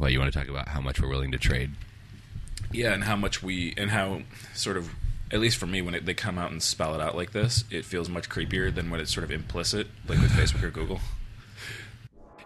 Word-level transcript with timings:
Well, 0.00 0.08
you 0.08 0.18
want 0.18 0.32
to 0.32 0.38
talk 0.38 0.48
about 0.48 0.68
how 0.68 0.80
much 0.80 0.98
we're 0.98 1.10
willing 1.10 1.30
to 1.32 1.38
trade? 1.38 1.72
Yeah, 2.72 2.94
and 2.94 3.04
how 3.04 3.16
much 3.16 3.42
we 3.42 3.74
and 3.76 3.90
how 3.90 4.22
sort 4.54 4.78
of 4.78 4.88
at 5.30 5.40
least 5.40 5.58
for 5.58 5.66
me 5.66 5.82
when 5.82 5.94
it, 5.94 6.06
they 6.06 6.14
come 6.14 6.38
out 6.38 6.50
and 6.50 6.62
spell 6.62 6.94
it 6.94 7.02
out 7.02 7.14
like 7.14 7.32
this, 7.32 7.64
it 7.70 7.84
feels 7.84 8.08
much 8.08 8.30
creepier 8.30 8.74
than 8.74 8.90
when 8.90 8.98
it's 8.98 9.12
sort 9.12 9.24
of 9.24 9.30
implicit, 9.30 9.88
like 10.08 10.18
with 10.18 10.32
Facebook 10.32 10.62
or 10.62 10.70
Google. 10.70 11.00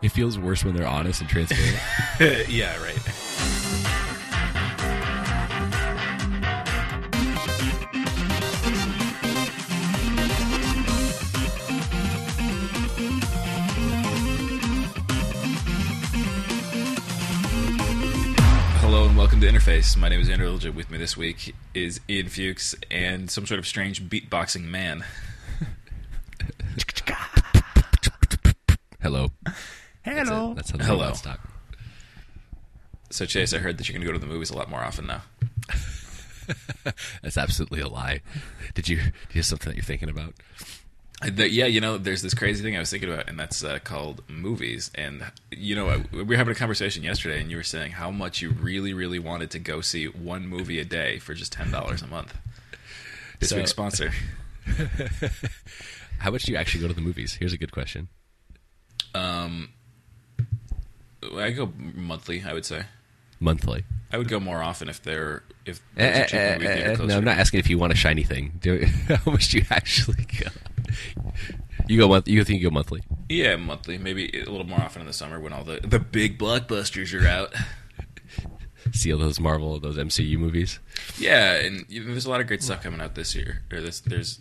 It 0.03 0.09
feels 0.09 0.37
worse 0.37 0.65
when 0.65 0.75
they're 0.75 0.87
honest 0.87 1.21
and 1.21 1.31
transparent. 1.31 1.79
yeah, 2.51 2.77
right. 2.83 2.99
Hello 19.45 19.55
and 19.55 19.63
welcome 19.63 19.75
to 19.77 19.79
Interface. 19.79 19.97
My 19.99 20.09
name 20.09 20.21
is 20.21 20.31
Andrew 20.31 20.49
Lilja. 20.49 20.75
With 20.75 20.91
me 20.91 20.97
this 20.97 21.19
week 21.19 21.55
is 21.75 22.01
Ian 22.09 22.29
Fuchs 22.29 22.75
and 22.91 23.31
some 23.31 23.47
sort 23.47 23.59
of 23.59 23.67
strange 23.67 24.03
beatboxing 24.03 24.65
man. 24.65 25.05
Hello. 29.03 29.33
That's, 29.45 29.59
Hello. 30.03 30.53
it. 30.53 30.55
That's 30.55 30.71
how 30.71 30.79
the 30.79 30.85
Hello. 30.85 31.01
robots 31.03 31.21
talk. 31.21 31.41
So 33.11 33.27
Chase, 33.27 33.53
I 33.53 33.59
heard 33.59 33.77
that 33.77 33.87
you're 33.87 33.93
going 33.93 34.01
to 34.01 34.07
go 34.07 34.15
to 34.15 34.19
the 34.19 34.33
movies 34.33 34.49
a 34.49 34.57
lot 34.57 34.71
more 34.71 34.81
often 34.81 35.09
now. 35.09 35.21
That's 37.23 37.37
absolutely 37.37 37.81
a 37.81 37.89
lie. 37.89 38.23
Did 38.73 38.89
you? 38.89 38.97
Do 38.97 39.03
you 39.03 39.41
have 39.41 39.45
something 39.45 39.69
that 39.69 39.77
you're 39.77 39.85
thinking 39.85 40.09
about? 40.09 40.33
The- 41.31 41.51
yeah, 41.51 41.67
you 41.67 41.81
know, 41.81 41.99
there's 41.99 42.23
this 42.23 42.35
crazy 42.35 42.63
thing 42.63 42.77
I 42.77 42.81
was 42.81 42.91
thinking 42.91 43.13
about, 43.13 43.29
and 43.29 43.39
that's 43.39 43.63
uh, 43.65 43.79
called 43.83 44.23
movies. 44.29 44.91
And 44.95 45.25
you 45.51 45.75
know, 45.75 46.03
we 46.13 46.23
were 46.23 46.37
having 46.37 46.53
a 46.53 46.55
conversation 46.59 47.03
yesterday, 47.03 47.41
and 47.41 47.51
you 47.51 47.57
were 47.57 47.63
saying 47.63 47.93
how 47.93 48.11
much 48.11 48.43
you 48.43 48.51
really, 48.51 48.93
really 48.95 49.19
wanted 49.19 49.51
to 49.53 49.59
go 49.59 49.81
see 49.81 50.07
one 50.07 50.47
movie 50.47 50.79
a 50.81 50.85
day 50.85 51.19
for 51.19 51.35
just 51.35 51.53
ten 51.53 51.71
dollars 51.71 52.03
a 52.03 52.07
month. 52.07 52.37
This 53.41 53.51
So- 53.51 53.57
week's 53.57 53.71
sponsor. 53.71 54.13
How 56.19 56.31
much 56.31 56.45
do 56.45 56.53
you 56.53 56.59
actually 56.59 56.81
go 56.81 56.89
to 56.89 56.95
the 56.95 57.01
movies? 57.03 57.35
Here's 57.35 57.53
a 57.53 57.59
good 57.59 57.73
question. 57.73 58.09
Um, 59.15 59.71
I 61.37 61.51
go 61.51 61.71
monthly. 61.77 62.43
I 62.47 62.53
would 62.55 62.65
say 62.65 62.85
Monthly. 63.41 63.85
I 64.13 64.17
would 64.19 64.29
go 64.29 64.41
more 64.41 64.63
often 64.63 64.89
if 64.89 65.03
they're 65.03 65.43
if 65.67 65.81
Eh, 65.97 66.11
there's 66.13 66.17
a 66.17 66.21
eh, 66.21 66.27
cheap 66.55 66.63
movie 66.63 66.75
theater 66.75 67.03
eh, 67.03 67.07
no, 67.07 67.17
I'm 67.19 67.25
not 67.25 67.37
asking 67.39 67.61
if 67.61 67.69
you 67.69 67.77
want 67.79 67.93
a 67.93 67.97
shiny 67.97 68.23
thing. 68.23 68.59
Do, 68.61 68.85
how 69.09 69.33
much 69.33 69.49
do 69.51 69.59
you 69.59 69.65
actually 69.71 70.25
go? 70.41 70.49
You 71.87 71.99
go 71.99 72.09
month. 72.09 72.29
You 72.29 72.43
think 72.45 72.61
you 72.61 72.69
go 72.71 72.75
monthly? 72.75 73.03
Yeah, 73.29 73.57
monthly, 73.57 73.99
maybe 73.99 74.29
a 74.41 74.51
little 74.51 74.67
more 74.67 74.81
often 74.81 75.01
in 75.03 75.07
the 75.07 75.13
summer 75.13 75.39
when 75.41 75.53
all 75.53 75.65
the 75.65 75.81
the 75.83 75.99
big 75.99 76.39
blockbusters 76.39 77.19
are 77.21 77.27
out. 77.27 77.55
See 78.93 79.13
all 79.13 79.19
those 79.19 79.41
Marvel, 79.41 79.79
those 79.81 79.97
MCU 79.97 80.39
movies. 80.39 80.79
Yeah, 81.19 81.55
and 81.55 81.87
there's 81.89 82.27
a 82.27 82.31
lot 82.31 82.41
of 82.41 82.47
great 82.47 82.63
stuff 82.63 82.83
coming 82.83 83.01
out 83.01 83.15
this 83.15 83.35
year. 83.35 83.63
Or 83.73 83.81
this, 83.81 84.01
there's 84.01 84.41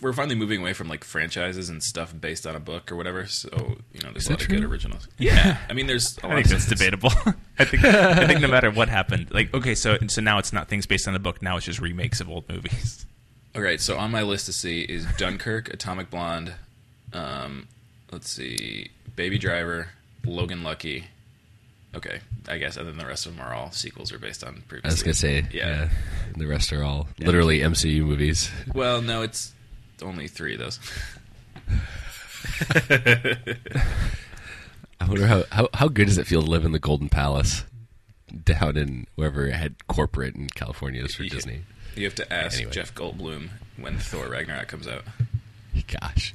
we're 0.00 0.12
finally 0.12 0.34
moving 0.34 0.60
away 0.60 0.74
from 0.74 0.88
like 0.88 1.02
franchises 1.04 1.68
and 1.70 1.82
stuff 1.82 2.14
based 2.18 2.46
on 2.46 2.54
a 2.54 2.60
book 2.60 2.92
or 2.92 2.96
whatever. 2.96 3.26
So 3.26 3.48
you 3.92 4.00
know, 4.02 4.10
there's 4.12 4.24
Is 4.24 4.26
a 4.28 4.30
lot 4.30 4.38
that 4.38 4.44
of 4.44 4.48
good 4.50 4.60
true? 4.60 4.70
originals. 4.70 5.08
Yeah, 5.18 5.58
I 5.68 5.72
mean, 5.72 5.86
there's. 5.86 6.18
A 6.22 6.26
lot 6.28 6.32
I 6.38 6.42
think 6.42 6.46
of 6.46 6.50
that's 6.52 6.66
debatable. 6.66 7.10
I 7.58 7.64
think 7.64 7.84
I 7.84 8.26
think 8.26 8.40
no 8.40 8.48
matter 8.56 8.70
what 8.70 8.88
happened, 8.88 9.30
like 9.32 9.52
okay, 9.54 9.74
so 9.74 9.98
so 10.06 10.20
now 10.20 10.38
it's 10.38 10.52
not 10.52 10.68
things 10.68 10.86
based 10.86 11.06
on 11.08 11.14
the 11.14 11.20
book. 11.20 11.42
Now 11.42 11.56
it's 11.56 11.66
just 11.66 11.80
remakes 11.80 12.20
of 12.20 12.28
old 12.30 12.48
movies. 12.48 13.06
All 13.54 13.60
right, 13.62 13.80
so 13.80 13.98
on 13.98 14.10
my 14.10 14.22
list 14.22 14.46
to 14.46 14.52
see 14.52 14.80
is 14.82 15.04
Dunkirk, 15.18 15.72
Atomic 15.72 16.08
Blonde. 16.10 16.54
Um, 17.12 17.68
let's 18.10 18.30
see, 18.30 18.90
Baby 19.14 19.38
Driver, 19.38 19.88
Logan 20.24 20.62
Lucky. 20.62 21.04
Okay, 21.94 22.20
I 22.48 22.56
guess, 22.56 22.78
and 22.78 22.88
then 22.88 22.96
the 22.96 23.04
rest 23.06 23.26
of 23.26 23.36
them 23.36 23.44
are 23.46 23.52
all 23.52 23.70
sequels 23.70 24.10
or 24.12 24.18
based 24.18 24.42
on 24.42 24.62
previous. 24.68 24.90
I 24.90 24.94
was 24.94 25.02
gonna 25.02 25.12
say, 25.14 25.44
Yeah. 25.52 25.68
yeah. 25.68 25.88
The 26.38 26.46
rest 26.46 26.72
are 26.72 26.82
all 26.82 27.08
literally 27.18 27.58
MCU 27.60 28.02
movies. 28.06 28.50
Well, 28.74 29.02
no, 29.02 29.20
it's 29.20 29.52
only 30.00 30.28
three 30.28 30.54
of 30.54 30.60
those. 30.60 30.80
I 35.00 35.06
wonder 35.06 35.26
how, 35.26 35.44
how 35.50 35.68
how 35.74 35.88
good 35.88 36.06
does 36.06 36.16
it 36.18 36.26
feel 36.26 36.42
to 36.42 36.50
live 36.50 36.64
in 36.64 36.72
the 36.72 36.78
Golden 36.78 37.08
Palace 37.10 37.64
down 38.44 38.76
in 38.78 39.06
wherever 39.16 39.46
it 39.46 39.54
had 39.54 39.86
corporate 39.88 40.34
in 40.34 40.48
California 40.48 41.04
is 41.04 41.14
for 41.14 41.24
Yeah. 41.24 41.30
Disney. 41.34 41.62
You 41.96 42.04
have 42.04 42.14
to 42.16 42.32
ask 42.32 42.56
Anyway. 42.58 42.72
Jeff 42.72 42.94
Goldblum 42.94 43.50
when 43.76 43.98
Thor 43.98 44.28
Ragnarok 44.28 44.68
comes 44.68 44.86
out. 44.88 45.02
Gosh, 46.00 46.34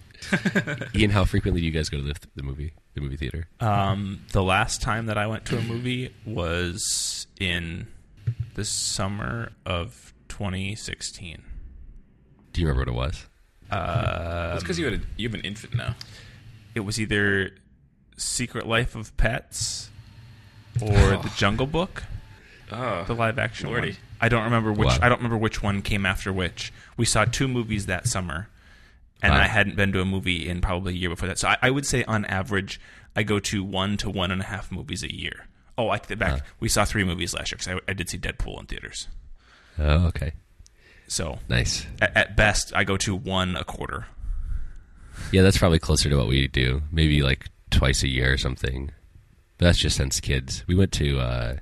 Ian, 0.96 1.12
how 1.12 1.24
frequently 1.26 1.62
do 1.62 1.66
you 1.68 1.72
guys 1.72 1.90
go 1.90 1.98
to 1.98 2.04
the, 2.04 2.14
the 2.36 2.44
movie 2.44 2.74
the 2.96 3.02
movie 3.02 3.18
theater? 3.18 3.48
Um, 3.60 4.22
the 4.34 4.44
last 4.44 4.82
time 4.82 5.06
that 5.08 5.18
I 5.18 5.26
went 5.28 5.46
to 5.46 5.58
a 5.58 5.62
movie 5.62 6.14
was 6.26 7.28
in 7.40 7.88
the 8.56 8.66
summer 8.66 9.52
of 9.66 10.14
2016. 10.30 11.44
Do 12.54 12.62
you 12.62 12.68
remember 12.68 12.92
what 12.92 12.96
it 12.96 13.08
was? 13.08 13.26
Uh, 13.72 14.50
That's 14.52 14.64
because 14.64 14.80
you 14.80 14.86
had 14.86 14.94
a, 14.96 15.02
you 15.18 15.28
have 15.28 15.36
an 15.36 15.42
infant 15.46 15.76
now. 15.76 15.96
it 16.76 16.82
was 16.82 17.00
either 17.00 17.52
Secret 18.18 18.66
Life 18.68 18.96
of 18.96 19.16
Pets 19.18 19.90
or 20.82 20.92
Oh. 20.92 21.22
The 21.22 21.32
Jungle 21.36 21.68
Book. 21.68 22.04
Oh, 22.72 23.04
the 23.06 23.14
live 23.16 23.40
action 23.40 23.70
Lordy. 23.70 23.90
one. 23.92 23.98
I 24.20 24.30
don't 24.30 24.44
remember 24.44 24.72
which. 24.74 24.88
Wow. 24.88 24.98
I 25.02 25.10
don't 25.10 25.20
remember 25.20 25.38
which 25.38 25.62
one 25.64 25.82
came 25.82 26.06
after 26.06 26.34
which. 26.34 26.74
We 26.98 27.06
saw 27.06 27.26
two 27.26 27.48
movies 27.48 27.86
that 27.86 28.08
summer, 28.08 28.50
and 29.22 29.34
Wow. 29.34 29.40
I 29.42 29.44
hadn't 29.48 29.76
been 29.76 29.92
to 29.94 30.02
a 30.02 30.06
movie 30.06 30.48
in 30.50 30.60
probably 30.62 30.94
a 30.94 30.98
year 30.98 31.10
before 31.10 31.28
that. 31.30 31.38
So 31.40 31.48
I, 31.48 31.58
I 31.62 31.70
would 31.70 31.86
say, 31.86 32.04
on 32.06 32.26
average, 32.26 32.80
I 33.16 33.24
go 33.24 33.40
to 33.40 33.64
one 33.64 33.96
to 33.98 34.10
one 34.10 34.32
and 34.32 34.42
a 34.42 34.46
half 34.46 34.72
movies 34.72 35.04
a 35.04 35.14
year. 35.14 35.46
Oh, 35.78 35.90
I 35.90 35.98
take 36.00 36.12
it 36.12 36.20
back. 36.20 36.42
We 36.60 36.70
saw 36.70 36.86
three 36.86 37.04
movies 37.04 37.34
last 37.36 37.52
year 37.52 37.58
because 37.60 37.82
I, 37.88 37.92
I 37.92 37.94
did 37.94 38.10
see 38.10 38.18
Deadpool 38.18 38.60
in 38.60 38.66
theaters. 38.66 39.08
Oh, 39.80 40.08
okay, 40.08 40.32
So 41.08 41.38
nice. 41.48 41.86
at, 42.02 42.18
at 42.18 42.36
best, 42.36 42.74
I 42.76 42.84
go 42.84 42.98
to 42.98 43.16
one 43.16 43.56
a 43.56 43.64
quarter. 43.64 44.08
Yeah, 45.32 45.44
that's 45.44 45.58
probably 45.60 45.78
closer 45.80 46.10
to 46.10 46.16
what 46.18 46.28
we 46.28 46.48
do. 46.48 46.82
Maybe 46.92 47.22
like 47.22 47.48
twice 47.70 48.02
a 48.04 48.08
year 48.08 48.34
or 48.34 48.38
something. 48.38 48.92
But 49.60 49.66
that's 49.66 49.78
just 49.78 49.98
since 49.98 50.20
kids. 50.20 50.64
We 50.68 50.74
went 50.76 50.92
to 50.94 51.20
uh 51.20 51.56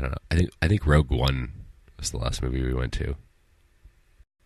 I 0.00 0.04
don't 0.04 0.12
know. 0.12 0.18
I 0.30 0.34
think 0.34 0.50
I 0.62 0.68
think 0.68 0.86
Rogue 0.86 1.10
One 1.10 1.52
was 1.98 2.10
the 2.10 2.16
last 2.16 2.42
movie 2.42 2.62
we 2.62 2.72
went 2.72 2.94
to. 2.94 3.16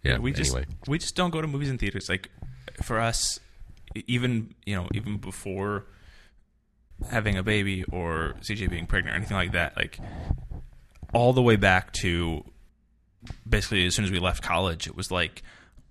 Yeah. 0.03 0.19
we 0.19 0.33
just 0.33 0.53
anyway. 0.53 0.67
we 0.89 0.99
just 0.99 1.15
don't 1.15 1.31
go 1.31 1.41
to 1.41 1.47
movies 1.47 1.71
in 1.71 1.79
theaters. 1.79 2.09
Like 2.09 2.29
for 2.83 2.99
us, 2.99 3.39
even 4.09 4.53
you 4.67 4.75
know, 4.75 4.89
even 4.93 5.19
before 5.19 5.87
having 7.09 7.37
a 7.37 7.45
baby 7.45 7.85
or 7.85 8.35
CJ 8.41 8.69
being 8.69 8.87
pregnant 8.87 9.15
or 9.15 9.17
anything 9.17 9.37
like 9.37 9.53
that, 9.53 9.77
like 9.77 10.01
all 11.13 11.33
the 11.33 11.43
way 11.43 11.55
back 11.55 11.93
to 11.93 12.45
basically 13.49 13.87
as 13.87 13.95
soon 13.95 14.05
as 14.05 14.11
we 14.11 14.19
left 14.19 14.43
college, 14.43 14.89
it 14.89 14.97
was 14.97 15.13
like 15.13 15.45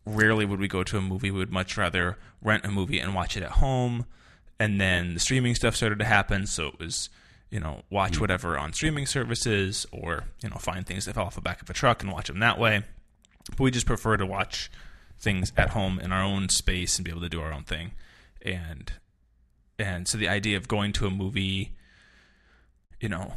rarely 0.06 0.44
would 0.44 0.60
we 0.60 0.68
go 0.68 0.84
to 0.84 0.98
a 0.98 1.02
movie. 1.02 1.32
We 1.32 1.40
would 1.40 1.54
much 1.54 1.78
rather 1.78 2.18
rent 2.42 2.66
a 2.66 2.70
movie 2.70 3.00
and 3.00 3.16
watch 3.16 3.38
it 3.38 3.44
at 3.44 3.52
home. 3.52 4.08
And 4.60 4.82
then 4.82 5.14
the 5.14 5.22
streaming 5.22 5.56
stuff 5.56 5.74
started 5.74 6.00
to 6.00 6.06
happen, 6.06 6.48
so 6.48 6.68
it 6.68 6.80
was 6.80 7.10
you 7.54 7.60
know 7.60 7.84
watch 7.92 8.14
mm-hmm. 8.14 8.22
whatever 8.22 8.58
on 8.58 8.74
streaming 8.74 9.06
services 9.06 9.86
or 9.92 10.24
you 10.42 10.50
know 10.50 10.56
find 10.56 10.88
things 10.88 11.06
that 11.06 11.14
fell 11.14 11.26
off 11.26 11.36
the 11.36 11.42
back 11.42 11.62
of 11.62 11.70
a 11.70 11.74
truck 11.74 12.02
and 12.02 12.12
watch 12.12 12.28
them 12.28 12.40
that 12.40 12.58
way. 12.58 12.82
But 13.52 13.60
we 13.60 13.72
just 13.72 13.86
prefer 13.86 14.18
to 14.18 14.26
watch 14.26 14.72
things 15.20 15.54
at 15.56 15.70
home 15.70 16.00
in 16.00 16.12
our 16.12 16.24
own 16.24 16.50
space 16.50 16.98
and 16.98 17.06
be 17.06 17.12
able 17.12 17.22
to 17.22 17.30
do 17.30 17.42
our 17.42 17.54
own 17.54 17.64
thing. 17.64 17.92
And 18.42 18.92
and 19.78 20.08
so 20.08 20.18
the 20.18 20.28
idea 20.28 20.58
of 20.58 20.68
going 20.68 20.94
to 20.94 21.06
a 21.06 21.12
movie 21.12 21.74
you 23.00 23.10
know 23.10 23.34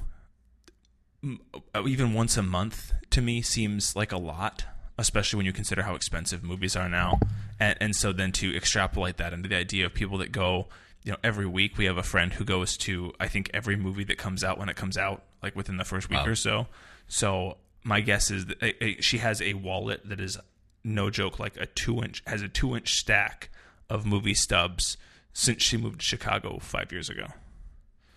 uh, 1.75 1.87
even 1.87 2.15
once 2.15 2.39
a 2.39 2.43
month 2.43 2.95
to 3.11 3.21
me 3.21 3.43
seems 3.43 3.95
like 3.95 4.13
a 4.13 4.19
lot 4.19 4.65
especially 4.99 5.37
when 5.37 5.47
you 5.47 5.53
consider 5.53 5.83
how 5.83 5.95
expensive 5.95 6.43
movies 6.43 6.75
are 6.75 6.89
now. 6.89 7.21
And 7.61 7.77
and 7.83 7.95
so 7.95 8.15
then 8.15 8.33
to 8.33 8.57
extrapolate 8.57 9.19
that 9.19 9.35
into 9.35 9.47
the 9.47 9.57
idea 9.57 9.85
of 9.85 9.93
people 9.93 10.17
that 10.19 10.33
go 10.33 10.69
you 11.07 11.13
know 11.13 11.19
every 11.25 11.47
week 11.47 11.79
we 11.79 11.87
have 11.87 11.97
a 11.97 12.03
friend 12.03 12.35
who 12.35 12.45
goes 12.45 12.77
to 12.77 13.13
i 13.19 13.27
think 13.29 13.49
every 13.55 13.77
movie 13.77 14.05
that 14.05 14.19
comes 14.19 14.45
out 14.45 14.59
when 14.59 14.69
it 14.69 14.77
comes 14.77 14.99
out 14.99 15.23
like 15.43 15.57
within 15.57 15.79
the 15.79 15.85
first 15.85 16.11
week 16.11 16.19
Wow. 16.19 16.27
or 16.27 16.35
so 16.35 16.67
so 17.09 17.57
my 17.85 18.01
guess 18.03 18.31
is 18.31 18.45
that 18.47 18.61
a, 18.63 18.85
a, 18.85 19.01
she 19.01 19.19
has 19.19 19.41
a 19.41 19.55
wallet 19.55 20.07
that 20.09 20.21
is 20.21 20.37
no 20.85 21.09
joke 21.09 21.39
like 21.39 21.57
a 21.57 21.67
two 21.67 22.03
inch 22.03 22.23
has 22.27 22.43
a 22.43 22.49
two 22.49 22.77
inch 22.77 22.91
stack 22.95 23.49
of 23.89 24.05
movie 24.05 24.35
stubs 24.35 24.97
since 25.33 25.63
she 25.63 25.77
moved 25.79 26.01
to 26.01 26.05
chicago 26.07 26.59
five 26.61 26.93
years 26.93 27.09
ago 27.09 27.27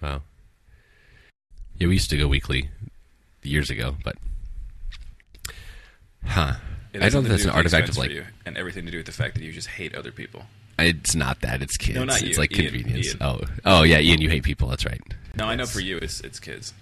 Wow. 0.02 0.22
Yeah, 1.78 1.88
we 1.88 1.94
used 1.96 2.10
to 2.10 2.18
go 2.18 2.28
weekly 2.28 2.70
years 3.44 3.70
ago, 3.70 3.96
but 4.04 4.16
huh. 6.26 6.54
It 6.94 7.04
I 7.04 7.10
don't 7.10 7.24
think 7.24 7.28
that's 7.30 7.44
an 7.46 7.52
do 7.52 7.58
with 7.58 7.72
the 7.72 7.78
artifact 7.78 7.90
of 7.90 7.98
like 7.98 8.12
you, 8.12 8.26
and 8.46 8.58
everything 8.58 8.86
to 8.86 8.92
do 8.92 8.98
with 8.98 9.06
the 9.06 9.12
fact 9.12 9.36
that 9.36 9.44
you 9.44 9.52
just 9.52 9.68
hate 9.68 9.94
other 9.96 10.12
people. 10.12 10.44
It's 10.82 11.16
not 11.16 11.42
that 11.42 11.62
it's 11.62 11.78
kids. 11.78 11.96
No, 11.98 12.06
not 12.06 12.22
it's 12.22 12.36
you. 12.36 12.42
like 12.42 12.52
Ian. 12.58 12.74
convenience. 12.74 13.08
Ian. 13.08 13.18
Oh, 13.22 13.42
oh 13.66 13.84
yeah, 13.84 14.00
Ian, 14.00 14.22
you 14.22 14.30
hate 14.30 14.44
people. 14.44 14.68
That's 14.68 14.86
right. 14.86 15.02
No, 15.36 15.46
I 15.46 15.56
know 15.56 15.66
for 15.66 15.80
you 15.80 15.98
it's 15.98 16.22
it's 16.22 16.40
kids. 16.40 16.74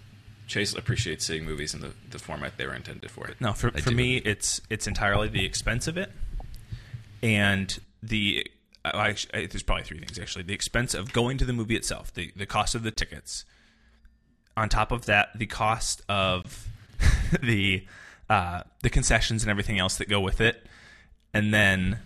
Chase 0.47 0.73
appreciates 0.73 1.25
seeing 1.25 1.43
movies 1.43 1.73
in 1.73 1.81
the, 1.81 1.91
the 2.09 2.19
format 2.19 2.57
they 2.57 2.65
were 2.65 2.73
intended 2.73 3.11
for. 3.11 3.29
No, 3.39 3.51
for 3.53 3.67
I 3.75 3.81
for 3.81 3.89
do. 3.89 3.95
me, 3.95 4.17
it's 4.17 4.61
it's 4.69 4.87
entirely 4.87 5.27
the 5.27 5.45
expense 5.45 5.87
of 5.87 5.97
it, 5.97 6.11
and 7.21 7.77
the 8.01 8.49
I, 8.85 9.15
I, 9.33 9.45
there's 9.47 9.63
probably 9.63 9.83
three 9.83 9.99
things 9.99 10.17
actually: 10.17 10.43
the 10.43 10.53
expense 10.53 10.93
of 10.93 11.11
going 11.11 11.37
to 11.39 11.45
the 11.45 11.53
movie 11.53 11.75
itself, 11.75 12.13
the 12.13 12.31
the 12.35 12.45
cost 12.45 12.75
of 12.75 12.83
the 12.83 12.91
tickets, 12.91 13.45
on 14.55 14.69
top 14.69 14.91
of 14.91 15.05
that, 15.05 15.29
the 15.35 15.45
cost 15.45 16.01
of 16.07 16.67
the 17.43 17.85
uh, 18.29 18.63
the 18.81 18.89
concessions 18.89 19.43
and 19.43 19.51
everything 19.51 19.79
else 19.79 19.97
that 19.97 20.09
go 20.09 20.19
with 20.21 20.41
it, 20.41 20.65
and 21.33 21.53
then 21.53 21.99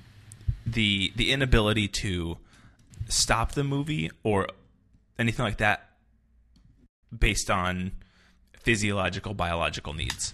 the 0.66 1.12
the 1.16 1.32
inability 1.32 1.88
to 1.88 2.38
stop 3.10 3.54
the 3.54 3.64
movie 3.64 4.10
or 4.24 4.48
anything 5.20 5.44
like 5.46 5.58
that 5.58 5.90
based 7.18 7.50
on 7.50 7.92
physiological 8.60 9.34
biological 9.34 9.94
needs. 9.94 10.34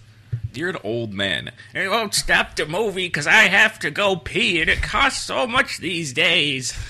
You're 0.54 0.70
an 0.70 0.76
old 0.84 1.12
man. 1.12 1.52
I 1.74 1.88
won't 1.88 2.14
stop 2.14 2.56
the 2.56 2.66
movie 2.66 3.06
because 3.06 3.26
I 3.26 3.44
have 3.48 3.78
to 3.80 3.90
go 3.90 4.16
pee, 4.16 4.60
and 4.60 4.68
it 4.70 4.82
costs 4.82 5.22
so 5.24 5.46
much 5.46 5.78
these 5.78 6.12
days. 6.12 6.72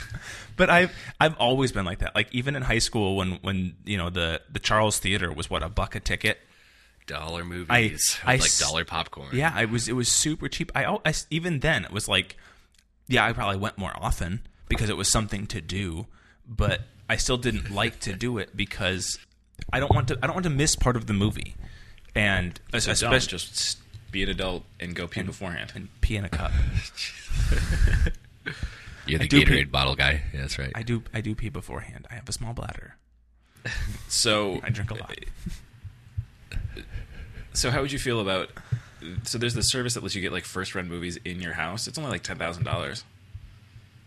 But 0.57 0.71
I've 0.71 0.93
I've 1.21 1.37
always 1.37 1.71
been 1.71 1.85
like 1.85 2.01
that. 2.01 2.17
Like 2.17 2.35
even 2.35 2.57
in 2.57 2.63
high 2.63 2.81
school, 2.81 3.15
when 3.15 3.35
when 3.43 3.77
you 3.85 3.97
know 3.97 4.11
the 4.11 4.41
the 4.51 4.59
Charles 4.59 4.99
Theater 4.99 5.33
was 5.33 5.49
what 5.49 5.63
a 5.63 5.69
buck 5.69 5.95
a 5.95 6.01
ticket. 6.01 6.41
Dollar 7.07 7.45
movies, 7.45 8.19
I- 8.25 8.33
I 8.33 8.37
like 8.39 8.59
dollar 8.59 8.85
popcorn. 8.85 9.29
Yeah, 9.33 9.53
I 9.55 9.67
was 9.67 9.87
it 9.87 9.93
was 9.93 10.09
super 10.09 10.49
cheap. 10.49 10.73
I, 10.75 10.99
I 11.07 11.15
even 11.31 11.61
then 11.61 11.85
it 11.85 11.93
was 11.93 12.09
like, 12.09 12.37
yeah, 13.09 13.25
I 13.25 13.33
probably 13.33 13.57
went 13.59 13.77
more 13.79 13.93
often 13.97 14.43
because 14.69 14.89
it 14.91 14.97
was 14.97 15.11
something 15.11 15.47
to 15.49 15.61
do, 15.61 16.07
but 16.47 16.83
I 17.09 17.17
still 17.17 17.39
didn't 17.39 17.71
like 17.71 18.01
to 18.01 18.13
do 18.13 18.39
it 18.39 18.57
because 18.57 19.19
I 19.73 19.81
don't 19.81 19.93
want 19.95 20.09
to 20.09 20.19
I 20.23 20.27
don't 20.27 20.35
want 20.35 20.45
to 20.45 20.51
miss 20.51 20.77
part 20.77 20.95
of 20.97 21.07
the 21.07 21.13
movie, 21.15 21.57
and 22.15 22.61
So 22.79 22.91
especially 22.93 23.29
just 23.29 23.79
be 24.11 24.23
an 24.23 24.29
adult 24.29 24.65
and 24.81 24.95
go 24.95 25.07
pee 25.09 25.23
beforehand. 25.23 25.73
and 25.75 25.89
pee 26.01 26.17
in 26.17 26.25
a 26.25 26.29
cup. 26.29 26.53
You're 29.07 29.19
the 29.21 29.25
I 29.25 29.29
Gatorade 29.29 29.47
pee- 29.49 29.65
bottle 29.65 29.95
guy. 29.95 30.23
Yeah, 30.35 30.41
that's 30.43 30.59
right. 30.59 30.73
I 30.75 30.83
do 30.83 31.03
I 31.15 31.21
do 31.23 31.35
pee 31.35 31.49
beforehand. 31.49 32.07
I 32.11 32.15
have 32.15 32.29
a 32.29 32.33
small 32.33 32.53
bladder. 32.53 32.97
So 34.09 34.61
I 34.63 34.71
drink 34.71 34.91
a 34.91 34.95
lot. 34.95 35.15
So 37.55 37.71
how 37.73 37.81
would 37.81 37.91
you 37.91 37.99
feel 37.99 38.21
about? 38.21 38.51
So 39.25 39.39
there's 39.39 39.55
the 39.55 39.63
service 39.63 39.95
that 39.95 40.03
lets 40.03 40.15
you 40.15 40.23
get 40.23 40.33
like 40.33 40.45
first 40.45 40.75
run 40.75 40.89
movies 40.89 41.19
in 41.25 41.41
your 41.41 41.53
house. 41.55 41.87
It's 41.87 41.99
only 41.99 42.11
like 42.11 42.23
ten 42.23 42.37
thousand 42.39 42.65
dollars. 42.65 43.05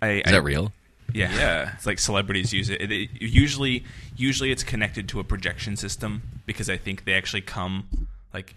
I, 0.02 0.10
Is 0.12 0.22
I- 0.28 0.32
that 0.32 0.44
real? 0.44 0.72
Yeah, 1.14 1.34
Yeah. 1.36 1.74
It's 1.76 1.86
like 1.86 2.00
celebrities 2.00 2.54
use 2.54 2.70
it. 2.70 2.80
It- 2.82 2.92
it- 2.92 3.10
Usually, 3.22 3.84
usually 4.16 4.52
it's 4.52 4.64
connected 4.64 5.10
to 5.10 5.20
a 5.20 5.24
projection 5.26 5.76
system 5.76 6.22
because 6.46 6.70
I 6.70 6.78
think 6.78 7.04
they 7.06 7.14
actually 7.14 7.42
come 7.42 8.08
like 8.34 8.56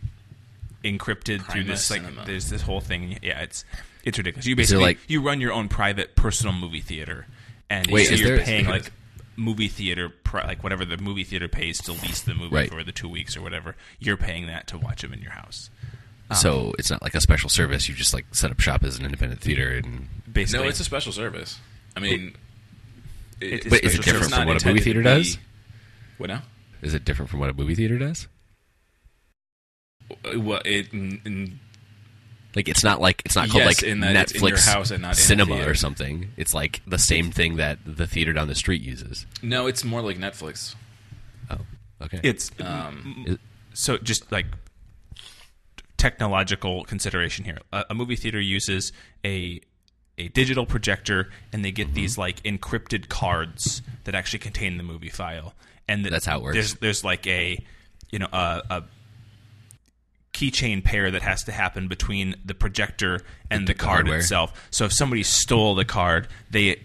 encrypted 0.84 1.40
through 1.42 1.62
Prima 1.62 1.66
this. 1.72 1.90
Like, 1.90 2.02
Cinema. 2.02 2.24
there's 2.26 2.48
this 2.50 2.62
whole 2.62 2.80
thing. 2.80 3.18
Yeah, 3.22 3.40
it's 3.40 3.64
it's 4.04 4.18
ridiculous. 4.18 4.46
You 4.46 4.54
basically 4.56 4.82
like- 4.84 4.98
you 5.08 5.20
run 5.22 5.40
your 5.40 5.52
own 5.52 5.68
private 5.68 6.14
personal 6.14 6.52
movie 6.52 6.80
theater, 6.80 7.26
and 7.70 7.86
Wait, 7.88 8.04
so 8.06 8.14
you're 8.14 8.36
there- 8.36 8.44
paying 8.44 8.66
like 8.66 8.92
movie 9.36 9.66
theater 9.68 10.12
like 10.32 10.62
whatever 10.62 10.84
the 10.84 10.96
movie 10.96 11.24
theater 11.24 11.48
pays 11.48 11.78
to 11.82 11.92
lease 11.92 12.20
the 12.22 12.34
movie 12.34 12.54
Right. 12.54 12.70
for 12.70 12.82
the 12.84 12.92
two 12.92 13.08
weeks 13.08 13.36
or 13.36 13.42
whatever. 13.42 13.74
You're 13.98 14.16
paying 14.16 14.46
that 14.46 14.66
to 14.68 14.78
watch 14.78 15.02
them 15.02 15.12
in 15.12 15.20
your 15.20 15.32
house. 15.32 15.70
So 16.32 16.72
it's 16.78 16.90
not 16.90 17.02
like 17.02 17.14
a 17.14 17.20
special 17.20 17.48
service. 17.50 17.88
You 17.88 17.94
just 17.94 18.14
like 18.14 18.26
set 18.32 18.50
up 18.50 18.60
shop 18.60 18.82
as 18.84 18.98
an 18.98 19.04
independent 19.04 19.40
theater, 19.40 19.70
and 19.70 20.08
Basically, 20.32 20.64
No, 20.64 20.68
it's 20.70 20.80
a 20.80 20.84
special 20.84 21.12
service. 21.12 21.58
I 21.96 22.00
mean, 22.00 22.34
It- 23.40 23.66
it- 23.66 23.70
But 23.70 23.84
is 23.84 23.94
it 23.96 24.02
different 24.04 24.32
from 24.32 24.46
what 24.46 24.62
a 24.62 24.66
movie 24.66 24.80
theater 24.80 25.00
be- 25.00 25.04
does? 25.04 25.38
What 26.18 26.28
now? 26.28 26.42
Is 26.82 26.94
it 26.94 27.04
different 27.04 27.30
from 27.30 27.40
what 27.40 27.50
a 27.50 27.52
movie 27.52 27.74
theater 27.74 27.98
does? 27.98 28.26
Uh, 30.10 30.38
Well, 30.40 30.62
it 30.64 30.88
n- 30.92 31.20
n- 31.26 31.60
Like 32.54 32.68
it's 32.68 32.84
not 32.84 33.00
like 33.00 33.22
it's 33.24 33.34
not 33.34 33.48
called 33.48 33.64
Yes, 33.64 33.82
like 33.82 33.90
in 33.90 34.00
that 34.00 34.14
Netflix 34.28 34.52
it's 34.52 34.66
in 34.68 34.72
house 34.72 34.90
and 34.92 35.02
not 35.02 35.08
in 35.08 35.12
a 35.12 35.22
cinema 35.22 35.54
theater. 35.56 35.70
or 35.70 35.74
something. 35.74 36.30
It's 36.36 36.54
like 36.54 36.82
the 36.86 36.98
same 36.98 37.32
thing 37.32 37.56
that 37.56 37.78
the 37.84 38.06
theater 38.06 38.32
down 38.32 38.46
the 38.48 38.54
street 38.54 38.80
uses. 38.82 39.26
no, 39.42 39.66
it's 39.66 39.82
more 39.82 40.00
like 40.02 40.18
Netflix. 40.18 40.76
Oh, 41.50 41.58
okay. 42.02 42.20
it's 42.22 42.52
Um, 42.60 43.38
so 43.72 43.98
just 43.98 44.30
like 44.30 44.46
technological 46.04 46.84
consideration 46.84 47.44
here 47.44 47.58
a, 47.72 47.84
a 47.90 47.94
movie 47.94 48.16
theater 48.16 48.40
uses 48.40 48.92
a 49.24 49.60
a 50.18 50.28
digital 50.28 50.66
projector 50.66 51.30
and 51.52 51.64
they 51.64 51.72
get 51.72 51.86
Mm-hmm. 51.86 51.94
these 51.94 52.18
like 52.18 52.42
encrypted 52.42 53.08
cards 53.08 53.82
that 54.04 54.14
actually 54.14 54.38
contain 54.40 54.76
the 54.76 54.82
movie 54.82 55.08
file 55.08 55.54
and 55.88 56.02
th- 56.04 56.12
That's 56.12 56.26
how 56.26 56.38
it 56.38 56.42
works. 56.44 56.54
there's 56.56 56.74
there's 56.74 57.04
like 57.04 57.26
a 57.26 57.58
you 58.12 58.18
know 58.18 58.28
a, 58.32 58.62
a 58.70 58.82
keychain 60.32 60.82
pair 60.82 61.10
that 61.10 61.22
has 61.22 61.44
to 61.44 61.52
happen 61.52 61.86
between 61.88 62.34
the 62.44 62.54
projector 62.54 63.20
and 63.50 63.62
The- 63.66 63.72
the, 63.72 63.78
the 63.78 63.78
card 63.78 63.96
hardware. 64.06 64.18
itself 64.18 64.68
so 64.70 64.84
if 64.86 64.92
somebody 64.92 65.22
stole 65.22 65.74
the 65.74 65.84
card 65.84 66.28
they 66.50 66.80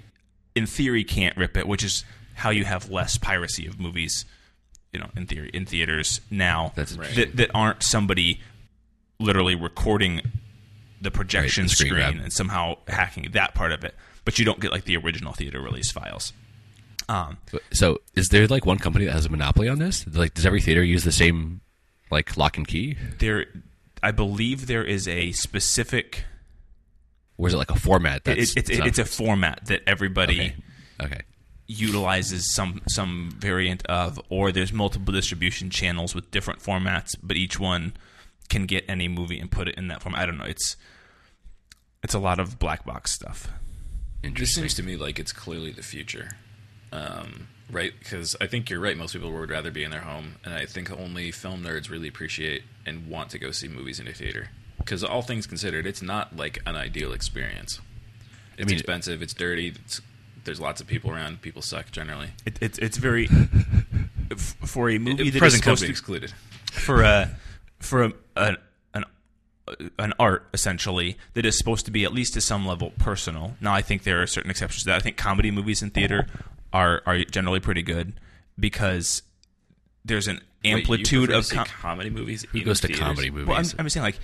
in 0.56 0.66
theory 0.66 1.04
can't 1.04 1.36
rip 1.36 1.58
it 1.58 1.68
which 1.68 1.84
is 1.84 2.04
how 2.36 2.52
you 2.52 2.64
have 2.66 2.90
less 2.90 3.18
piracy 3.18 3.66
of 3.68 3.80
movies 3.80 4.26
you 4.94 5.00
know 5.00 5.10
in 5.16 5.26
theory 5.28 5.50
in 5.54 5.66
theaters 5.66 6.22
now 6.32 6.72
That's 6.76 6.96
Right. 6.96 7.14
that, 7.16 7.36
that 7.38 7.50
aren't 7.54 7.84
somebody 7.84 8.40
literally 9.20 9.56
recording 9.56 10.22
the 11.02 11.12
projection 11.12 11.64
Right, 11.64 11.70
the 11.70 11.76
screen 11.76 11.92
screen 11.92 12.20
and 12.20 12.34
somehow 12.34 12.78
hacking 12.88 13.30
that 13.32 13.54
part 13.54 13.72
of 13.72 13.84
it 13.84 13.96
but 14.26 14.40
you 14.40 14.46
don't 14.46 14.60
get 14.60 14.72
like 14.72 14.86
the 14.86 14.98
original 14.98 15.34
theater 15.34 15.62
release 15.62 15.92
files 15.92 16.34
um, 17.10 17.38
so 17.74 18.02
is 18.16 18.28
there 18.30 18.46
like 18.48 18.68
one 18.68 18.78
company 18.78 19.06
that 19.06 19.14
has 19.14 19.26
a 19.26 19.30
monopoly 19.30 19.68
on 19.68 19.80
this? 19.80 20.06
Like, 20.08 20.36
does 20.36 20.46
every 20.46 20.62
theater 20.62 20.84
use 20.84 21.04
the 21.04 21.12
same 21.12 21.62
like 22.12 22.38
lock 22.38 22.56
and 22.56 22.68
key, 22.68 22.98
there 23.18 23.46
i 24.02 24.12
believe 24.12 24.68
there 24.68 24.84
is 24.84 25.08
a 25.08 25.32
specific 25.32 26.24
or 27.38 27.48
is 27.48 27.54
it 27.54 27.58
like 27.58 27.72
a 27.72 27.80
format? 27.80 28.18
it, 28.18 28.24
That's, 28.24 28.54
it's 28.56 29.00
a 29.00 29.06
format 29.06 29.66
that 29.66 29.82
everybody 29.88 30.54
okay. 31.02 31.06
Okay. 31.06 31.22
utilizes 31.68 32.54
some 32.54 32.82
some 32.88 33.32
variant 33.38 33.86
of 33.88 34.20
or 34.30 34.52
there's 34.52 34.74
multiple 34.74 35.14
distribution 35.14 35.70
channels 35.70 36.14
with 36.16 36.30
different 36.32 36.62
formats 36.62 37.16
but 37.22 37.38
each 37.38 37.60
one 37.60 37.94
can 38.50 38.66
get 38.66 38.84
any 38.90 39.08
movie 39.08 39.40
and 39.40 39.50
put 39.52 39.68
it 39.68 39.76
in 39.76 39.88
that 39.88 40.02
form. 40.02 40.16
i 40.16 40.26
don't 40.26 40.38
know 40.38 40.44
it's 40.46 40.76
it's 42.04 42.14
a 42.14 42.20
lot 42.20 42.40
of 42.40 42.58
black 42.60 42.86
box 42.86 43.14
stuff 43.14 43.50
This 44.24 44.54
seems 44.56 44.74
to 44.76 44.84
me 44.84 44.96
like 44.98 45.20
it's 45.20 45.32
clearly 45.32 45.72
the 45.72 45.84
future, 45.84 46.32
um, 46.92 47.48
right? 47.72 47.94
Because 48.00 48.36
I 48.42 48.48
think 48.48 48.70
you're 48.70 48.80
right. 48.82 48.98
Most 48.98 49.14
people 49.14 49.32
would 49.32 49.50
rather 49.50 49.72
be 49.72 49.84
in 49.84 49.92
their 49.92 50.02
home, 50.02 50.36
and 50.44 50.54
I 50.54 50.66
think 50.66 50.92
only 50.92 51.32
film 51.32 51.64
nerds 51.64 51.90
really 51.90 52.08
appreciate 52.10 52.64
and 52.86 53.08
want 53.08 53.30
to 53.32 53.40
go 53.40 53.52
see 53.52 53.68
movies 53.70 53.98
in 54.00 54.08
a 54.08 54.14
theater. 54.14 54.50
Because 54.78 55.04
all 55.06 55.22
things 55.22 55.46
considered, 55.48 55.86
it's 55.86 56.02
not 56.02 56.36
like 56.36 56.60
an 56.66 56.76
ideal 56.76 57.14
experience. 57.14 57.80
It's 58.58 58.68
mean- 58.68 58.76
expensive. 58.78 59.22
It's 59.22 59.34
dirty. 59.34 59.70
It's, 59.86 60.02
there's 60.44 60.60
lots 60.60 60.82
of 60.82 60.88
people 60.88 61.12
around. 61.12 61.42
People 61.42 61.62
suck 61.62 61.92
generally. 61.92 62.30
it, 62.46 62.58
it's 62.62 62.78
it's 62.80 62.98
very 62.98 63.30
f- 64.32 64.56
for 64.66 64.90
a 64.90 64.98
movie 64.98 65.30
that 65.30 65.36
is 65.36 65.40
Present 65.40 65.64
supposed 65.64 65.82
company 65.82 65.88
to 65.88 65.92
excluded. 65.92 66.34
for 66.72 67.04
a 67.04 67.30
for 67.80 68.04
a, 68.04 68.14
a 68.36 68.58
an 68.94 69.06
an 69.98 70.14
art 70.20 70.48
essentially 70.54 71.18
that 71.34 71.46
is 71.46 71.58
supposed 71.58 71.86
to 71.86 71.92
be 71.92 72.04
at 72.04 72.14
least 72.14 72.34
to 72.34 72.42
some 72.42 72.66
level 72.66 72.92
personal. 72.98 73.56
Now 73.62 73.74
I 73.74 73.82
think 73.82 74.04
there 74.04 74.22
are 74.22 74.28
certain 74.28 74.52
exceptions 74.52 74.84
to 74.84 74.86
that. 74.88 74.98
I 74.98 75.00
think 75.00 75.18
comedy 75.18 75.52
movies 75.52 75.82
in 75.82 75.90
theater 75.90 76.28
are 76.74 77.02
are 77.06 77.24
generally 77.24 77.60
pretty 77.60 77.82
good 77.82 78.14
because 78.60 79.22
there's 80.04 80.28
an 80.28 80.36
Wait, 80.36 80.70
you 80.70 80.76
amplitude 80.78 81.30
prefer 81.30 81.42
to 81.42 81.52
of 81.52 81.58
com- 81.58 81.66
comedy 81.82 82.10
movies. 82.10 82.46
Who 82.52 82.60
in 82.60 82.66
goes 82.66 82.82
to 82.82 82.92
comedy 82.92 83.30
movies? 83.30 83.48
well, 83.48 83.58
I'm, 83.58 83.66
I'm 83.78 83.86
just 83.86 83.94
saying 83.94 84.04
like 84.04 84.20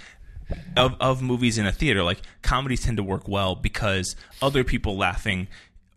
of 0.78 0.96
of 1.00 1.22
movies 1.22 1.58
in 1.58 1.66
a 1.66 1.72
theater, 1.72 2.04
like 2.04 2.22
comedies 2.42 2.84
tend 2.84 2.98
to 2.98 3.04
work 3.04 3.28
well 3.28 3.56
because 3.56 4.16
other 4.42 4.64
people 4.64 4.98
laughing 4.98 5.48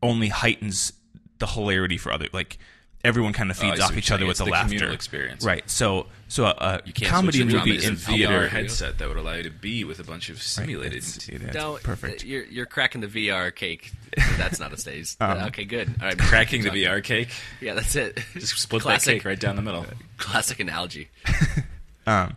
only 0.03 0.29
heightens 0.29 0.93
the 1.39 1.47
hilarity 1.47 1.97
for 1.97 2.13
other 2.13 2.29
like 2.33 2.59
everyone 3.05 3.33
kind 3.33 3.51
of 3.51 3.59
Oh, 3.59 3.63
feeds 3.63 3.79
see 3.79 3.83
off 3.83 3.97
each 3.97 4.11
other 4.11 4.25
with 4.27 4.33
It's 4.33 4.39
the, 4.41 4.45
the 4.47 4.51
laughter. 4.51 4.69
communal 4.75 4.93
experience. 4.95 5.45
right? 5.45 5.69
So 5.71 6.07
so 6.29 6.45
a, 6.45 6.83
a 6.87 6.93
can't 6.93 7.11
comedy 7.11 7.39
switch 7.39 7.55
it 7.55 7.57
movie 7.57 7.85
in 7.87 7.93
a 7.95 7.97
theater 7.97 8.41
VR 8.41 8.49
headset 8.49 8.99
that 8.99 9.09
would 9.09 9.17
allow 9.17 9.35
you 9.35 9.45
to 9.45 9.51
be 9.51 9.85
with 9.85 9.99
a 9.99 10.05
bunch 10.05 10.29
of 10.29 10.43
simulated. 10.43 10.99
It's- 10.99 11.29
it's 11.29 11.55
No, 11.55 11.79
perfect. 11.83 12.25
You're 12.25 12.45
you're 12.45 12.67
cracking 12.67 13.01
the 13.01 13.07
VR 13.07 13.55
cake. 13.55 13.93
That's 14.37 14.59
not 14.61 14.73
a 14.73 14.77
stage. 14.77 15.17
Um, 15.21 15.39
okay, 15.49 15.65
good. 15.65 15.95
All 16.01 16.07
right, 16.09 16.19
cracking 16.19 16.63
the 16.63 16.71
VR 16.71 17.03
cake. 17.03 17.31
Yeah, 17.61 17.75
that's 17.75 17.95
it. 17.97 18.19
Just 18.35 18.59
split 18.59 18.83
classic, 18.83 19.05
that 19.07 19.13
cake 19.21 19.25
right 19.25 19.39
down 19.41 19.57
the 19.57 19.63
middle. 19.63 19.87
Classic 20.17 20.59
analogy. 20.61 21.09
Um, 22.07 22.37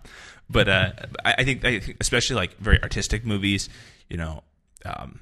but 0.50 0.68
uh, 0.68 0.92
I, 1.24 1.36
I 1.40 1.44
think 1.44 1.64
I 1.66 1.80
think 1.80 1.98
especially 2.02 2.36
like 2.36 2.58
very 2.58 2.82
artistic 2.82 3.26
movies, 3.26 3.70
you 4.10 4.18
know, 4.18 4.44
um, 4.86 5.22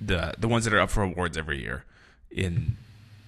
the 0.00 0.34
the 0.38 0.48
ones 0.48 0.64
that 0.64 0.74
are 0.74 0.80
up 0.80 0.90
for 0.90 1.02
awards 1.02 1.38
every 1.38 1.62
year 1.62 1.84
in 2.30 2.76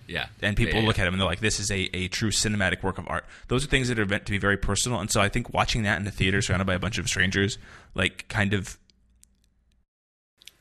Yeah, 0.08 0.26
and 0.42 0.56
people 0.56 0.74
Yeah, 0.74 0.80
yeah, 0.80 0.86
look 0.86 0.98
at 0.98 1.04
them 1.04 1.14
and 1.14 1.20
they're 1.20 1.28
like, 1.28 1.40
"This 1.40 1.58
is 1.58 1.70
a, 1.70 1.88
a 1.96 2.08
true 2.08 2.30
cinematic 2.30 2.82
work 2.82 2.98
of 2.98 3.06
art." 3.08 3.24
Those 3.48 3.64
are 3.64 3.68
things 3.68 3.88
that 3.88 3.98
are 3.98 4.06
meant 4.06 4.26
to 4.26 4.32
be 4.32 4.38
very 4.38 4.56
personal, 4.56 5.00
and 5.00 5.10
so 5.10 5.20
I 5.20 5.28
think 5.28 5.52
watching 5.52 5.82
that 5.82 5.98
in 5.98 6.04
the 6.04 6.10
theater, 6.10 6.40
surrounded 6.42 6.66
by 6.66 6.74
a 6.74 6.78
bunch 6.78 6.98
of 6.98 7.08
strangers, 7.08 7.58
like 7.94 8.28
kind 8.28 8.54
of 8.54 8.78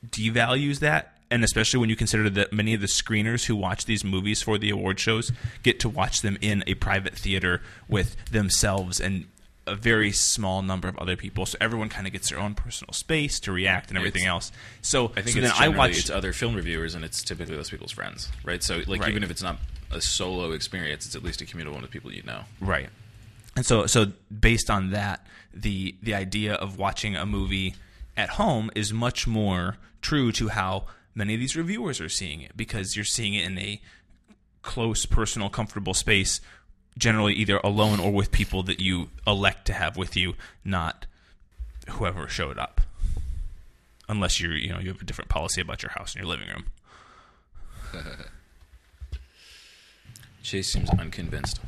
devalues 0.05 0.79
that. 0.79 1.11
And 1.31 1.43
especially 1.43 1.79
when 1.79 1.89
you 1.89 1.95
consider 1.95 2.29
that 2.29 2.53
many 2.53 2.75
of 2.75 2.81
the 2.81 2.87
screeners 2.87 3.45
who 3.45 3.55
watch 3.55 3.85
these 3.85 4.03
movies 4.03 4.43
for 4.43 4.59
the 4.59 4.69
award 4.69 4.99
shows 4.99 5.31
get 5.63 5.79
to 5.79 5.89
watch 5.89 6.21
them 6.21 6.37
in 6.39 6.63
a 6.67 6.75
private 6.75 7.15
theater 7.15 7.61
with 7.89 8.15
themselves 8.31 9.01
and 9.01 9.25
a 9.67 9.75
very 9.75 10.11
small 10.11 10.61
number 10.61 10.87
of 10.87 10.97
other 10.97 11.15
people, 11.15 11.45
so 11.45 11.57
everyone 11.59 11.89
kind 11.89 12.05
of 12.05 12.13
gets 12.13 12.29
their 12.29 12.39
own 12.39 12.53
personal 12.53 12.93
space 12.93 13.39
to 13.41 13.51
react 13.51 13.89
and 13.89 13.97
everything 13.97 14.21
It's- 14.23 14.31
else. 14.31 14.51
So 14.81 15.07
I 15.15 15.21
think 15.21 15.35
so 15.35 15.41
then 15.41 15.51
I 15.55 15.67
watch 15.69 15.97
it's 15.97 16.09
other 16.09 16.33
film 16.33 16.53
reviewers, 16.55 16.93
and 16.95 17.03
it's 17.03 17.23
typically 17.23 17.55
those 17.55 17.69
people's 17.69 17.91
friends, 17.91 18.29
right? 18.43 18.61
So, 18.61 18.83
like, 18.87 19.01
Right. 19.01 19.09
even 19.09 19.23
if 19.23 19.31
it's 19.31 19.41
not 19.41 19.57
a 19.91 20.01
solo 20.01 20.51
experience, 20.51 21.05
it's 21.05 21.15
at 21.15 21.23
least 21.23 21.41
a 21.41 21.45
communal 21.45 21.73
one 21.73 21.81
with 21.81 21.91
people 21.91 22.11
you 22.13 22.23
know. 22.23 22.45
Right. 22.59 22.89
and 23.55 23.65
so 23.65 23.85
so 23.87 24.11
based 24.39 24.69
on 24.69 24.91
that, 24.91 25.25
the 25.53 25.95
the 26.03 26.13
idea 26.13 26.53
of 26.55 26.77
watching 26.77 27.15
a 27.15 27.25
movie 27.25 27.75
at 28.17 28.29
home 28.31 28.69
is 28.75 28.91
much 28.93 29.25
more 29.27 29.77
true 30.01 30.31
to 30.33 30.49
how 30.49 30.85
many 31.15 31.33
of 31.33 31.39
these 31.39 31.55
reviewers 31.55 31.99
are 32.01 32.09
seeing 32.09 32.41
it 32.41 32.55
because 32.57 32.95
you're 32.95 33.05
seeing 33.05 33.33
it 33.33 33.45
in 33.45 33.57
a 33.57 33.81
close, 34.61 35.05
personal, 35.05 35.49
comfortable 35.49 35.93
space, 35.93 36.41
generally 36.97 37.33
either 37.33 37.57
alone 37.57 37.99
or 37.99 38.11
with 38.11 38.31
people 38.31 38.63
that 38.63 38.79
you 38.79 39.09
elect 39.27 39.65
to 39.67 39.73
have 39.73 39.97
with 39.97 40.15
you, 40.15 40.35
not 40.63 41.05
whoever 41.89 42.27
showed 42.27 42.57
up. 42.57 42.81
Unless 44.07 44.39
you're, 44.39 44.55
you 44.55 44.69
know, 44.69 44.79
you 44.79 44.89
have 44.89 45.01
a 45.01 45.05
different 45.05 45.29
policy 45.29 45.61
about 45.61 45.81
your 45.83 45.91
house 45.91 46.13
and 46.13 46.23
your 46.23 46.29
living 46.29 46.47
room. 46.49 46.65
Chase 50.43 50.71
seems 50.71 50.89
unconvinced. 50.91 51.59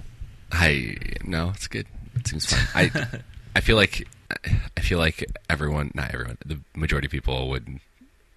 I 0.51 0.96
no, 1.24 1.50
it's 1.50 1.67
good. 1.67 1.88
It 2.15 2.27
seems 2.27 2.53
fine. 2.53 2.91
I 2.93 3.07
I 3.55 3.60
feel 3.60 3.75
like 3.75 4.07
I 4.77 4.81
feel 4.81 5.00
like 5.00 5.25
everyone, 5.50 5.91
not 5.96 6.13
everyone, 6.13 6.38
the 6.46 6.60
majority 6.75 7.07
of 7.07 7.12
people 7.12 7.50
would 7.50 7.79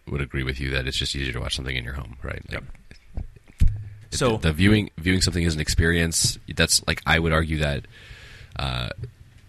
would 0.09 0.23
agree 0.23 0.43
with 0.43 0.59
you 0.59 0.71
that 0.71 0.87
it's 0.87 0.97
just 0.97 1.15
easier 1.15 1.33
to 1.35 1.41
watch 1.41 1.57
something 1.57 1.77
in 1.77 1.85
your 1.85 1.93
home, 1.93 2.17
right? 2.23 2.43
Like, 2.51 2.63
So 4.11 4.37
the 4.37 4.53
viewing 4.53 4.91
viewing 4.99 5.21
something 5.21 5.43
is 5.43 5.55
an 5.55 5.61
experience. 5.61 6.39
That's 6.55 6.87
like 6.87 7.01
I 7.07 7.19
would 7.19 7.33
argue 7.33 7.59
that 7.59 7.87
uh, 8.59 8.91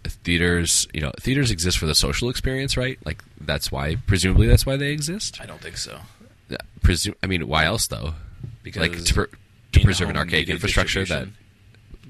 theaters, 0.04 0.86
you 0.92 1.00
know, 1.00 1.12
theaters 1.20 1.50
exist 1.50 1.78
for 1.78 1.86
the 1.86 1.94
social 1.94 2.28
experience, 2.28 2.76
right? 2.76 2.98
Like 3.04 3.22
that's 3.40 3.72
why, 3.72 3.96
presumably, 4.06 4.46
that's 4.46 4.64
why 4.66 4.76
they 4.76 4.92
exist. 4.92 5.40
I 5.40 5.46
don't 5.46 5.60
think 5.60 5.76
so. 5.76 6.00
Yeah, 6.48 6.58
Presume, 6.82 7.14
I 7.22 7.26
mean, 7.26 7.48
why 7.48 7.64
else 7.64 7.86
though? 7.86 8.14
Because 8.62 8.80
like 8.82 9.04
to, 9.04 9.14
per- 9.14 9.30
to 9.72 9.80
preserve 9.80 10.10
an 10.10 10.16
archaic 10.16 10.48
infrastructure 10.48 11.04
that. 11.04 11.28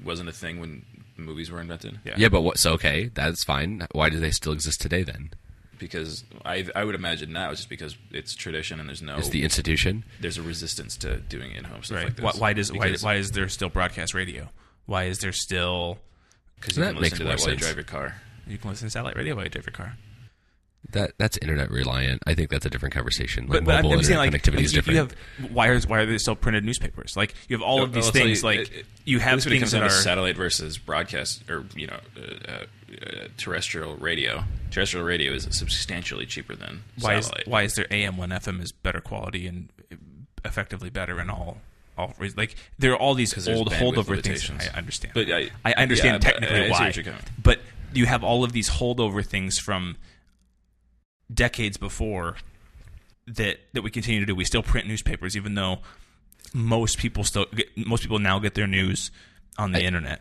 wasn't 0.03 0.29
a 0.29 0.33
thing 0.33 0.59
when 0.59 0.85
movies 1.17 1.49
were 1.51 1.61
invented. 1.61 1.99
Yeah. 2.03 2.15
Yeah, 2.17 2.29
but 2.29 2.41
what? 2.41 2.57
So 2.57 2.73
okay, 2.73 3.09
that's 3.13 3.43
fine. 3.43 3.87
Why 3.91 4.09
do 4.09 4.19
they 4.19 4.31
still 4.31 4.53
exist 4.53 4.81
today 4.81 5.03
then? 5.03 5.31
Because 5.83 6.23
I 6.45 6.65
I 6.75 6.83
would 6.83 6.95
imagine 6.95 7.31
now 7.33 7.51
it's 7.51 7.59
just 7.61 7.69
because 7.69 7.95
it's 8.11 8.35
tradition 8.35 8.79
and 8.79 8.87
there's 8.89 9.01
no 9.01 9.17
It's 9.17 9.29
the 9.29 9.43
institution. 9.43 10.03
there's 10.21 10.37
a 10.37 10.41
resistance 10.41 10.97
to 10.97 11.17
doing 11.17 11.51
in-home 11.51 11.83
stuff 11.83 11.97
right. 11.97 12.05
like 12.05 12.15
this. 12.15 12.23
why, 12.25 12.31
why 12.39 12.53
does 12.53 12.71
why, 12.71 12.85
Because- 12.87 13.03
why 13.03 13.15
is 13.15 13.31
there 13.31 13.47
still 13.49 13.69
broadcast 13.69 14.13
radio? 14.13 14.49
Why 14.85 15.05
is 15.05 15.19
there 15.19 15.31
still 15.31 15.99
Because 16.55 16.77
you 16.77 16.83
That 16.83 16.93
can 16.93 17.01
makes 17.01 17.11
listen 17.13 17.17
to 17.19 17.23
more 17.25 17.35
that 17.35 17.39
while 17.41 17.49
you 17.49 17.55
sense. 17.59 17.61
drive 17.65 17.75
your 17.77 17.83
car. 17.85 18.15
you 18.47 18.57
can 18.57 18.69
listen 18.69 18.87
to 18.87 18.91
satellite 18.91 19.15
radio 19.15 19.35
while 19.35 19.43
you 19.45 19.49
drive 19.49 19.65
your 19.65 19.73
car? 19.73 19.97
That 20.91 21.13
that's 21.17 21.37
internet 21.37 21.71
reliant. 21.71 22.21
I 22.27 22.33
think 22.35 22.49
that's 22.49 22.65
a 22.65 22.69
different 22.69 22.93
conversation. 22.93 23.45
Like 23.47 23.59
But, 23.59 23.65
but 23.65 23.75
I'm, 23.77 23.83
mobile 23.83 23.97
I'm 23.97 24.03
saying 24.03 24.17
like, 24.19 24.27
internet 24.33 24.43
connectivity 24.43 24.55
like 24.57 24.65
is 24.65 24.73
different. 24.73 24.95
you 24.95 25.01
have 25.45 25.51
why 25.53 25.67
are 25.69 25.79
why 25.81 25.99
are 25.99 26.05
there 26.05 26.19
still 26.19 26.35
printed 26.35 26.63
newspapers? 26.65 27.15
Like 27.17 27.33
you 27.47 27.55
have 27.55 27.63
all 27.63 27.81
of 27.81 27.93
these 27.93 28.05
I'll 28.07 28.11
tell 28.11 28.23
things. 28.23 28.41
you, 28.41 28.47
like 28.47 28.59
it- 28.59 28.71
it- 28.73 28.85
you 29.05 29.19
have 29.19 29.33
least 29.35 29.45
when 29.47 29.53
it 29.55 29.59
things 29.59 29.71
comes 29.71 29.71
that 29.71 29.83
are 29.83 29.89
satellite 29.89 30.35
versus 30.37 30.77
broadcast 30.77 31.49
or 31.49 31.65
you 31.75 31.87
know 31.87 31.99
uh, 32.17 32.21
uh, 32.51 32.65
uh, 33.05 33.27
terrestrial 33.37 33.95
radio. 33.95 34.43
Terrestrial 34.71 35.05
radio 35.05 35.33
is 35.33 35.47
substantially 35.51 36.25
cheaper 36.25 36.55
than 36.55 36.83
why 36.99 37.15
is 37.15 37.25
satellite. 37.25 37.47
why 37.47 37.63
is 37.63 37.73
there 37.75 37.87
AM 37.91 38.17
when 38.17 38.29
FM 38.29 38.61
is 38.61 38.71
better 38.71 39.01
quality 39.01 39.47
and 39.47 39.69
effectively 40.45 40.89
better 40.89 41.19
in 41.19 41.29
all 41.29 41.57
all 41.97 42.13
re- 42.17 42.31
like 42.35 42.55
there 42.79 42.91
are 42.91 42.97
all 42.97 43.13
these 43.13 43.47
old 43.47 43.71
holdover 43.71 44.21
things. 44.21 44.49
I 44.49 44.77
understand, 44.77 45.13
But 45.13 45.29
I- 45.31 45.49
I 45.65 45.73
understand 45.73 46.23
yeah, 46.23 46.31
technically 46.31 46.59
I 46.59 46.65
see 46.65 46.71
why, 46.71 46.85
what 46.85 46.95
you're 46.95 47.05
coming. 47.05 47.21
but 47.41 47.59
you 47.93 48.05
have 48.07 48.23
all 48.23 48.43
of 48.43 48.51
these 48.51 48.69
holdover 48.69 49.25
things 49.25 49.59
from 49.59 49.95
decades 51.33 51.77
before 51.77 52.37
that 53.27 53.57
that 53.73 53.81
we 53.81 53.89
continue 53.91 54.19
to 54.19 54.25
do. 54.25 54.35
We 54.35 54.45
still 54.45 54.63
print 54.63 54.87
newspapers, 54.87 55.35
even 55.37 55.55
though 55.55 55.79
most 56.53 56.97
people 56.97 57.23
still 57.23 57.45
get, 57.55 57.67
most 57.77 58.01
people 58.03 58.19
now 58.19 58.39
get 58.39 58.53
their 58.53 58.67
news 58.67 59.11
on 59.57 59.71
the 59.71 59.81
internet 59.83 60.19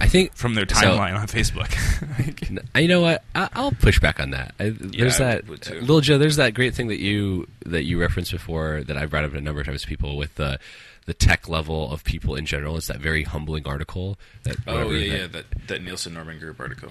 I 0.00 0.08
think 0.08 0.34
from 0.34 0.54
their 0.54 0.66
so- 0.68 0.74
timeline 0.76 1.18
on 1.18 1.26
Facebook. 1.28 1.72
Like, 2.18 2.50
N- 2.50 2.60
You 2.76 2.88
know 2.88 3.00
what? 3.00 3.24
I, 3.34 3.48
I'll 3.54 3.72
push 3.72 3.98
back 3.98 4.20
on 4.20 4.30
that. 4.30 4.54
I, 4.60 4.68
there's 4.70 5.20
I 5.20 5.24
that 5.36 5.48
would 5.48 5.68
little 5.70 6.00
Joe. 6.00 6.18
There's 6.18 6.36
that 6.36 6.52
great 6.54 6.74
thing 6.74 6.88
that 6.88 7.00
you 7.00 7.46
that 7.64 7.84
you 7.84 7.98
referenced 8.00 8.30
before 8.30 8.82
that 8.86 8.96
I've 8.96 9.10
brought 9.10 9.24
up 9.24 9.32
a 9.34 9.40
number 9.40 9.60
of 9.60 9.66
times 9.66 9.82
to 9.82 9.88
people 9.88 10.16
with 10.16 10.34
the 10.34 10.58
the 11.06 11.14
tech 11.14 11.48
level 11.48 11.90
of 11.92 12.04
people 12.04 12.34
in 12.34 12.44
general. 12.46 12.76
It's 12.76 12.88
that 12.88 12.98
very 12.98 13.22
humbling 13.24 13.66
article. 13.66 14.18
That 14.44 14.56
Oh 14.66 14.72
whatever 14.74 14.96
yeah, 14.96 15.10
that- 15.10 15.18
yeah, 15.18 15.26
that 15.28 15.68
that 15.68 15.82
Nielsen 15.82 16.14
Norman 16.14 16.38
Group 16.38 16.60
article. 16.60 16.90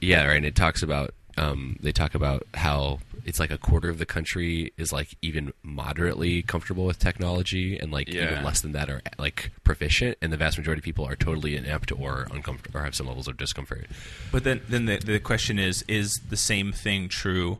Yeah, 0.00 0.26
right. 0.26 0.36
And 0.36 0.46
it 0.46 0.54
talks 0.54 0.82
about 0.82 1.12
um, 1.36 1.76
they 1.80 1.92
talk 1.92 2.14
about 2.14 2.46
how 2.54 3.00
it's 3.24 3.38
like 3.38 3.50
a 3.50 3.58
quarter 3.58 3.88
of 3.88 3.98
the 3.98 4.06
country 4.06 4.72
is 4.76 4.92
like 4.92 5.14
even 5.22 5.52
moderately 5.62 6.42
comfortable 6.42 6.84
with 6.84 6.98
technology, 6.98 7.78
and 7.78 7.92
like 7.92 8.08
Yeah. 8.12 8.24
even 8.32 8.44
less 8.44 8.60
than 8.60 8.72
that 8.72 8.90
are 8.90 9.00
like 9.18 9.50
proficient, 9.64 10.18
and 10.20 10.32
the 10.32 10.36
vast 10.36 10.58
majority 10.58 10.80
of 10.80 10.84
people 10.84 11.06
are 11.06 11.16
totally 11.16 11.56
inept 11.56 11.92
or 11.92 12.26
uncomfortable 12.32 12.80
or 12.80 12.84
have 12.84 12.94
some 12.94 13.06
levels 13.06 13.28
of 13.28 13.36
discomfort. 13.36 13.86
But 14.30 14.44
then, 14.44 14.60
then 14.68 14.86
the, 14.86 14.96
the 14.98 15.18
question 15.20 15.58
is: 15.58 15.82
Is 15.88 16.20
the 16.28 16.36
same 16.36 16.72
thing 16.72 17.08
true 17.08 17.58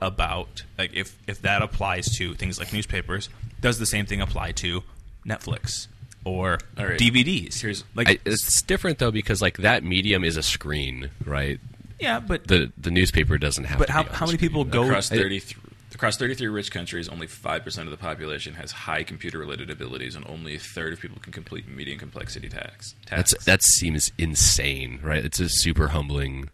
about 0.00 0.64
like 0.76 0.92
if 0.92 1.16
if 1.26 1.40
that 1.42 1.62
applies 1.62 2.06
to 2.18 2.34
things 2.34 2.58
like 2.58 2.72
newspapers? 2.72 3.28
Does 3.60 3.78
the 3.78 3.86
same 3.86 4.04
thing 4.06 4.20
apply 4.20 4.52
to 4.52 4.82
Netflix 5.24 5.86
or 6.24 6.58
right. 6.76 6.98
DVDs? 6.98 7.60
Here's- 7.60 7.84
like 7.94 8.08
I, 8.08 8.18
it's 8.26 8.60
different 8.62 8.98
though 8.98 9.10
because 9.12 9.40
like 9.40 9.58
that 9.58 9.82
medium 9.84 10.24
is 10.24 10.36
a 10.36 10.42
screen, 10.42 11.10
right? 11.24 11.60
Yeah, 12.04 12.20
but 12.20 12.46
The 12.46 12.72
the 12.78 12.90
newspaper 12.90 13.36
doesn't 13.38 13.64
have. 13.64 13.78
but 13.78 13.86
to 13.86 13.92
how 13.92 14.02
be 14.04 14.08
how 14.10 14.26
many 14.26 14.38
people 14.38 14.64
go? 14.64 14.84
across 14.84 15.10
I- 15.10 15.16
33 15.16 15.60
across 15.94 16.16
33 16.16 16.48
rich 16.48 16.72
countries, 16.72 17.08
only 17.08 17.28
5% 17.28 17.78
of 17.84 17.90
the 17.92 17.96
population 17.96 18.54
has 18.54 18.72
high 18.72 19.04
computer-related 19.04 19.70
abilities, 19.70 20.16
and 20.16 20.26
only 20.28 20.56
a 20.56 20.58
third 20.58 20.92
of 20.92 21.00
people 21.00 21.20
can 21.20 21.32
complete 21.32 21.68
medium 21.68 21.98
complexity 22.00 22.48
tasks. 22.48 22.94
That's 23.08 23.32
that 23.44 23.62
seems 23.62 24.10
insane, 24.18 24.98
right? 25.02 25.24
It's 25.24 25.38
a 25.40 25.48
super 25.48 25.88
humbling 25.88 26.50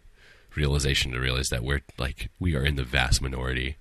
realization 0.55 1.11
to 1.13 1.19
realize 1.19 1.49
that 1.49 1.63
we're 1.63 1.81
like 1.97 2.29
we 2.39 2.55
are 2.55 2.63
in 2.63 2.75
the 2.75 2.83
vast 2.83 3.21
minority. 3.21 3.77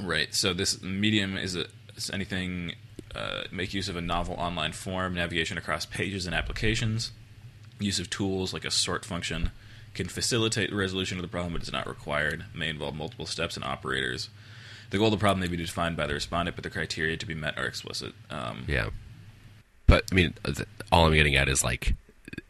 Right. 0.00 0.34
So 0.34 0.52
this 0.54 0.82
medium 0.82 1.36
is, 1.36 1.54
a, 1.54 1.66
is 1.96 2.10
anything 2.10 2.72
uh, 3.14 3.42
make 3.52 3.74
use 3.74 3.88
of 3.90 3.96
a 3.96 4.00
novel 4.00 4.34
online 4.34 4.72
form, 4.72 5.14
navigation 5.14 5.58
across 5.58 5.84
pages 5.86 6.24
and 6.26 6.34
applications, 6.34 7.12
use 7.78 7.98
of 8.00 8.08
tools 8.10 8.52
like 8.54 8.64
a 8.64 8.70
sort 8.70 9.04
function, 9.04 9.50
can 9.94 10.08
facilitate 10.08 10.70
the 10.70 10.76
resolution 10.76 11.18
of 11.18 11.22
the 11.22 11.28
problem, 11.28 11.52
but 11.52 11.62
is 11.62 11.72
not 11.72 11.86
required. 11.86 12.44
May 12.54 12.68
involve 12.68 12.94
multiple 12.94 13.26
steps 13.26 13.56
and 13.56 13.64
operators. 13.64 14.28
The 14.90 14.98
goal 14.98 15.06
of 15.08 15.12
the 15.12 15.18
problem 15.18 15.40
may 15.40 15.48
be 15.48 15.56
defined 15.56 15.96
by 15.96 16.06
the 16.06 16.14
respondent, 16.14 16.56
but 16.56 16.62
the 16.64 16.70
criteria 16.70 17.16
to 17.16 17.26
be 17.26 17.34
met 17.34 17.58
are 17.58 17.64
explicit. 17.66 18.12
Um, 18.30 18.64
Yeah, 18.68 18.90
but 19.86 20.04
I 20.10 20.14
mean, 20.14 20.34
all 20.90 21.06
I'm 21.06 21.14
getting 21.14 21.36
at 21.36 21.48
is 21.48 21.62
like 21.64 21.94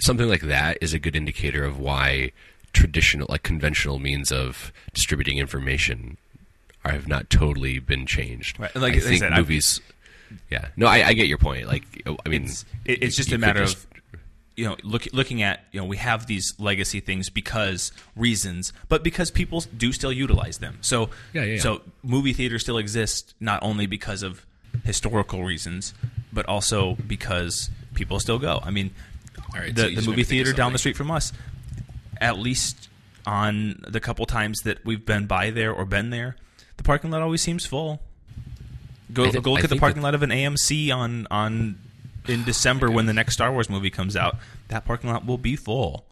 something 0.00 0.28
like 0.28 0.42
that 0.42 0.78
is 0.80 0.92
a 0.94 0.98
good 0.98 1.14
indicator 1.16 1.64
of 1.64 1.78
why 1.78 2.32
traditional, 2.72 3.26
like 3.28 3.42
conventional 3.42 3.98
means 3.98 4.32
of 4.32 4.72
distributing 4.94 5.38
information, 5.38 6.16
are, 6.84 6.92
have 6.92 7.06
not 7.08 7.30
totally 7.30 7.78
been 7.78 8.06
changed. 8.06 8.58
Right, 8.58 8.74
like 8.74 8.94
I 8.94 8.96
I 8.96 9.00
think 9.00 9.18
said, 9.20 9.32
I've- 9.32 9.40
movies. 9.42 9.80
Yeah, 10.50 10.68
no, 10.76 10.86
I, 10.86 11.08
I 11.08 11.12
get 11.12 11.26
your 11.26 11.36
point. 11.36 11.66
Like, 11.66 11.84
I 12.24 12.28
mean, 12.30 12.44
it's, 12.44 12.64
it's 12.86 13.16
just 13.16 13.32
a 13.32 13.38
matter 13.38 13.60
just- 13.60 13.84
of 13.84 13.86
you 14.56 14.64
know 14.66 14.76
look, 14.82 15.06
looking 15.12 15.42
at 15.42 15.64
you 15.72 15.80
know 15.80 15.86
we 15.86 15.96
have 15.96 16.26
these 16.26 16.54
legacy 16.58 17.00
things 17.00 17.30
because 17.30 17.92
reasons 18.16 18.72
but 18.88 19.02
because 19.02 19.30
people 19.30 19.62
do 19.76 19.92
still 19.92 20.12
utilize 20.12 20.58
them. 20.58 20.78
So 20.80 21.10
Yeah, 21.32 21.42
yeah, 21.44 21.54
yeah. 21.54 21.60
so 21.60 21.82
movie 22.02 22.32
theaters 22.32 22.62
still 22.62 22.78
exist 22.78 23.34
not 23.40 23.62
only 23.62 23.86
because 23.86 24.22
of 24.22 24.44
historical 24.84 25.42
reasons 25.44 25.94
but 26.32 26.46
also 26.46 26.96
because 27.06 27.70
people 27.94 28.18
still 28.20 28.38
go. 28.38 28.60
I 28.62 28.70
mean 28.70 28.90
All 29.54 29.60
right, 29.60 29.74
the, 29.74 29.82
so 29.82 29.88
the 29.88 29.94
movie 30.02 30.10
me 30.10 30.16
think 30.16 30.20
of 30.22 30.28
theater 30.28 30.52
down 30.52 30.72
the 30.72 30.78
street 30.78 30.96
from 30.96 31.10
us 31.10 31.32
at 32.20 32.38
least 32.38 32.88
on 33.26 33.84
the 33.88 34.00
couple 34.00 34.26
times 34.26 34.60
that 34.62 34.84
we've 34.84 35.04
been 35.06 35.26
by 35.26 35.50
there 35.50 35.72
or 35.72 35.84
been 35.84 36.10
there 36.10 36.36
the 36.76 36.82
parking 36.82 37.10
lot 37.10 37.22
always 37.22 37.40
seems 37.42 37.64
full. 37.66 38.00
Go, 39.12 39.30
go 39.30 39.52
look 39.52 39.60
I 39.60 39.64
at 39.64 39.70
the 39.70 39.76
parking 39.76 40.00
that- 40.00 40.06
lot 40.06 40.14
of 40.14 40.22
an 40.22 40.30
AMC 40.30 40.90
on 40.94 41.26
on 41.30 41.78
in 42.28 42.44
December 42.44 42.90
when 42.90 43.06
the 43.06 43.12
next 43.12 43.34
Star 43.34 43.52
Wars 43.52 43.68
movie 43.70 43.90
comes 43.90 44.16
out. 44.16 44.36
That 44.68 44.84
parking 44.84 45.10
lot 45.10 45.26
will 45.26 45.38
be 45.38 45.56
full. 45.56 46.04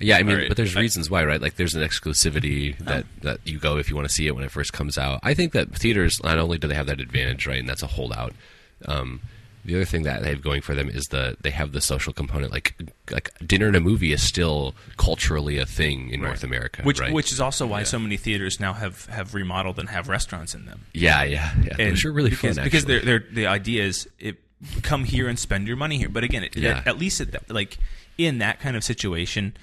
Yeah, 0.00 0.16
I 0.16 0.22
mean, 0.24 0.34
All 0.34 0.40
right. 0.42 0.48
but 0.48 0.56
there's 0.56 0.74
reasons 0.74 1.08
why, 1.08 1.24
right? 1.24 1.40
Like, 1.40 1.54
there's 1.54 1.74
an 1.74 1.82
exclusivity 1.82 2.76
that, 2.78 3.06
that 3.22 3.38
you 3.44 3.58
go 3.58 3.76
if 3.78 3.88
you 3.88 3.96
want 3.96 4.08
to 4.08 4.14
see 4.14 4.26
it 4.26 4.34
when 4.34 4.44
it 4.44 4.50
first 4.50 4.72
comes 4.72 4.98
out. 4.98 5.20
I 5.22 5.34
think 5.34 5.52
that 5.52 5.74
theaters 5.74 6.22
not 6.22 6.36
only 6.38 6.58
do 6.58 6.66
they 6.68 6.74
have 6.74 6.86
that 6.86 7.00
advantage, 7.00 7.46
right, 7.46 7.58
and 7.60 7.68
that's 7.68 7.82
a 7.82 7.86
holdout. 7.86 8.32
Um, 8.86 9.20
the 9.64 9.76
other 9.76 9.84
thing 9.86 10.02
that 10.02 10.22
they 10.22 10.28
have 10.30 10.42
going 10.42 10.60
for 10.60 10.74
them 10.74 10.90
is 10.90 11.04
the 11.06 11.38
they 11.40 11.48
have 11.50 11.72
the 11.72 11.80
social 11.80 12.12
component. 12.12 12.52
Like, 12.52 12.74
like 13.10 13.30
dinner 13.46 13.66
and 13.68 13.76
a 13.76 13.80
movie 13.80 14.12
is 14.12 14.22
still 14.22 14.74
culturally 14.98 15.56
a 15.58 15.64
thing 15.64 16.10
in 16.10 16.20
North 16.20 16.44
America, 16.44 16.82
Which 16.82 17.00
right? 17.00 17.12
which 17.14 17.32
is 17.32 17.40
also 17.40 17.66
why 17.66 17.84
so 17.84 17.98
many 17.98 18.18
theaters 18.18 18.60
now 18.60 18.74
have, 18.74 19.06
have 19.06 19.32
remodeled 19.32 19.78
and 19.78 19.88
have 19.88 20.08
restaurants 20.08 20.54
in 20.54 20.66
them. 20.66 20.82
yeah, 20.92 21.22
yeah, 21.22 21.50
yeah. 21.62 21.76
And 21.78 21.92
Those 21.92 22.04
are 22.04 22.12
really 22.12 22.28
because, 22.30 22.56
fun. 22.56 22.64
because 22.64 22.84
they're, 22.84 23.00
they're, 23.00 23.24
the 23.32 23.46
idea 23.46 23.84
is 23.84 24.06
it 24.18 24.36
come 24.82 25.04
here 25.04 25.28
and 25.28 25.38
spend 25.38 25.66
your 25.68 25.76
money 25.76 25.98
here. 25.98 26.08
But 26.08 26.24
again, 26.24 26.44
it, 26.44 26.56
Yeah. 26.56 26.78
at, 26.78 26.86
at 26.88 26.98
least 26.98 27.20
at 27.20 27.32
that, 27.32 27.50
like 27.50 27.78
in 28.18 28.38
that 28.38 28.60
kind 28.60 28.76
of 28.76 28.84
situation, 28.84 29.56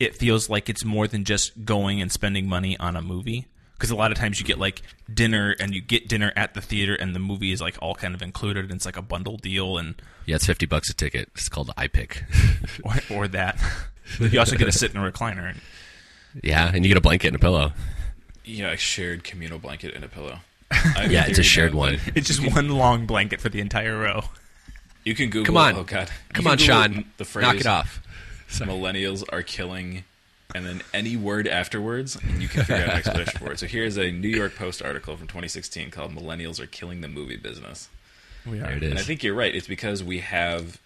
it 0.00 0.16
feels 0.16 0.48
like 0.48 0.68
it's 0.68 0.84
more 0.84 1.06
than 1.08 1.24
just 1.24 1.64
going 1.64 2.00
and 2.00 2.10
spending 2.10 2.48
money 2.48 2.76
on 2.78 2.96
a 2.96 3.02
movie. 3.02 3.46
Because 3.74 3.90
a 3.92 3.96
lot 3.96 4.10
of 4.10 4.18
times 4.18 4.40
you 4.40 4.44
get 4.46 4.58
like 4.58 4.82
dinner 5.12 5.54
and 5.60 5.72
you 5.72 5.80
get 5.80 6.08
dinner 6.08 6.32
at 6.34 6.54
the 6.54 6.60
theater 6.60 6.94
and 6.96 7.14
the 7.14 7.20
movie 7.20 7.52
is 7.52 7.60
like 7.60 7.76
all 7.80 7.94
kind 7.94 8.12
of 8.12 8.22
included 8.22 8.64
and 8.64 8.74
it's 8.74 8.84
like 8.86 8.96
a 8.96 9.02
bundle 9.02 9.36
deal 9.36 9.78
and 9.78 10.00
yeah, 10.26 10.34
it's 10.34 10.46
fifty 10.46 10.66
bucks 10.66 10.90
a 10.90 10.94
ticket. 10.94 11.28
It's 11.36 11.48
called 11.48 11.68
the 11.68 11.74
iPic. 11.74 12.22
or, 13.10 13.16
or 13.16 13.28
that. 13.28 13.56
You 14.18 14.40
also 14.40 14.56
get 14.56 14.64
to 14.64 14.72
sit 14.72 14.92
in 14.92 15.00
a 15.00 15.12
recliner. 15.12 15.54
Yeah, 16.42 16.70
and 16.74 16.84
you 16.84 16.88
get 16.88 16.96
a 16.96 17.00
blanket 17.00 17.28
and 17.28 17.36
a 17.36 17.38
pillow. 17.38 17.72
Yeah, 18.44 18.70
a 18.72 18.76
shared 18.76 19.22
communal 19.22 19.58
blanket 19.60 19.94
and 19.94 20.04
a 20.04 20.08
pillow. 20.08 20.38
I 20.96 21.02
have 21.02 21.12
Yeah, 21.12 21.26
it's 21.26 21.38
a 21.38 21.42
shared 21.42 21.72
now 21.72 21.78
one. 21.80 21.98
It's 22.14 22.26
just 22.26 22.54
one 22.54 22.68
long 22.68 23.06
blanket 23.06 23.40
for 23.40 23.48
the 23.48 23.60
entire 23.60 23.98
row. 23.98 24.24
You 25.04 25.14
can 25.14 25.30
Google. 25.30 25.46
Come 25.46 25.56
on. 25.56 25.74
Oh 25.76 25.84
God. 25.84 26.10
Come 26.34 26.46
on, 26.46 26.56
Google 26.58 26.66
Sean. 26.74 27.04
The 27.16 27.24
phrase 27.24 27.42
Knock 27.46 27.56
it 27.56 27.66
off. 27.66 28.02
millennials 28.48 29.24
are 29.32 29.42
killing, 29.42 30.04
and 30.54 30.66
then 30.66 30.82
any 30.92 31.16
word 31.16 31.46
afterwards, 31.48 32.16
and 32.16 32.42
you 32.42 32.48
can 32.48 32.64
figure 32.64 32.84
out 32.84 32.90
an 32.90 32.96
explanation 32.96 33.38
for 33.38 33.52
it. 33.52 33.58
So 33.58 33.66
here's 33.66 33.96
a 33.96 34.10
New 34.10 34.28
York 34.28 34.54
Post 34.56 34.82
article 34.82 35.16
from 35.16 35.26
2016 35.26 35.90
called 35.90 36.14
"Millennials 36.14 36.60
are 36.60 36.66
killing 36.66 37.00
the 37.00 37.08
movie 37.08 37.36
business," 37.36 37.88
We 38.46 38.58
There 38.58 38.70
it 38.70 38.82
and 38.82 38.98
I 38.98 39.02
think 39.02 39.22
you're 39.22 39.34
right. 39.34 39.54
It's 39.54 39.66
because 39.68 40.02
we 40.04 40.20
have. 40.20 40.80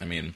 I 0.00 0.04
mean, 0.06 0.34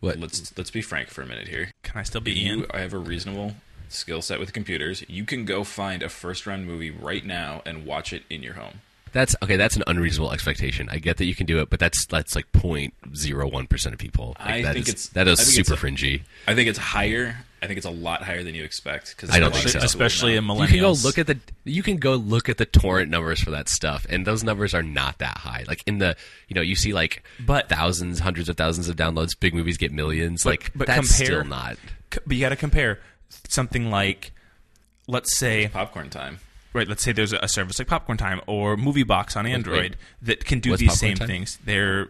What? 0.00 0.18
let's 0.18 0.56
let's 0.56 0.70
be 0.70 0.82
frank 0.82 1.08
for 1.08 1.22
a 1.22 1.26
minute 1.26 1.48
here. 1.48 1.70
Can 1.82 1.98
I 1.98 2.02
still 2.04 2.20
be 2.20 2.32
you 2.32 2.58
Ian? 2.58 2.66
I 2.72 2.80
have 2.80 2.92
a 2.92 2.98
reasonable 2.98 3.54
skill 3.92 4.22
set 4.22 4.38
with 4.38 4.52
computers, 4.52 5.04
you 5.08 5.24
can 5.24 5.44
go 5.44 5.64
find 5.64 6.02
a 6.02 6.08
first 6.08 6.46
run 6.46 6.64
movie 6.64 6.90
right 6.90 7.24
now 7.24 7.62
and 7.66 7.84
watch 7.86 8.12
it 8.12 8.22
in 8.30 8.42
your 8.42 8.54
home. 8.54 8.80
That's 9.12 9.34
okay. 9.42 9.56
That's 9.56 9.74
an 9.76 9.84
unreasonable 9.86 10.32
expectation. 10.32 10.88
I 10.90 10.98
get 10.98 11.16
that 11.16 11.24
you 11.24 11.34
can 11.34 11.46
do 11.46 11.60
it, 11.60 11.70
but 11.70 11.80
that's 11.80 12.04
that's 12.06 12.36
like 12.36 12.50
0.01 12.52 13.68
percent 13.68 13.92
of 13.94 13.98
people. 13.98 14.36
Like, 14.38 14.48
I 14.48 14.62
that 14.62 14.74
think 14.74 14.86
is- 14.88 14.94
it's- 14.94 15.06
that 15.10 15.28
is 15.28 15.38
I 15.40 15.42
it's 15.42 15.54
super 15.54 15.74
a- 15.74 15.76
fringy. 15.76 16.22
I 16.46 16.54
think 16.54 16.68
it's 16.68 16.78
higher. 16.78 17.36
I 17.60 17.66
think 17.66 17.78
it's 17.78 17.86
a 17.86 17.90
lot 17.90 18.22
higher 18.22 18.44
than 18.44 18.54
you 18.54 18.62
expect. 18.62 19.16
Cause 19.16 19.30
I 19.30 19.40
don't 19.40 19.48
it's 19.48 19.58
think 19.64 19.70
so. 19.70 19.78
Especially 19.80 20.36
in 20.36 20.44
millennials. 20.44 20.60
You 20.60 20.66
can 20.68 20.80
go 20.80 20.92
look 20.92 21.18
at 21.18 21.26
the 21.26 21.38
you 21.64 21.82
can 21.82 21.96
go 21.96 22.14
look 22.14 22.48
at 22.48 22.58
the 22.58 22.66
torrent 22.66 23.10
numbers 23.10 23.40
for 23.40 23.50
that 23.50 23.68
stuff, 23.68 24.06
and 24.08 24.26
those 24.26 24.44
numbers 24.44 24.74
are 24.74 24.82
not 24.82 25.18
that 25.18 25.38
high. 25.38 25.64
Like 25.66 25.82
in 25.86 25.98
the 25.98 26.14
you 26.48 26.54
know 26.54 26.60
you 26.60 26.76
see 26.76 26.92
like 26.92 27.24
But- 27.44 27.68
thousands, 27.68 28.20
hundreds 28.20 28.48
of 28.50 28.56
thousands 28.56 28.88
of 28.88 28.94
downloads. 28.96 29.30
Big 29.40 29.54
movies 29.54 29.76
get 29.78 29.90
millions. 29.90 30.44
like 30.46 30.70
but 30.74 30.86
that's 30.86 31.08
compare- 31.16 31.26
still 31.40 31.44
not. 31.44 31.78
C- 32.12 32.20
But 32.26 32.36
you 32.36 32.40
got 32.40 32.50
to 32.50 32.56
compare 32.56 33.00
something 33.48 33.90
like, 33.90 34.32
let's 35.06 35.36
say, 35.36 35.68
popcorn 35.68 36.10
time. 36.10 36.40
right? 36.72 36.86
Let's 36.88 37.02
say 37.02 37.12
there's 37.12 37.32
a 37.32 37.48
service 37.48 37.78
like 37.78 37.88
Popcorn 37.88 38.18
Time 38.18 38.40
or 38.46 38.76
Movie 38.76 39.02
Box 39.02 39.36
on 39.36 39.46
Android 39.46 39.96
that 40.22 40.44
can 40.44 40.60
do 40.60 40.70
What's 40.70 40.80
these 40.80 40.90
Popcorn 40.90 41.08
same 41.10 41.16
Time? 41.16 41.28
things. 41.28 41.58
They're 41.64 42.08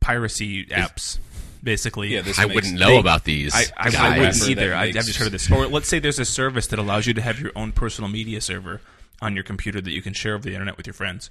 piracy 0.00 0.66
apps, 0.66 1.18
basically. 1.62 2.08
Yeah, 2.08 2.22
this 2.22 2.38
I 2.38 2.44
makes- 2.44 2.54
wouldn't 2.54 2.80
know 2.80 2.88
they- 2.92 2.98
about 2.98 3.24
these. 3.24 3.54
I, 3.54 3.64
I, 3.76 3.90
I 3.96 4.18
wouldn't 4.18 4.34
That 4.40 4.48
either. 4.48 4.74
I, 4.74 4.84
I've 4.84 4.94
just 4.94 5.16
heard 5.16 5.26
of 5.26 5.32
this. 5.32 5.50
Or 5.50 5.66
let's 5.66 5.88
say 5.88 5.98
there's 5.98 6.18
a 6.18 6.24
service 6.24 6.66
that 6.68 6.78
allows 6.78 7.06
you 7.06 7.14
to 7.14 7.20
have 7.22 7.38
your 7.40 7.52
own 7.54 7.72
personal 7.72 8.08
media 8.10 8.40
server 8.40 8.80
on 9.22 9.34
your 9.34 9.44
computer 9.44 9.80
that 9.80 9.90
you 9.92 10.00
can 10.02 10.14
share 10.14 10.34
over 10.34 10.44
the 10.44 10.52
internet 10.52 10.76
with 10.76 10.86
your 10.86 10.94
friends. 10.94 11.28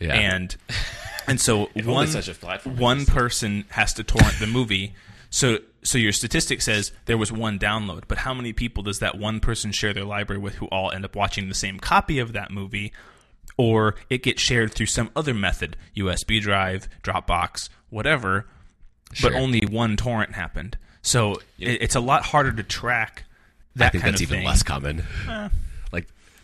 Yeah. 0.00 0.14
And 0.14 0.56
and 1.26 1.40
so 1.40 1.66
one 1.74 2.08
such 2.08 2.28
a 2.28 2.58
one 2.68 3.04
person 3.06 3.64
has 3.70 3.92
to 3.94 4.04
torrent 4.04 4.38
the 4.40 4.46
movie. 4.46 4.94
So 5.30 5.58
so 5.86 5.98
your 5.98 6.12
statistic 6.12 6.60
says 6.62 6.92
there 7.06 7.16
was 7.18 7.30
one 7.32 7.58
download, 7.58 8.04
but 8.08 8.18
how 8.18 8.34
many 8.34 8.52
people 8.52 8.82
does 8.82 8.98
that 8.98 9.16
one 9.18 9.40
person 9.40 9.72
share 9.72 9.92
their 9.92 10.04
library 10.04 10.40
with 10.40 10.56
who 10.56 10.66
all 10.66 10.90
end 10.92 11.04
up 11.04 11.14
watching 11.16 11.48
the 11.48 11.54
same 11.54 11.78
copy 11.78 12.18
of 12.18 12.32
that 12.32 12.50
movie? 12.50 12.92
Or 13.56 13.94
it 14.10 14.22
gets 14.22 14.42
shared 14.42 14.74
through 14.74 14.86
some 14.86 15.10
other 15.16 15.32
method, 15.32 15.76
USB 15.96 16.40
drive, 16.42 16.88
Dropbox, 17.02 17.68
whatever, 17.88 18.46
Sure. 19.12 19.30
but 19.30 19.38
only 19.38 19.60
one 19.60 19.96
torrent 19.96 20.34
happened. 20.34 20.76
So 21.00 21.34
it, 21.58 21.80
it's 21.80 21.94
a 21.94 22.00
lot 22.00 22.24
harder 22.26 22.52
to 22.52 22.62
track 22.62 23.24
that 23.76 23.86
I 23.86 23.90
think 23.90 24.04
that's 24.04 24.20
even 24.20 24.38
thing. 24.38 24.46
less 24.46 24.62
common. 24.62 25.04
Eh. 25.28 25.48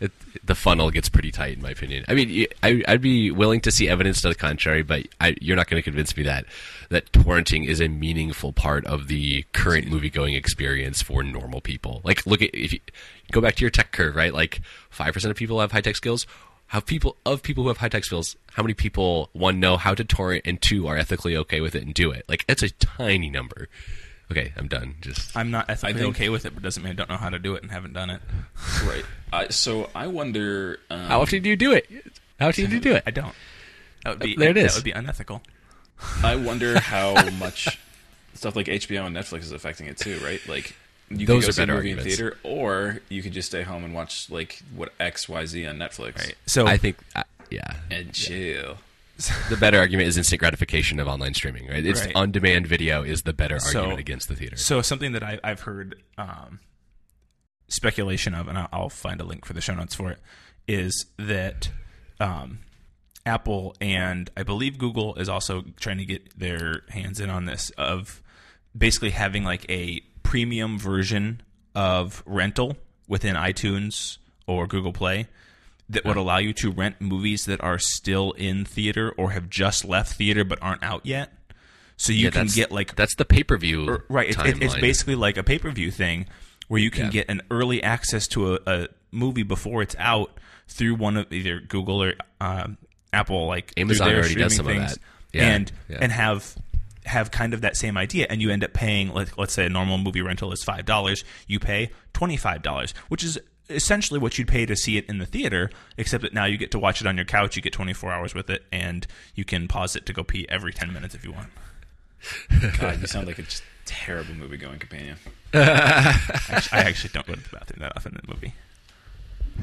It, 0.03 0.11
the 0.43 0.53
funnel 0.53 0.91
gets 0.91 1.07
pretty 1.07 1.31
tight, 1.31 1.55
in 1.55 1.61
my 1.61 1.69
opinion. 1.69 2.03
I 2.09 2.13
mean, 2.13 2.45
I, 2.61 2.83
would 2.89 2.99
be 2.99 3.31
willing 3.31 3.61
to 3.61 3.71
see 3.71 3.87
evidence 3.87 4.21
to 4.23 4.27
the 4.27 4.35
contrary, 4.35 4.83
but 4.83 5.07
I, 5.21 5.37
you're 5.39 5.55
not 5.55 5.69
going 5.69 5.81
to 5.81 5.83
convince 5.83 6.17
me 6.17 6.23
that 6.23 6.45
that 6.89 7.09
torrenting 7.13 7.65
is 7.65 7.79
a 7.79 7.87
meaningful 7.87 8.51
part 8.51 8.85
of 8.85 9.07
the 9.07 9.45
current 9.53 9.87
movie 9.87 10.09
going 10.09 10.33
experience 10.33 11.01
for 11.01 11.23
normal 11.23 11.61
people. 11.61 12.01
Like, 12.03 12.25
look 12.25 12.41
at 12.41 12.49
if 12.53 12.73
you 12.73 12.79
go 13.31 13.39
back 13.39 13.55
to 13.55 13.61
your 13.61 13.69
tech 13.69 13.93
curve, 13.93 14.17
right? 14.17 14.33
Like 14.33 14.59
five 14.89 15.13
percent 15.13 15.31
of 15.31 15.37
people 15.37 15.61
have 15.61 15.71
high 15.71 15.79
tech 15.79 15.95
skills. 15.95 16.27
How 16.67 16.81
people 16.81 17.15
of 17.25 17.41
people 17.41 17.63
who 17.63 17.69
have 17.69 17.77
high 17.77 17.87
tech 17.87 18.03
skills, 18.03 18.35
how 18.51 18.63
many 18.63 18.73
people 18.73 19.29
one 19.31 19.61
know 19.61 19.77
how 19.77 19.93
to 19.93 20.03
torrent 20.03 20.41
and 20.43 20.61
two 20.61 20.85
are 20.87 20.97
ethically 20.97 21.37
okay 21.37 21.61
with 21.61 21.75
it 21.75 21.83
and 21.83 21.93
do 21.93 22.11
it? 22.11 22.25
Like, 22.27 22.43
it's 22.49 22.63
a 22.63 22.71
tiny 22.71 23.29
number. 23.29 23.69
Okay, 24.37 24.51
I'm 24.57 24.67
done. 24.67 24.95
Just 25.01 25.35
I'm 25.37 25.51
not 25.51 25.69
ethically 25.69 25.93
think- 25.93 26.15
okay 26.15 26.29
with 26.29 26.45
it, 26.45 26.53
but 26.53 26.63
doesn't 26.63 26.81
mean 26.83 26.91
I 26.91 26.95
don't 26.95 27.09
know 27.09 27.17
how 27.17 27.29
to 27.29 27.39
do 27.39 27.55
it 27.55 27.61
and 27.63 27.71
haven't 27.71 27.93
done 27.93 28.09
it. 28.09 28.21
Right. 28.85 29.05
Uh, 29.31 29.49
so 29.49 29.89
I 29.95 30.07
wonder. 30.07 30.79
Um, 30.89 30.99
how 31.07 31.21
often 31.21 31.41
do 31.43 31.49
you 31.49 31.55
do 31.55 31.71
it? 31.71 31.89
How 32.39 32.49
often 32.49 32.69
do 32.69 32.75
you 32.75 32.81
do 32.81 32.93
it? 32.93 33.03
I 33.05 33.11
don't. 33.11 33.33
That 34.03 34.09
would 34.11 34.19
be 34.19 34.35
There 34.35 34.49
it 34.49 34.57
is. 34.57 34.73
That 34.73 34.77
would 34.79 34.83
be 34.83 34.91
unethical. 34.91 35.41
I 36.23 36.35
wonder 36.35 36.79
how 36.93 37.29
much 37.31 37.79
stuff 38.33 38.55
like 38.55 38.65
HBO 38.67 39.05
and 39.07 39.15
Netflix 39.15 39.41
is 39.41 39.51
affecting 39.51 39.87
it 39.87 39.97
too. 39.97 40.19
Right. 40.23 40.45
Like 40.47 40.75
you 41.09 41.25
Those 41.25 41.27
could 41.27 41.27
go 41.45 41.49
are 41.49 41.51
see 41.53 41.61
a 41.61 41.65
better 41.65 41.75
movie 41.77 41.91
in 41.91 41.99
theater, 41.99 42.37
or 42.43 42.99
you 43.09 43.21
could 43.21 43.33
just 43.33 43.47
stay 43.49 43.61
home 43.63 43.83
and 43.83 43.93
watch 43.93 44.29
like 44.29 44.61
what 44.75 44.93
X 44.99 45.29
Y 45.29 45.45
Z 45.45 45.65
on 45.65 45.77
Netflix. 45.77 46.17
Right. 46.19 46.35
So 46.45 46.67
I 46.67 46.77
think, 46.77 46.97
uh, 47.15 47.23
yeah, 47.49 47.73
And 47.91 48.13
chill. 48.13 48.77
The 49.49 49.57
better 49.57 49.77
argument 49.79 50.07
is 50.07 50.17
instant 50.17 50.39
gratification 50.39 50.99
of 50.99 51.07
online 51.07 51.33
streaming. 51.33 51.67
Right, 51.67 51.85
it's 51.85 52.01
Right. 52.05 52.15
on-demand 52.15 52.67
video 52.67 53.03
is 53.03 53.23
the 53.23 53.33
better 53.33 53.59
So- 53.59 53.79
argument 53.79 53.99
against 53.99 54.27
the 54.27 54.35
theater. 54.35 54.55
So 54.55 54.81
something 54.81 55.11
that 55.13 55.23
I, 55.23 55.39
I've 55.43 55.61
heard 55.61 56.01
um, 56.17 56.59
speculation 57.67 58.33
of, 58.33 58.47
and 58.47 58.57
I'll, 58.57 58.69
I'll 58.71 58.89
find 58.89 59.19
a 59.21 59.23
link 59.23 59.45
for 59.45 59.53
the 59.53 59.61
show 59.61 59.73
notes 59.75 59.95
for 59.95 60.11
it, 60.11 60.19
is 60.67 61.05
that 61.17 61.71
um, 62.19 62.59
Apple 63.25 63.75
and 63.81 64.29
I 64.37 64.43
believe 64.43 64.77
Google 64.77 65.15
is 65.15 65.29
also 65.29 65.63
trying 65.79 65.97
to 65.97 66.05
get 66.05 66.37
their 66.37 66.81
hands 66.89 67.19
in 67.19 67.29
on 67.29 67.45
this 67.45 67.69
of 67.71 68.21
basically 68.77 69.11
having 69.11 69.43
like 69.43 69.65
a 69.69 70.01
premium 70.23 70.77
version 70.79 71.41
of 71.75 72.23
rental 72.25 72.77
within 73.07 73.35
iTunes 73.35 74.17
or 74.47 74.67
Google 74.67 74.93
Play 74.93 75.27
that 75.89 76.05
would 76.05 76.17
allow 76.17 76.37
you 76.37 76.53
to 76.53 76.71
rent 76.71 76.99
movies 77.01 77.45
that 77.45 77.61
are 77.61 77.77
still 77.77 78.31
in 78.33 78.65
theater 78.65 79.11
or 79.17 79.31
have 79.31 79.49
just 79.49 79.83
left 79.85 80.13
theater 80.17 80.43
but 80.43 80.57
aren't 80.61 80.83
out 80.83 81.05
yet. 81.05 81.31
So 81.97 82.11
you 82.13 82.25
Yeah, 82.25 82.29
can 82.31 82.47
get 82.47 82.71
like 82.71 82.95
that's 82.95 83.15
the 83.15 83.25
pay-per-view, 83.25 84.03
right 84.09 84.29
it, 84.29 84.37
it- 84.45 84.63
it's 84.63 84.75
basically 84.75 85.15
like 85.15 85.37
a 85.37 85.43
pay-per-view 85.43 85.91
thing 85.91 86.25
where 86.67 86.79
you 86.81 86.89
can 86.89 87.05
Yeah. 87.05 87.11
get 87.11 87.29
an 87.29 87.41
early 87.51 87.83
access 87.83 88.27
to 88.29 88.55
a, 88.55 88.59
a 88.65 88.87
movie 89.11 89.43
before 89.43 89.81
it's 89.83 89.95
out 89.99 90.39
through 90.67 90.95
one 90.95 91.17
of 91.17 91.31
either 91.31 91.59
google 91.59 92.01
or 92.01 92.13
um, 92.41 92.77
apple 93.11 93.45
like 93.45 93.73
Amazon 93.77 94.09
already 94.09 94.33
does 94.35 94.55
some 94.55 94.67
of 94.67 94.75
that. 94.75 94.97
Yeah, 95.33 95.49
and 95.55 95.71
and 95.89 96.11
have 96.11 96.55
have 97.05 97.29
kind 97.31 97.53
of 97.53 97.61
that 97.61 97.75
same 97.75 97.97
idea 97.97 98.25
and 98.29 98.41
you 98.41 98.49
end 98.49 98.63
up 98.63 98.71
paying 98.73 99.13
like 99.13 99.37
let's 99.37 99.53
say 99.53 99.65
a 99.65 99.69
normal 99.69 99.97
movie 99.97 100.21
rental 100.21 100.51
is 100.53 100.63
five 100.63 100.85
dollars 100.85 101.23
you 101.47 101.59
pay 101.59 101.91
$25 102.13 102.93
which 103.09 103.23
is 103.23 103.37
essentially 103.69 104.19
what 104.19 104.37
you'd 104.37 104.47
pay 104.47 104.65
to 104.65 104.75
see 104.75 104.97
it 104.97 105.05
in 105.07 105.17
the 105.19 105.25
theater 105.25 105.69
except 105.97 106.21
that 106.21 106.33
now 106.33 106.45
you 106.45 106.57
get 106.57 106.69
to 106.71 106.77
watch 106.77 106.99
it 106.99 107.07
on 107.07 107.15
your 107.15 107.25
couch 107.25 107.55
you 107.55 107.61
get 107.61 107.71
24 107.71 108.11
hours 108.11 108.35
with 108.35 108.49
it 108.49 108.63
and 108.71 109.07
you 109.35 109.45
can 109.45 109.67
pause 109.67 109.95
it 109.95 110.05
to 110.05 110.11
go 110.13 110.21
pee 110.23 110.45
every 110.49 110.73
10 110.73 110.91
minutes 110.91 111.15
if 111.15 111.23
you 111.23 111.31
want 111.31 111.49
God, 112.79 113.01
you 113.01 113.07
sound 113.07 113.27
like 113.27 113.39
a 113.39 113.43
just 113.43 113.63
terrible 113.85 114.33
movie 114.35 114.57
going 114.57 114.79
companion. 114.79 115.17
I 115.53 116.15
actually 116.71 117.09
don't 117.13 117.25
go 117.27 117.33
to 117.35 117.43
the 117.43 117.49
bathroom 117.49 117.79
that 117.81 117.93
often 117.95 118.13
in 118.13 118.21
the 118.25 118.33
movie. 118.33 118.53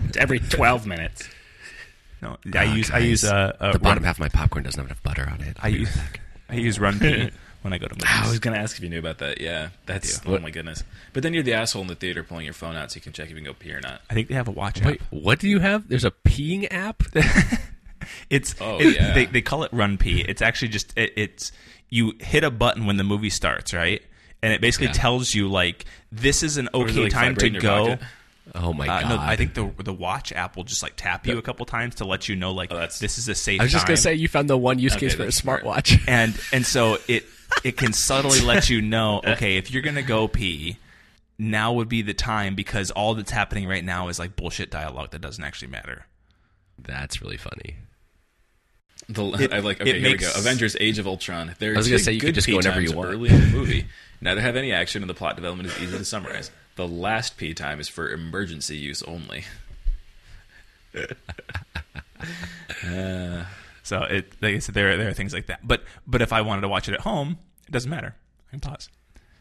It's 0.08 0.16
every 0.16 0.40
12 0.40 0.86
minutes. 0.86 1.28
No, 2.22 2.36
I 2.54 2.66
Ah, 2.66 2.74
use 2.74 2.90
I 2.90 2.98
use 2.98 3.24
uh, 3.24 3.56
uh 3.58 3.72
the 3.72 3.78
bottom 3.78 4.02
run, 4.02 4.06
half 4.06 4.16
of 4.16 4.20
my 4.20 4.28
popcorn 4.28 4.62
doesn't 4.62 4.78
have 4.78 4.86
enough 4.86 5.02
butter 5.02 5.26
on 5.30 5.40
it. 5.40 5.56
I 5.62 5.68
use 5.68 5.96
I 6.50 6.54
use 6.56 6.76
RunPee 6.78 7.32
when 7.62 7.72
I 7.72 7.78
go 7.78 7.86
to 7.86 7.94
movies. 7.94 8.06
I 8.08 8.28
was 8.28 8.38
gonna 8.38 8.56
ask 8.58 8.76
if 8.76 8.82
you 8.82 8.88
knew 8.90 8.98
about 8.98 9.18
that. 9.18 9.40
Yeah, 9.40 9.68
that's 9.86 10.20
oh 10.26 10.32
What- 10.32 10.42
my 10.42 10.50
goodness. 10.50 10.82
But 11.12 11.22
then 11.22 11.34
you're 11.34 11.42
the 11.42 11.54
asshole 11.54 11.82
in 11.82 11.88
the 11.88 11.94
theater 11.94 12.22
pulling 12.22 12.44
your 12.44 12.54
phone 12.54 12.76
out 12.76 12.90
so 12.92 12.96
you 12.96 13.00
can 13.00 13.12
check 13.12 13.24
if 13.26 13.30
you 13.30 13.36
can 13.36 13.44
go 13.44 13.52
pee 13.54 13.72
or 13.72 13.80
not. 13.80 14.00
I 14.10 14.14
think 14.14 14.28
they 14.28 14.34
have 14.34 14.48
a 14.48 14.52
watch 14.52 14.80
Wait, 14.82 15.00
app. 15.00 15.06
what 15.10 15.38
do 15.40 15.48
you 15.48 15.58
have? 15.60 15.88
There's 15.88 16.04
a 16.04 16.10
peeing 16.10 16.66
app. 16.70 17.02
It's 18.30 18.54
Oh, 18.60 18.78
it- 18.80 18.94
yeah. 18.96 19.12
they 19.12 19.26
they 19.26 19.42
call 19.42 19.62
it 19.64 19.72
RunPee. 19.72 20.24
It's 20.28 20.40
actually 20.42 20.68
just 20.68 20.96
it, 20.96 21.12
it's 21.16 21.52
you 21.90 22.14
hit 22.18 22.44
a 22.44 22.50
button 22.50 22.86
when 22.86 22.96
the 22.96 23.04
movie 23.04 23.30
starts, 23.30 23.74
right? 23.74 24.02
And 24.42 24.52
it 24.52 24.60
basically 24.60 24.86
Yeah. 24.88 24.92
tells 24.94 25.34
you 25.34 25.48
like 25.48 25.84
this 26.10 26.42
is 26.42 26.56
an 26.56 26.68
Or 26.72 26.86
is 26.88 26.96
it, 26.96 27.00
okay 27.00 27.02
like, 27.04 27.12
time 27.12 27.34
to 27.36 27.40
vibrate 27.40 27.46
in 27.48 27.52
your 27.54 27.62
go. 27.62 27.84
pocket? 27.90 28.06
Oh 28.54 28.72
my 28.72 28.88
Uh, 28.88 29.00
god! 29.02 29.08
no, 29.10 29.18
I 29.20 29.36
think 29.36 29.54
the 29.54 29.70
the 29.82 29.92
watch 29.92 30.32
app 30.32 30.56
will 30.56 30.64
just 30.64 30.82
like 30.82 30.94
tap 30.96 31.26
you 31.26 31.38
a 31.38 31.42
couple 31.42 31.66
times 31.66 31.96
to 31.96 32.04
let 32.04 32.28
you 32.28 32.36
know 32.36 32.52
like 32.52 32.72
Oh, 32.72 32.76
that's- 32.76 32.98
this 32.98 33.18
is 33.18 33.28
a 33.28 33.34
safe. 33.34 33.60
I 33.60 33.64
was 33.64 33.72
just 33.72 33.86
gonna 33.86 33.96
time. 33.96 34.02
say 34.02 34.14
you 34.14 34.28
found 34.28 34.48
the 34.48 34.56
one 34.56 34.78
use 34.78 34.92
Okay, 34.92 35.00
case 35.06 35.14
for 35.14 35.22
a 35.22 35.26
that's 35.26 35.36
smart. 35.36 35.62
smartwatch. 35.64 36.00
and 36.08 36.40
and 36.52 36.64
so 36.64 36.98
it 37.06 37.26
it 37.64 37.76
can 37.76 37.92
subtly 37.92 38.40
let 38.44 38.68
you 38.70 38.80
know 38.82 39.20
okay 39.26 39.56
if 39.56 39.70
you're 39.70 39.82
gonna 39.82 40.02
go 40.02 40.26
pee 40.28 40.76
now 41.38 41.72
would 41.72 41.88
be 41.88 42.02
the 42.02 42.14
time 42.14 42.54
because 42.54 42.90
all 42.90 43.14
that's 43.14 43.30
happening 43.30 43.66
right 43.66 43.84
now 43.84 44.08
is 44.08 44.18
like 44.18 44.36
bullshit 44.36 44.70
dialogue 44.70 45.10
that 45.10 45.20
doesn't 45.20 45.42
actually 45.44 45.68
matter 45.68 46.06
That's 46.78 47.20
really 47.22 47.36
funny. 47.36 47.76
The, 49.08 49.24
It- 49.32 49.52
I 49.52 49.58
like. 49.58 49.80
Okay, 49.80 49.92
here 49.98 50.02
makes- 50.02 50.24
we 50.24 50.32
go. 50.32 50.38
Avengers: 50.38 50.76
Age 50.78 50.98
of 50.98 51.06
Ultron. 51.06 51.54
There's 51.58 51.76
I 51.76 51.78
was 51.78 51.88
gonna 51.88 51.98
say 51.98 52.12
you 52.12 52.20
could 52.20 52.34
just 52.34 52.46
go 52.46 52.52
pee 52.52 52.56
whenever 52.58 52.80
you 52.80 52.92
want. 52.92 53.10
Early 53.10 53.28
in 53.30 53.40
the 53.40 53.46
movie, 53.48 53.86
neither 54.20 54.40
have 54.40 54.54
any 54.56 54.72
action, 54.72 55.02
and 55.02 55.10
the 55.10 55.14
plot 55.14 55.34
development 55.36 55.68
is 55.68 55.78
easy 55.82 55.98
to 55.98 56.04
summarize. 56.04 56.50
The 56.76 56.86
last 56.86 57.36
pee 57.36 57.52
time 57.52 57.80
is 57.80 57.88
for 57.88 58.08
emergency 58.10 58.76
use 58.76 59.02
only. 59.02 59.44
Uh, 62.86 63.44
so 63.90 64.02
it 64.04 64.32
like 64.40 64.54
i 64.54 64.58
said 64.58 64.74
there, 64.74 64.96
there 64.96 65.08
are 65.08 65.12
things 65.12 65.34
like 65.34 65.46
that 65.46 65.60
but 65.62 65.82
but 66.06 66.22
if 66.22 66.32
i 66.32 66.40
wanted 66.40 66.62
to 66.62 66.68
watch 66.68 66.88
it 66.88 66.94
at 66.94 67.00
home 67.00 67.38
it 67.66 67.72
doesn't 67.72 67.90
matter 67.90 68.14
I 68.50 68.58
can 68.58 68.60
pause. 68.60 68.88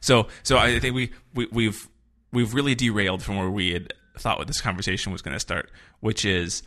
So, 0.02 0.28
so 0.44 0.58
I 0.58 0.80
think 0.80 0.96
we, 0.96 1.12
we 1.34 1.48
we've 1.52 1.88
we've 2.32 2.54
really 2.54 2.76
derailed 2.76 3.24
from 3.24 3.38
where 3.38 3.50
we 3.50 3.74
had 3.74 3.94
thought 4.18 4.38
what 4.38 4.48
this 4.48 4.62
conversation 4.62 5.12
was 5.12 5.22
going 5.22 5.34
to 5.34 5.40
start, 5.40 5.72
which 6.00 6.26
is 6.26 6.64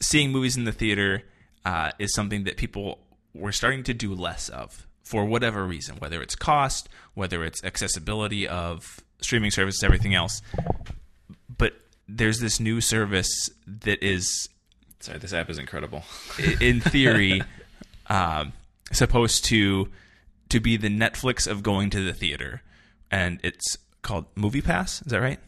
seeing 0.00 0.30
movies 0.30 0.56
in 0.56 0.64
the 0.64 0.72
theater 0.72 1.22
uh, 1.64 1.90
is 1.98 2.14
something 2.14 2.44
that 2.44 2.56
people 2.56 3.00
were 3.34 3.52
starting 3.52 3.82
to 3.82 3.94
do 3.94 4.14
less 4.14 4.48
of 4.48 4.86
for 5.02 5.24
whatever 5.24 5.64
reason, 5.66 5.96
whether 5.96 6.22
it's 6.22 6.36
cost, 6.36 6.88
whether 7.14 7.44
it's 7.44 7.62
accessibility 7.64 8.46
of 8.46 9.00
streaming 9.20 9.50
services, 9.50 9.82
everything 9.82 10.14
else. 10.14 10.40
But 11.58 11.74
there's 12.08 12.38
this 12.38 12.60
new 12.60 12.80
service 12.80 13.50
that 13.66 14.02
is 14.02 14.48
Sorry, 15.04 15.18
this 15.18 15.34
app 15.34 15.50
is 15.50 15.58
incredible. 15.58 16.02
in 16.62 16.80
theory, 16.80 17.42
um, 18.06 18.54
supposed 18.90 19.44
to 19.46 19.88
to 20.48 20.60
be 20.60 20.78
the 20.78 20.88
Netflix 20.88 21.46
of 21.46 21.62
going 21.62 21.90
to 21.90 22.02
the 22.02 22.14
theater, 22.14 22.62
and 23.10 23.38
it's 23.42 23.76
called 24.00 24.24
Movie 24.34 24.62
Pass. 24.62 25.02
Is 25.02 25.08
that 25.08 25.20
right? 25.20 25.38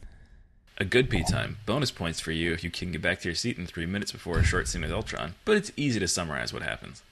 A 0.77 0.85
good 0.85 1.09
P 1.09 1.25
time. 1.25 1.57
Bonus 1.65 1.91
points 1.91 2.21
for 2.21 2.33
you 2.33 2.53
if 2.53 2.63
you 2.63 2.71
can 2.71 2.93
get 2.93 3.01
back 3.01 3.21
to 3.21 3.29
your 3.29 3.35
seat 3.35 3.57
in 3.57 3.67
three 3.67 3.87
minutes 3.87 4.13
before 4.13 4.39
a 4.39 4.45
short 4.45 4.69
scene 4.69 4.83
with 4.83 4.93
Ultron. 4.93 5.35
But 5.47 5.57
it's 5.57 5.73
easy 5.75 5.99
to 6.01 6.09
summarize 6.09 6.53
what 6.53 6.61
happens. 6.61 7.03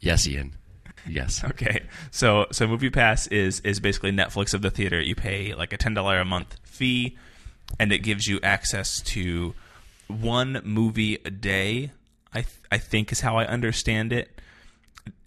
Yes, 0.00 0.26
Ian. 0.26 0.54
Yes. 1.06 1.44
Okay, 1.44 1.82
so 2.10 2.46
so 2.52 2.66
Movie 2.66 2.88
Pass 2.88 3.26
is 3.26 3.60
is 3.60 3.80
basically 3.80 4.12
Netflix 4.12 4.54
of 4.54 4.62
the 4.62 4.70
theater. 4.70 4.98
You 4.98 5.14
pay 5.14 5.54
like 5.54 5.74
a 5.74 5.76
ten 5.76 5.92
dollar 5.92 6.20
a 6.20 6.24
month 6.24 6.56
fee, 6.64 7.18
and 7.78 7.92
it 7.92 7.98
gives 7.98 8.26
you 8.26 8.40
access 8.42 9.02
to 9.02 9.54
one 10.10 10.60
movie 10.64 11.18
a 11.24 11.30
day. 11.30 11.90
I 12.32 12.42
th- 12.42 12.60
I 12.70 12.78
think 12.78 13.12
is 13.12 13.20
how 13.20 13.36
I 13.36 13.46
understand 13.46 14.12
it. 14.12 14.40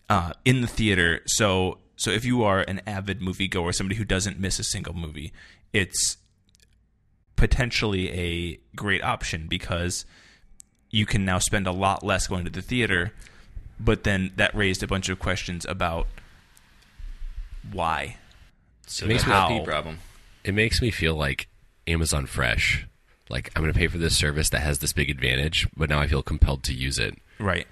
Uh, 0.10 0.34
in 0.46 0.62
the 0.62 0.68
theater, 0.68 1.22
so 1.26 1.80
so 1.96 2.12
if 2.12 2.26
you 2.26 2.44
are 2.44 2.60
an 2.62 2.82
avid 2.86 3.22
moviegoer, 3.22 3.74
somebody 3.74 3.96
who 3.98 4.06
doesn't 4.06 4.40
miss 4.40 4.60
a 4.60 4.64
single 4.64 4.94
movie, 4.94 5.32
it's 5.72 6.18
potentially 7.36 8.12
a 8.12 8.60
great 8.76 9.04
option 9.04 9.48
because 9.48 10.06
you 10.92 11.06
can 11.06 11.26
now 11.26 11.40
spend 11.40 11.66
a 11.66 11.72
lot 11.72 12.04
less 12.04 12.28
going 12.28 12.46
to 12.46 12.52
the 12.52 12.62
theater 12.62 13.12
but 13.80 14.04
then 14.04 14.32
that 14.36 14.54
raised 14.56 14.84
a 14.84 14.88
bunch 14.88 15.10
of 15.10 15.20
questions 15.20 15.66
about 15.68 16.08
why. 17.72 18.18
So 18.88 19.06
makes 19.06 19.24
makes 19.24 19.24
how- 19.24 19.64
problem. 19.64 20.00
It 20.44 20.54
makes 20.54 20.82
me 20.82 20.92
feel 20.92 21.16
like 21.16 21.48
Amazon 21.88 22.26
Fresh. 22.26 22.86
Like 23.34 23.52
I'm 23.56 23.64
going 23.64 23.74
to 23.74 23.78
pay 23.80 23.88
for 23.88 23.98
this 23.98 24.16
service 24.16 24.50
that 24.50 24.60
has 24.62 24.78
this 24.78 24.94
big 24.94 25.10
advantage, 25.10 25.68
but 25.76 25.90
now 25.90 26.00
I 26.00 26.06
feel 26.06 26.22
compelled 26.22 26.62
to 26.66 26.74
use 26.74 27.00
it. 27.00 27.18
Right. 27.40 27.66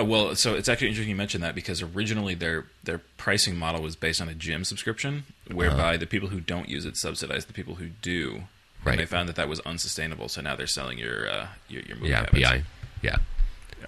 Uh, 0.00 0.04
well, 0.04 0.34
so 0.34 0.56
it's 0.56 0.68
actually 0.68 0.88
interesting 0.88 1.08
you 1.10 1.14
mentioned 1.14 1.44
that 1.44 1.54
because 1.54 1.80
originally 1.80 2.34
their 2.34 2.66
their 2.82 2.98
pricing 3.16 3.56
model 3.56 3.80
was 3.80 3.94
based 3.94 4.20
on 4.20 4.28
a 4.28 4.34
gym 4.34 4.64
subscription, 4.64 5.24
whereby 5.48 5.96
the 5.96 6.06
people 6.08 6.30
who 6.30 6.40
don't 6.40 6.68
use 6.68 6.84
it 6.84 6.96
subsidize 6.96 7.44
the 7.46 7.52
people 7.52 7.76
who 7.76 7.86
do. 8.02 8.42
Right. 8.84 8.94
And 8.94 9.00
they 9.00 9.06
found 9.06 9.28
that 9.28 9.36
that 9.36 9.48
was 9.48 9.60
unsustainable, 9.60 10.28
so 10.28 10.42
now 10.42 10.56
they're 10.56 10.66
selling 10.66 10.98
your 10.98 11.30
uh, 11.30 11.46
your, 11.68 11.82
your 11.82 11.96
movie 11.96 12.08
Yeah, 12.08 12.24
habits. 12.24 12.42
PI. 12.42 12.62
Yeah. 13.02 13.16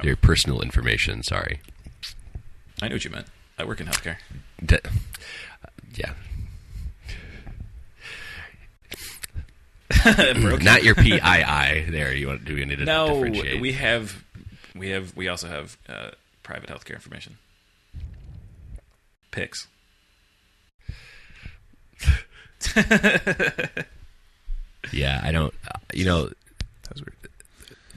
Your 0.04 0.14
personal 0.14 0.60
information. 0.60 1.24
Sorry. 1.24 1.60
I 2.80 2.86
know 2.88 2.94
what 2.94 3.04
you 3.04 3.10
meant. 3.10 3.26
I 3.58 3.64
work 3.64 3.80
in 3.80 3.86
healthcare. 3.88 4.18
D- 4.64 4.78
yeah. 5.96 6.12
Not 10.62 10.82
your 10.84 10.94
PII. 10.94 11.90
There, 11.90 12.12
you 12.14 12.28
want? 12.28 12.40
To 12.40 12.44
do 12.46 12.54
we 12.54 12.64
need 12.64 12.78
to 12.78 12.84
No, 12.84 13.08
differentiate? 13.24 13.60
we 13.60 13.72
have 13.72 14.24
we 14.74 14.90
have 14.90 15.16
we 15.16 15.28
also 15.28 15.48
have 15.48 15.76
uh, 15.88 16.10
private 16.42 16.68
healthcare 16.68 16.94
information. 16.94 17.38
Pics. 19.30 19.66
Yeah, 24.92 25.20
I 25.22 25.32
don't. 25.32 25.52
Uh, 25.66 25.78
you 25.92 26.04
know, 26.04 26.26
That 26.26 26.92
was 26.94 27.02
weird. 27.02 27.16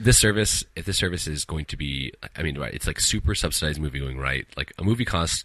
this 0.00 0.18
service, 0.18 0.64
if 0.74 0.86
this 0.86 0.98
service 0.98 1.28
is 1.28 1.44
going 1.44 1.66
to 1.66 1.76
be, 1.76 2.12
I 2.36 2.42
mean, 2.42 2.58
right, 2.58 2.74
it's 2.74 2.86
like 2.86 2.98
super 2.98 3.34
subsidized 3.36 3.80
movie 3.80 4.00
going, 4.00 4.18
right? 4.18 4.44
Like 4.56 4.72
a 4.76 4.82
movie 4.82 5.04
costs 5.04 5.44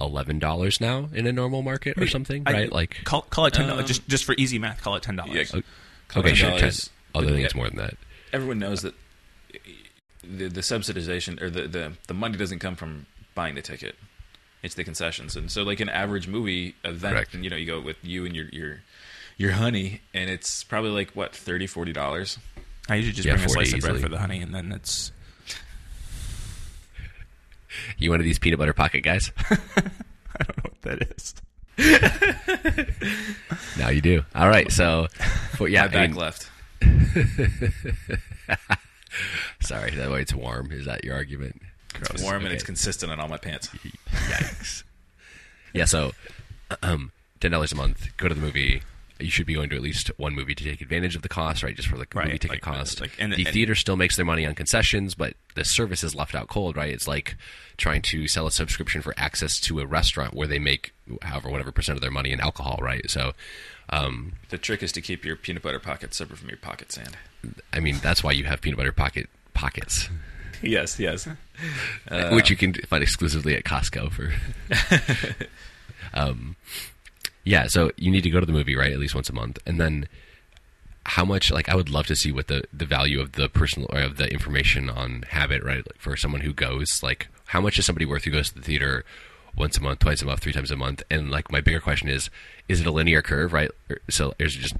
eleven 0.00 0.38
dollars 0.38 0.80
now 0.80 1.08
in 1.12 1.26
a 1.26 1.32
normal 1.32 1.62
market 1.62 1.96
or 1.98 2.06
something, 2.06 2.42
I- 2.46 2.52
right? 2.52 2.72
Like, 2.72 3.02
call 3.04 3.22
call 3.22 3.46
it 3.46 3.54
ten 3.54 3.66
dollars 3.68 3.82
Um, 3.82 3.86
just 3.88 4.08
just 4.08 4.24
for 4.24 4.34
easy 4.38 4.58
math. 4.58 4.82
Call 4.82 4.96
it 4.96 5.02
ten 5.02 5.16
Yeah, 5.16 5.24
dollars. 5.26 5.54
okay, 6.16 6.34
sure. 6.34 6.50
$10, 6.50 6.58
Ten, 6.58 6.70
other 7.14 7.26
but 7.26 7.34
things 7.34 7.52
yeah, 7.54 7.56
more 7.56 7.68
than 7.68 7.78
that. 7.78 7.94
Everyone 8.32 8.58
knows 8.58 8.82
that 8.82 8.94
the 10.22 10.48
the 10.48 10.60
subsidization 10.60 11.40
or 11.40 11.50
the, 11.50 11.68
the 11.68 11.92
the 12.08 12.14
money 12.14 12.36
doesn't 12.36 12.58
come 12.58 12.76
from 12.76 13.06
buying 13.34 13.54
the 13.54 13.62
ticket. 13.62 13.94
It's 14.62 14.74
the 14.74 14.84
concessions, 14.84 15.36
and 15.36 15.50
so 15.50 15.62
like 15.62 15.80
an 15.80 15.90
average 15.90 16.26
movie 16.26 16.74
event, 16.84 17.14
Correct. 17.14 17.34
and 17.34 17.44
you 17.44 17.50
know 17.50 17.56
you 17.56 17.66
go 17.66 17.80
with 17.80 17.96
you 18.02 18.24
and 18.24 18.34
your 18.34 18.46
your 18.46 18.80
your 19.36 19.52
honey, 19.52 20.00
and 20.14 20.30
it's 20.30 20.64
probably 20.64 20.90
like 20.90 21.10
what 21.12 21.34
30 21.36 21.66
40 21.66 21.92
dollars. 21.92 22.38
I 22.88 22.96
usually 22.96 23.12
just 23.14 23.26
Yeah, 23.26 23.34
bring 23.34 23.44
a 23.44 23.48
40 23.48 23.64
slice 23.70 23.74
of 23.74 23.80
bread 23.80 23.94
easily. 23.96 24.02
for 24.02 24.08
the 24.08 24.18
honey, 24.18 24.40
and 24.40 24.54
then 24.54 24.72
it's 24.72 25.12
You 27.98 28.10
one 28.10 28.20
of 28.20 28.24
these 28.24 28.38
peanut 28.38 28.58
butter 28.58 28.72
pocket 28.72 29.00
guys? 29.00 29.32
I 29.50 29.56
don't 30.42 30.56
know 30.58 30.70
what 30.70 30.82
that 30.82 31.02
is. 31.16 31.34
now 33.78 33.88
you 33.88 34.00
do. 34.00 34.24
All 34.34 34.48
right, 34.48 34.70
so 34.70 35.08
for, 35.56 35.68
yeah, 35.68 35.82
My 35.82 35.86
I 35.86 35.88
back 35.88 36.10
mean, 36.10 36.18
left. 36.18 36.50
sorry, 39.60 39.90
that 39.92 40.10
way 40.10 40.22
it's 40.22 40.34
warm. 40.34 40.72
Is 40.72 40.86
that 40.86 41.04
your 41.04 41.14
argument? 41.14 41.60
It's 42.10 42.22
warm 42.22 42.44
and 42.44 42.52
it's 42.52 42.64
consistent 42.64 43.12
on 43.12 43.20
all 43.20 43.28
my 43.28 43.38
pants. 43.38 43.68
Yikes. 43.68 44.82
yeah, 45.72 45.84
so 45.84 46.12
um, 46.82 47.12
ten 47.40 47.50
dollars 47.50 47.72
a 47.72 47.76
month. 47.76 48.08
Go 48.16 48.28
to 48.28 48.34
the 48.34 48.40
movie. 48.40 48.82
You 49.20 49.30
should 49.30 49.46
be 49.46 49.54
going 49.54 49.70
to 49.70 49.76
at 49.76 49.82
least 49.82 50.10
one 50.16 50.34
movie 50.34 50.54
to 50.56 50.64
take 50.64 50.80
advantage 50.80 51.14
of 51.14 51.22
the 51.22 51.28
cost, 51.28 51.62
right? 51.62 51.74
Just 51.76 51.86
for 51.88 51.96
the 51.96 52.06
Right, 52.14 52.26
movie 52.26 52.38
ticket 52.38 52.50
like, 52.56 52.60
cost. 52.62 53.00
like, 53.00 53.12
and- 53.18 53.32
the 53.32 53.44
and- 53.44 53.52
theater 53.54 53.74
still 53.76 53.96
makes 53.96 54.16
their 54.16 54.24
money 54.24 54.44
on 54.44 54.54
concessions, 54.56 55.14
but 55.14 55.34
the 55.54 55.64
service 55.64 56.02
is 56.02 56.14
left 56.16 56.34
out 56.34 56.48
cold, 56.48 56.76
right? 56.76 56.92
It's 56.92 57.06
like 57.06 57.36
trying 57.76 58.02
to 58.02 58.26
sell 58.26 58.46
a 58.46 58.50
subscription 58.50 59.02
for 59.02 59.14
access 59.16 59.60
to 59.60 59.78
a 59.80 59.86
restaurant 59.86 60.34
where 60.34 60.48
they 60.48 60.58
make 60.58 60.92
however 61.22 61.48
whatever 61.48 61.70
percent 61.70 61.96
of 61.96 62.00
their 62.02 62.10
money 62.10 62.32
in 62.32 62.40
alcohol, 62.40 62.78
right? 62.82 63.08
So, 63.08 63.34
um, 63.90 64.32
The 64.48 64.58
trick 64.58 64.82
is 64.82 64.90
to 64.92 65.00
keep 65.00 65.24
your 65.24 65.36
peanut 65.36 65.62
butter 65.62 65.78
pocket 65.78 66.12
separate 66.12 66.38
from 66.38 66.48
your 66.48 66.58
pocket 66.58 66.90
sand. 66.90 67.16
I 67.72 67.78
mean, 67.80 67.98
that's 68.02 68.24
why 68.24 68.32
you 68.32 68.44
have 68.44 68.60
peanut 68.62 68.78
butter 68.78 68.92
pocket 68.92 69.28
pockets, 69.52 70.08
Yes, 70.62 70.98
yes. 70.98 71.28
Uh, 72.08 72.30
which 72.30 72.48
you 72.50 72.56
can 72.56 72.72
find 72.74 73.02
exclusively 73.02 73.54
at 73.54 73.64
Costco 73.64 74.10
for. 74.10 74.32
um, 76.14 76.56
yeah, 77.44 77.66
so 77.66 77.90
you 77.96 78.10
need 78.10 78.22
to 78.22 78.30
go 78.30 78.40
to 78.40 78.46
the 78.46 78.52
movie, 78.52 78.76
right? 78.76 78.92
At 78.92 78.98
least 78.98 79.14
once 79.14 79.28
a 79.28 79.34
month, 79.34 79.58
and 79.66 79.80
then 79.80 80.08
how 81.06 81.24
much? 81.24 81.50
Like, 81.50 81.68
I 81.68 81.74
would 81.74 81.90
love 81.90 82.06
to 82.06 82.16
see 82.16 82.32
what 82.32 82.48
the 82.48 82.64
the 82.72 82.86
value 82.86 83.20
of 83.20 83.32
the 83.32 83.48
personal 83.48 83.88
or 83.92 84.00
of 84.00 84.16
the 84.16 84.30
information 84.32 84.88
on 84.88 85.24
habit, 85.28 85.62
right? 85.62 85.86
Like 85.86 85.98
for 85.98 86.16
someone 86.16 86.40
who 86.40 86.52
goes, 86.52 87.02
like, 87.02 87.28
how 87.46 87.60
much 87.60 87.78
is 87.78 87.86
somebody 87.86 88.06
worth 88.06 88.24
who 88.24 88.30
goes 88.30 88.48
to 88.50 88.54
the 88.54 88.62
theater? 88.62 89.04
Once 89.56 89.78
a 89.78 89.80
month, 89.80 90.00
twice 90.00 90.20
a 90.20 90.26
month, 90.26 90.40
three 90.40 90.52
times 90.52 90.72
a 90.72 90.76
month, 90.76 91.04
and 91.08 91.30
like 91.30 91.52
my 91.52 91.60
bigger 91.60 91.78
question 91.78 92.08
is: 92.08 92.28
Is 92.68 92.80
it 92.80 92.86
a 92.88 92.90
linear 92.90 93.22
curve, 93.22 93.52
right? 93.52 93.70
So 94.10 94.34
is 94.40 94.56
it 94.56 94.58
just 94.58 94.74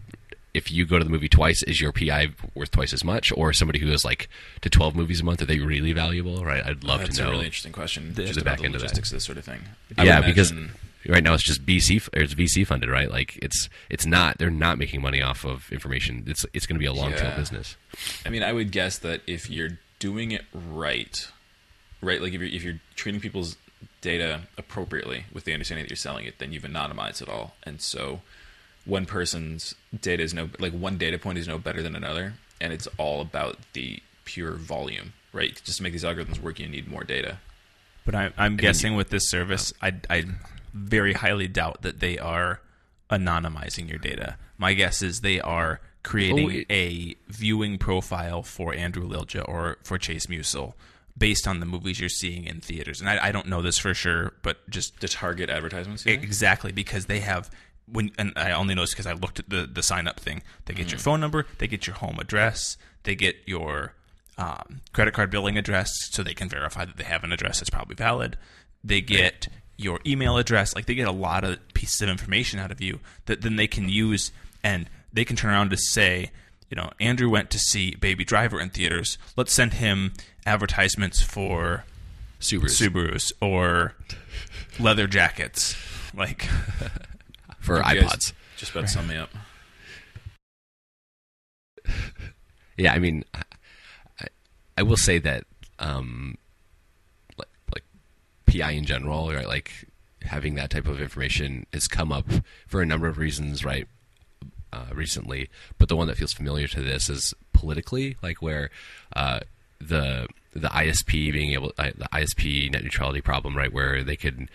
if 0.55 0.70
you 0.70 0.87
go 0.87 0.98
to 0.98 1.05
the 1.05 1.11
movie 1.11 1.29
twice, 1.29 1.62
is 1.64 1.81
your 1.81 1.92
PI 1.92 2.29
worth 2.55 2.70
twice 2.70 2.92
as 2.92 3.05
much, 3.05 3.33
or 3.37 3.53
somebody 3.53 3.81
who 3.81 3.88
goes 3.90 4.05
like 4.05 4.29
to 4.62 4.70
twelve 4.70 4.94
movies 4.96 5.20
a 5.20 5.24
month, 5.24 5.42
are 5.42 5.46
they 5.46 5.59
really 5.59 5.92
valuable? 5.92 6.44
Right? 6.44 6.64
I'd 6.64 6.85
love 6.85 7.00
That's 7.00 7.16
to 7.16 7.22
know. 7.22 7.27
That's 7.27 7.29
a 7.29 7.31
really 7.31 7.46
interesting 7.46 7.72
question. 7.72 8.14
the 8.14 8.24
just 8.24 8.44
back 8.44 8.44
about 8.44 8.59
the 8.59 8.64
end 8.64 8.74
of 8.74 8.81
that. 8.81 8.87
logistics 8.87 9.11
of 9.11 9.16
this 9.16 9.24
sort 9.24 9.38
of 9.38 9.44
thing. 9.44 9.61
yeah, 9.98 10.20
would 10.20 10.27
because 10.27 10.53
right 11.08 11.22
now 11.22 11.34
it's 11.34 11.42
just 11.42 11.64
VC 11.66 12.08
or 12.16 12.22
it's 12.22 12.34
VC 12.34 12.66
funded, 12.66 12.88
right? 12.90 13.10
Like 13.10 13.38
it's 13.42 13.68
it's 13.90 14.06
not 14.06 14.38
they're 14.38 14.50
not 14.50 14.78
making 14.78 15.02
money 15.02 15.20
off 15.22 15.44
of 15.44 15.70
information. 15.72 16.24
It's 16.26 16.44
it's 16.52 16.66
going 16.66 16.76
to 16.76 16.80
be 16.80 16.86
a 16.86 16.92
long 16.92 17.12
tail 17.12 17.24
Yeah. 17.30 17.36
business. 17.36 17.76
I 18.24 18.30
mean, 18.30 18.42
I 18.42 18.52
would 18.52 18.70
guess 18.70 18.98
that 18.98 19.20
if 19.26 19.48
you're 19.50 19.78
doing 19.98 20.32
it 20.32 20.44
right, 20.54 21.28
right, 22.00 22.20
like 22.20 22.32
if 22.32 22.40
you're 22.40 22.50
if 22.50 22.62
you're 22.62 22.80
treating 22.96 23.20
people's 23.20 23.56
data 24.00 24.42
appropriately 24.58 25.24
with 25.32 25.44
the 25.44 25.52
understanding 25.52 25.84
that 25.84 25.90
you're 25.90 25.96
selling 25.96 26.26
it, 26.26 26.38
then 26.38 26.52
you've 26.52 26.62
anonymized 26.64 27.22
it 27.22 27.28
all, 27.28 27.54
and 27.62 27.80
so 27.80 28.20
one 28.84 29.06
person's 29.06 29.74
data 29.98 30.22
is 30.22 30.34
no 30.34 30.50
like 30.58 30.72
one 30.72 30.98
data 30.98 31.18
point 31.18 31.38
is 31.38 31.48
no 31.48 31.58
better 31.58 31.82
than 31.82 31.94
another, 31.96 32.34
and 32.60 32.72
it's 32.72 32.86
all 32.98 33.20
about 33.20 33.58
the 33.72 34.00
pure 34.24 34.52
volume, 34.52 35.12
right? 35.32 35.60
Just 35.64 35.78
to 35.78 35.82
make 35.82 35.92
these 35.92 36.04
algorithms 36.04 36.38
work, 36.40 36.58
you 36.58 36.66
need 36.68 36.88
more 36.88 37.04
data. 37.04 37.38
But 38.06 38.14
I, 38.14 38.30
I'm 38.36 38.56
guessing 38.56 38.94
with 38.96 39.08
this 39.08 39.30
service, 39.30 39.72
oh. 39.82 39.86
I, 39.86 39.92
I 40.10 40.24
very 40.74 41.14
highly 41.14 41.48
doubt 41.48 41.80
that 41.82 42.00
they 42.00 42.18
are 42.18 42.60
anonymizing 43.10 43.88
your 43.88 43.98
data. 43.98 44.37
My 44.58 44.74
guess 44.74 45.02
is 45.02 45.20
they 45.20 45.40
are 45.40 45.80
creating 46.02 46.46
Oh, 46.46 46.50
it- 46.50 46.66
a 46.70 47.16
viewing 47.28 47.78
profile 47.78 48.42
for 48.42 48.74
Andrew 48.74 49.08
Lilja 49.08 49.48
or 49.48 49.78
for 49.84 49.96
Chase 49.98 50.26
Musel 50.26 50.74
based 51.16 51.46
on 51.46 51.60
the 51.60 51.66
movies 51.66 52.00
you're 52.00 52.08
seeing 52.08 52.44
in 52.44 52.60
theaters. 52.60 53.00
And 53.00 53.08
I, 53.08 53.28
I 53.28 53.32
don't 53.32 53.46
know 53.46 53.62
this 53.62 53.78
for 53.78 53.94
sure, 53.94 54.34
but 54.42 54.68
just 54.68 55.00
The 55.00 55.08
target 55.08 55.48
advertisements? 55.48 56.04
Exactly, 56.06 56.72
because 56.72 57.06
they 57.06 57.20
have 57.20 57.50
when 57.87 58.10
and 58.18 58.32
I 58.37 58.50
only 58.52 58.74
know 58.74 58.80
this 58.80 58.90
because 58.92 59.06
I 59.06 59.12
looked 59.12 59.38
at 59.38 59.48
the 59.48 59.66
the 59.70 59.82
sign 59.82 60.08
up 60.08 60.18
thing. 60.18 60.42
They 60.64 60.74
get 60.74 60.90
your 60.90 60.98
phone 60.98 61.20
number, 61.20 61.46
they 61.58 61.68
get 61.68 61.87
your 61.87 61.94
home 61.96 62.18
address, 62.18 62.76
they 63.04 63.14
get 63.14 63.37
your 63.46 63.94
um, 64.37 64.80
credit 64.92 65.14
card 65.14 65.30
billing 65.30 65.56
address, 65.56 65.90
so 66.10 66.22
they 66.22 66.34
can 66.34 66.48
verify 66.48 66.84
that 66.84 66.96
they 66.96 67.04
have 67.04 67.22
an 67.22 67.32
address 67.32 67.60
that's 67.60 67.70
probably 67.70 67.94
valid. 67.94 68.37
They 68.82 69.00
get 69.00 69.48
your 69.76 70.00
email 70.06 70.37
address. 70.37 70.74
Like 70.74 70.87
they 70.87 70.94
get 70.94 71.08
a 71.08 71.12
lot 71.12 71.44
of 71.44 71.58
pieces 71.74 72.00
of 72.02 72.08
information 72.08 72.58
out 72.58 72.70
of 72.70 72.80
you 72.80 73.00
that 73.26 73.42
then 73.42 73.56
they 73.56 73.66
can 73.66 73.88
use 73.88 74.32
and 74.62 74.88
they 75.12 75.24
can 75.24 75.37
turn 75.37 75.50
around 75.50 75.70
to 75.70 75.76
say, 75.76 76.30
you 76.70 76.76
know, 76.76 76.90
Andrew 77.00 77.28
went 77.28 77.50
to 77.50 77.58
see 77.58 77.94
Baby 77.94 78.24
Driver 78.24 78.60
in 78.60 78.70
theaters. 78.70 79.18
Let's 79.37 79.52
send 79.52 79.74
him 79.74 80.12
advertisements 80.46 81.22
for 81.22 81.84
Subarus 82.40 82.80
Subarus 82.80 83.32
or 83.40 83.94
leather 84.78 85.06
jackets. 85.06 85.76
Like 86.16 86.42
for 87.60 87.80
iPods. 87.80 88.32
Just 88.56 88.72
about 88.72 88.82
to 88.82 88.88
sum 88.88 89.08
me 89.08 89.16
up. 89.16 89.30
Yeah, 92.76 92.92
I 92.92 92.98
mean, 92.98 93.24
I, 93.32 94.26
I, 94.78 94.82
will 94.82 94.96
say 94.96 95.20
that, 95.20 95.44
um, 95.78 96.37
PI 98.58 98.72
in 98.72 98.84
general, 98.84 99.32
right? 99.32 99.46
Like 99.46 99.86
having 100.22 100.54
that 100.54 100.70
type 100.70 100.86
of 100.86 101.00
information 101.00 101.66
has 101.72 101.88
come 101.88 102.12
up 102.12 102.26
for 102.66 102.80
a 102.80 102.86
number 102.86 103.06
of 103.06 103.18
reasons, 103.18 103.64
right? 103.64 103.86
Uh, 104.72 104.86
recently, 104.92 105.48
but 105.78 105.88
the 105.88 105.94
one 105.94 106.08
that 106.08 106.16
feels 106.16 106.32
familiar 106.32 106.66
to 106.66 106.82
this 106.82 107.08
is 107.08 107.32
politically, 107.52 108.16
like 108.24 108.42
where 108.42 108.70
uh, 109.14 109.38
the 109.80 110.26
the 110.52 110.68
ISP 110.68 111.32
being 111.32 111.52
able 111.52 111.72
uh, 111.78 111.90
the 111.96 112.08
ISP 112.12 112.72
net 112.72 112.82
neutrality 112.82 113.20
problem, 113.20 113.56
right? 113.56 113.72
Where 113.72 114.02
they 114.02 114.16
could 114.16 114.48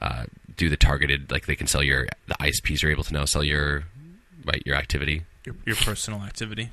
uh, 0.00 0.26
do 0.56 0.68
the 0.68 0.76
targeted, 0.76 1.32
like 1.32 1.46
they 1.46 1.56
can 1.56 1.66
sell 1.66 1.82
your 1.82 2.06
the 2.28 2.34
ISPs 2.34 2.84
are 2.84 2.90
able 2.90 3.02
to 3.02 3.12
now 3.12 3.24
sell 3.24 3.42
your 3.42 3.82
right 4.44 4.62
your 4.64 4.76
activity 4.76 5.24
your, 5.44 5.56
your 5.66 5.76
personal 5.76 6.20
activity. 6.22 6.70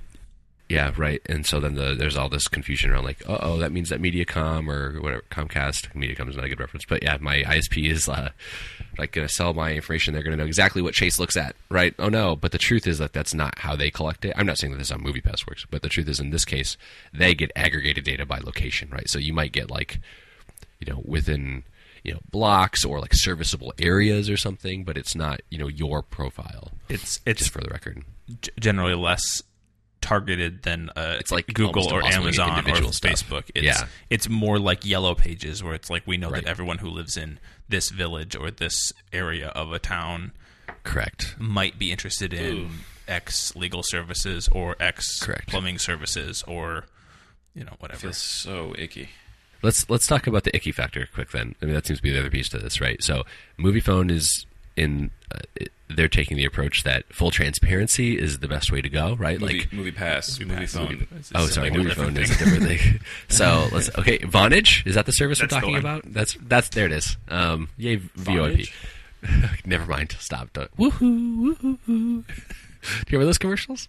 Yeah, 0.67 0.91
right. 0.97 1.21
And 1.27 1.45
so 1.45 1.59
then 1.59 1.75
the, 1.75 1.93
there's 1.93 2.17
all 2.17 2.27
this 2.29 2.47
confusion 2.47 2.89
around 2.89 3.03
like, 3.03 3.21
uh 3.29 3.37
oh, 3.41 3.57
that 3.57 3.71
means 3.71 3.89
that 3.89 4.01
MediaCom 4.01 4.67
or 4.67 4.99
whatever 4.99 5.23
Comcast, 5.29 5.93
MediaCom 5.93 6.27
is 6.29 6.35
not 6.35 6.45
a 6.45 6.49
good 6.49 6.59
reference, 6.59 6.85
but 6.87 7.03
yeah, 7.03 7.17
my 7.21 7.43
ISP 7.43 7.89
is 7.91 8.09
uh, 8.09 8.29
like 8.97 9.11
going 9.11 9.27
to 9.27 9.33
sell 9.33 9.53
my 9.53 9.73
information. 9.73 10.13
They're 10.13 10.23
going 10.23 10.35
to 10.35 10.43
know 10.43 10.47
exactly 10.47 10.81
what 10.81 10.93
Chase 10.95 11.19
looks 11.19 11.37
at, 11.37 11.55
right? 11.69 11.93
Oh 11.99 12.09
no, 12.09 12.35
but 12.35 12.51
the 12.51 12.57
truth 12.57 12.87
is 12.87 12.97
that 12.97 13.13
that's 13.13 13.33
not 13.33 13.59
how 13.59 13.75
they 13.75 13.91
collect 13.91 14.25
it. 14.25 14.33
I'm 14.35 14.45
not 14.47 14.57
saying 14.57 14.71
that 14.73 14.77
this 14.79 14.87
is 14.87 14.91
how 14.91 14.97
MoviePass 14.97 15.47
works, 15.47 15.65
but 15.69 15.81
the 15.83 15.89
truth 15.89 16.07
is 16.09 16.19
in 16.19 16.31
this 16.31 16.45
case, 16.45 16.77
they 17.13 17.35
get 17.35 17.51
aggregated 17.55 18.03
data 18.03 18.25
by 18.25 18.39
location, 18.39 18.89
right? 18.91 19.07
So 19.09 19.19
you 19.19 19.33
might 19.33 19.51
get 19.51 19.69
like, 19.69 19.99
you 20.79 20.91
know, 20.91 21.01
within 21.05 21.63
you 22.03 22.13
know 22.13 22.19
blocks 22.31 22.83
or 22.85 22.99
like 22.99 23.13
serviceable 23.13 23.73
areas 23.79 24.29
or 24.29 24.37
something, 24.37 24.83
but 24.83 24.97
it's 24.97 25.15
not 25.15 25.41
you 25.49 25.57
know 25.59 25.67
your 25.67 26.01
profile. 26.01 26.71
It's 26.89 27.19
it's 27.25 27.39
Just 27.41 27.51
for 27.51 27.61
the 27.61 27.69
record. 27.69 28.03
g- 28.41 28.51
generally 28.59 28.95
less 28.95 29.43
targeted 30.05 30.63
than 30.63 30.89
uh, 30.95 31.17
It's 31.19 31.31
like 31.31 31.47
Google 31.47 31.87
or 31.91 31.99
impossible 32.01 32.01
to 32.01 32.31
get 32.31 32.39
Amazon 32.41 32.49
or 32.49 32.59
individual 32.59 32.91
stuff. 32.93 33.11
Facebook. 33.11 33.43
It's, 33.55 33.65
Yeah. 33.65 33.87
it's 34.09 34.29
more 34.29 34.59
like 34.59 34.85
yellow 34.85 35.15
pages 35.15 35.63
where 35.63 35.73
it's 35.73 35.89
like 35.89 36.05
we 36.05 36.17
know 36.17 36.29
Right. 36.29 36.43
that 36.43 36.49
everyone 36.49 36.77
who 36.77 36.89
lives 36.89 37.17
in 37.17 37.39
this 37.67 37.89
village 37.89 38.35
or 38.35 38.51
this 38.51 38.91
area 39.11 39.47
of 39.49 39.73
a 39.73 39.79
town 39.79 40.31
Correct. 40.83 41.35
might 41.39 41.79
be 41.79 41.91
interested 41.91 42.33
in 42.33 42.53
Ooh. 42.55 42.69
X 43.07 43.55
legal 43.55 43.81
services 43.83 44.47
or 44.51 44.75
X 44.79 45.19
Correct. 45.19 45.47
plumbing 45.47 45.77
services 45.79 46.43
or 46.47 46.85
you 47.55 47.63
know 47.63 47.71
I 47.73 47.75
whatever. 47.79 47.99
feel 48.01 48.13
so 48.13 48.73
icky. 48.77 49.09
Let's 49.61 49.89
let's 49.89 50.05
talk 50.07 50.27
about 50.27 50.43
the 50.43 50.55
icky 50.55 50.71
factor 50.71 51.07
quick 51.11 51.31
then. 51.31 51.55
I 51.61 51.65
mean 51.65 51.73
that 51.73 51.85
seems 51.87 51.99
to 51.99 52.03
be 52.03 52.11
the 52.11 52.19
other 52.19 52.29
piece 52.29 52.49
to 52.49 52.59
this, 52.59 52.79
right? 52.79 53.01
So, 53.03 53.23
Movie 53.57 53.79
Phone 53.79 54.09
is 54.11 54.45
in 54.77 55.11
uh, 55.33 55.39
they're 55.87 56.07
taking 56.07 56.35
the 56.35 56.45
approach 56.45 56.83
that 56.83 57.05
full 57.13 57.31
transparency 57.31 58.17
is 58.19 58.39
the 58.39 58.47
best 58.47 58.71
way 58.71 58.81
to 58.81 58.89
go, 58.89 59.15
right? 59.15 59.39
Movie, 59.39 59.59
like 59.59 59.73
movie 59.73 59.91
pass, 59.91 60.39
movie, 60.39 60.65
phone. 60.65 61.07
It's 61.17 61.31
Oh, 61.35 61.45
sorry, 61.45 61.69
Movie 61.71 61.89
different 61.89 62.15
Phone 62.15 62.23
is 62.23 62.31
a 62.31 62.37
different 62.43 62.63
thing. 62.63 62.99
so 63.29 63.67
let's 63.71 63.95
okay. 63.99 64.17
Vonage 64.19 64.85
is 64.87 64.95
that 64.95 65.05
the 65.05 65.11
service 65.11 65.39
That's 65.39 65.53
we're 65.53 65.59
talking 65.61 65.77
about? 65.77 66.03
That's 66.11 66.35
that's 66.41 66.69
there 66.69 66.85
it 66.87 66.91
is. 66.91 67.17
Um, 67.29 67.69
yay 67.77 67.97
VoIP. 67.97 68.71
Never 69.65 69.85
mind. 69.89 70.15
Stop. 70.19 70.53
Don't- 70.53 70.75
Woohoo! 70.77 71.55
Woohoo! 71.57 71.77
Do 71.87 71.93
you 71.97 72.23
remember 73.07 73.25
those 73.25 73.37
commercials? 73.39 73.87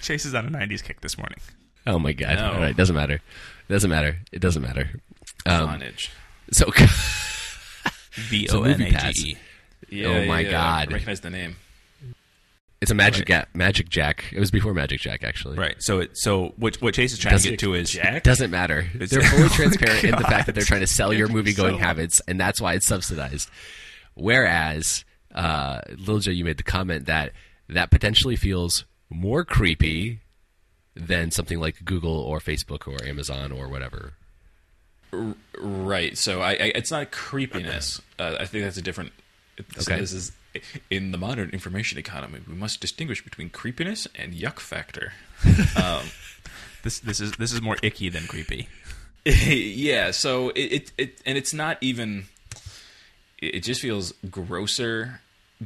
Chase 0.00 0.24
is 0.24 0.34
on 0.34 0.46
a 0.46 0.50
'90s 0.50 0.82
kick 0.82 1.00
this 1.02 1.18
morning. 1.18 1.38
Oh 1.86 1.98
my 1.98 2.12
god! 2.12 2.36
No. 2.36 2.52
All 2.52 2.60
right, 2.60 2.76
doesn't 2.76 2.96
matter. 2.96 3.20
Doesn't 3.68 3.90
matter. 3.90 4.18
It 4.32 4.38
doesn't 4.40 4.62
matter. 4.62 4.90
Um, 5.46 5.68
Vonage. 5.68 6.08
so 6.52 6.70
V 8.12 8.46
So 8.46 8.60
O 8.60 8.62
N 8.62 8.70
Movie 8.78 8.88
A 8.88 8.92
Pass. 8.92 9.14
G 9.14 9.30
E. 9.32 9.36
Yeah, 9.90 10.08
Oh 10.08 10.24
my 10.26 10.40
yeah, 10.40 10.50
God. 10.50 10.88
I 10.88 10.92
recognize 10.92 11.20
the 11.20 11.30
name. 11.30 11.56
it's 12.80 12.90
a 12.90 12.94
magic 12.94 13.26
ga- 13.26 13.46
magic 13.54 13.88
jack. 13.88 14.24
It 14.32 14.40
was 14.40 14.50
before 14.50 14.74
Magic 14.74 15.00
Jack 15.00 15.24
actually. 15.24 15.56
Right. 15.56 15.76
So 15.78 16.00
it 16.00 16.16
so 16.18 16.52
what 16.56 16.76
what 16.82 16.94
Chase 16.94 17.12
is 17.12 17.18
trying 17.18 17.32
to 17.32 17.36
Doesn't- 17.36 17.50
get 17.52 17.58
to 17.60 17.74
is 17.74 17.94
It 17.94 18.24
doesn't 18.24 18.50
matter. 18.50 18.80
It's- 18.94 19.10
They're 19.10 19.22
fully 19.22 19.42
Oh 19.44 19.48
transparent 19.48 20.04
in 20.04 20.10
the 20.12 20.24
fact 20.24 20.46
that 20.46 20.54
they're 20.54 20.64
trying 20.64 20.80
to 20.82 20.86
sell 20.86 21.12
your 21.12 21.28
movie 21.36 21.54
going 21.54 21.74
So- 21.76 21.78
habits, 21.78 22.20
and 22.28 22.38
that's 22.40 22.60
why 22.60 22.74
it's 22.74 22.86
subsidized. 22.86 23.48
Whereas, 24.14 25.04
uh, 25.34 25.80
Lil 25.96 26.18
J, 26.20 26.32
you 26.32 26.44
made 26.44 26.56
the 26.58 26.62
comment 26.62 27.06
that 27.06 27.32
that 27.68 27.90
potentially 27.90 28.36
feels 28.36 28.84
more 29.10 29.44
creepy 29.44 30.20
than 30.94 31.30
something 31.30 31.58
like 31.58 31.84
Google 31.84 32.16
or 32.16 32.38
Facebook 32.38 32.86
or 32.86 33.02
Amazon 33.04 33.50
or 33.50 33.68
whatever. 33.68 34.12
Right. 35.58 36.16
So 36.18 36.40
I, 36.40 36.50
I 36.50 36.72
it's 36.74 36.90
not 36.90 37.10
creepiness. 37.10 38.00
Uh, 38.18 38.36
I 38.40 38.46
think 38.46 38.64
that's 38.64 38.76
a 38.76 38.82
different. 38.82 39.12
So 39.78 39.92
Okay. 39.92 40.00
This 40.00 40.12
is 40.12 40.32
in 40.90 41.12
the 41.12 41.18
modern 41.18 41.50
information 41.50 41.98
economy. 41.98 42.40
We 42.46 42.54
must 42.54 42.80
distinguish 42.80 43.22
between 43.22 43.50
creepiness 43.50 44.06
and 44.14 44.34
yuck 44.34 44.58
factor. 44.58 45.12
um, 45.76 46.06
this 46.82 47.00
this 47.00 47.20
is 47.20 47.32
this 47.32 47.52
is 47.52 47.60
more 47.60 47.76
icky 47.82 48.08
than 48.08 48.26
creepy. 48.26 48.68
yeah. 49.24 50.10
So 50.10 50.50
it, 50.50 50.72
it 50.72 50.92
it 50.98 51.22
and 51.26 51.38
it's 51.38 51.54
not 51.54 51.78
even. 51.80 52.26
It 53.38 53.56
it 53.56 53.60
just 53.62 53.80
feels 53.80 54.12
grosser 54.30 55.20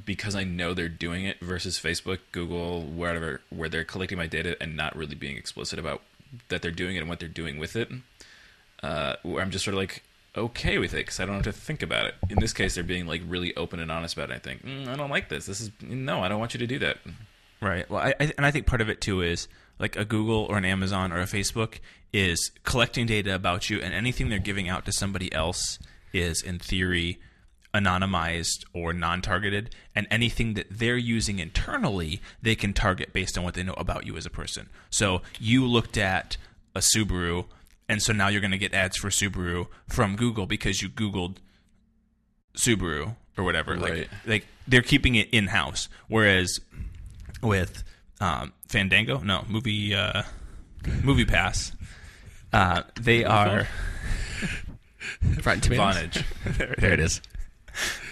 because 0.04 0.34
I 0.34 0.44
know 0.44 0.74
they're 0.74 0.88
doing 0.88 1.24
it 1.24 1.40
versus 1.40 1.78
Facebook, 1.78 2.18
Google, 2.32 2.82
wherever, 2.82 3.40
where 3.50 3.68
they're 3.68 3.84
collecting 3.84 4.18
my 4.18 4.26
data 4.26 4.56
and 4.60 4.76
not 4.76 4.94
really 4.94 5.14
being 5.14 5.36
explicit 5.36 5.78
about 5.78 6.02
that 6.48 6.62
they're 6.62 6.70
doing 6.70 6.96
it 6.96 7.00
and 7.00 7.08
what 7.08 7.20
they're 7.20 7.28
doing 7.28 7.58
with 7.58 7.74
it. 7.74 7.90
Uh, 8.82 9.16
where 9.22 9.42
I'm 9.42 9.50
just 9.50 9.64
sort 9.64 9.74
of 9.74 9.78
like 9.78 10.04
okay 10.36 10.78
with 10.78 10.94
it 10.94 10.98
because 10.98 11.20
I 11.20 11.26
don't 11.26 11.36
have 11.36 11.44
to 11.44 11.52
think 11.52 11.82
about 11.82 12.06
it. 12.06 12.14
In 12.30 12.38
this 12.38 12.52
case, 12.52 12.74
they're 12.74 12.84
being 12.84 13.06
like 13.06 13.22
really 13.26 13.54
open 13.56 13.80
and 13.80 13.90
honest 13.90 14.16
about 14.16 14.30
it. 14.30 14.34
I 14.34 14.38
think 14.38 14.64
mm, 14.64 14.88
I 14.88 14.96
don't 14.96 15.10
like 15.10 15.28
this. 15.28 15.46
This 15.46 15.60
is 15.60 15.70
no, 15.82 16.20
I 16.20 16.28
don't 16.28 16.38
want 16.38 16.54
you 16.54 16.58
to 16.58 16.66
do 16.66 16.78
that. 16.80 16.98
Right. 17.60 17.88
Well, 17.90 18.00
I, 18.00 18.14
I 18.20 18.32
and 18.36 18.46
I 18.46 18.50
think 18.50 18.66
part 18.66 18.80
of 18.80 18.88
it 18.88 19.00
too 19.00 19.22
is 19.22 19.48
like 19.78 19.96
a 19.96 20.04
Google 20.04 20.44
or 20.44 20.58
an 20.58 20.64
Amazon 20.64 21.12
or 21.12 21.20
a 21.20 21.24
Facebook 21.24 21.78
is 22.12 22.50
collecting 22.64 23.06
data 23.06 23.34
about 23.34 23.68
you, 23.68 23.80
and 23.80 23.92
anything 23.92 24.28
they're 24.28 24.38
giving 24.38 24.68
out 24.68 24.84
to 24.86 24.92
somebody 24.92 25.32
else 25.32 25.78
is 26.12 26.42
in 26.42 26.58
theory 26.58 27.18
anonymized 27.74 28.64
or 28.72 28.92
non-targeted 28.92 29.74
and 29.94 30.06
anything 30.10 30.54
that 30.54 30.66
they're 30.70 30.96
using 30.96 31.38
internally 31.38 32.20
they 32.40 32.54
can 32.54 32.72
target 32.72 33.12
based 33.12 33.36
on 33.36 33.44
what 33.44 33.52
they 33.52 33.62
know 33.62 33.74
about 33.74 34.06
you 34.06 34.16
as 34.16 34.24
a 34.24 34.30
person 34.30 34.70
so 34.88 35.20
you 35.38 35.66
looked 35.66 35.98
at 35.98 36.38
a 36.74 36.80
subaru 36.80 37.44
and 37.88 38.02
so 38.02 38.12
now 38.12 38.28
you're 38.28 38.40
going 38.40 38.50
to 38.50 38.58
get 38.58 38.74
ads 38.74 38.96
for 38.96 39.08
subaru 39.08 39.66
from 39.88 40.16
google 40.16 40.46
because 40.46 40.82
you 40.82 40.88
googled 40.88 41.36
subaru 42.56 43.14
or 43.36 43.44
whatever 43.44 43.74
Right. 43.76 43.82
like 44.00 44.08
like 44.26 44.46
they're 44.66 44.82
keeping 44.82 45.14
it 45.14 45.28
in 45.30 45.48
house 45.48 45.88
whereas 46.08 46.60
with 47.42 47.84
um, 48.20 48.52
Fandango, 48.66 49.18
no 49.20 49.44
movie, 49.48 49.94
uh, 49.94 50.24
Movie 51.04 51.24
Pass. 51.24 51.70
Uh, 52.52 52.82
they 53.00 53.24
are 53.24 53.68
Rotten 55.44 55.60
Tomatoes. 55.60 55.94
Vonage. 55.96 56.76
There 56.80 56.92
it 56.92 56.98
is. 57.00 57.20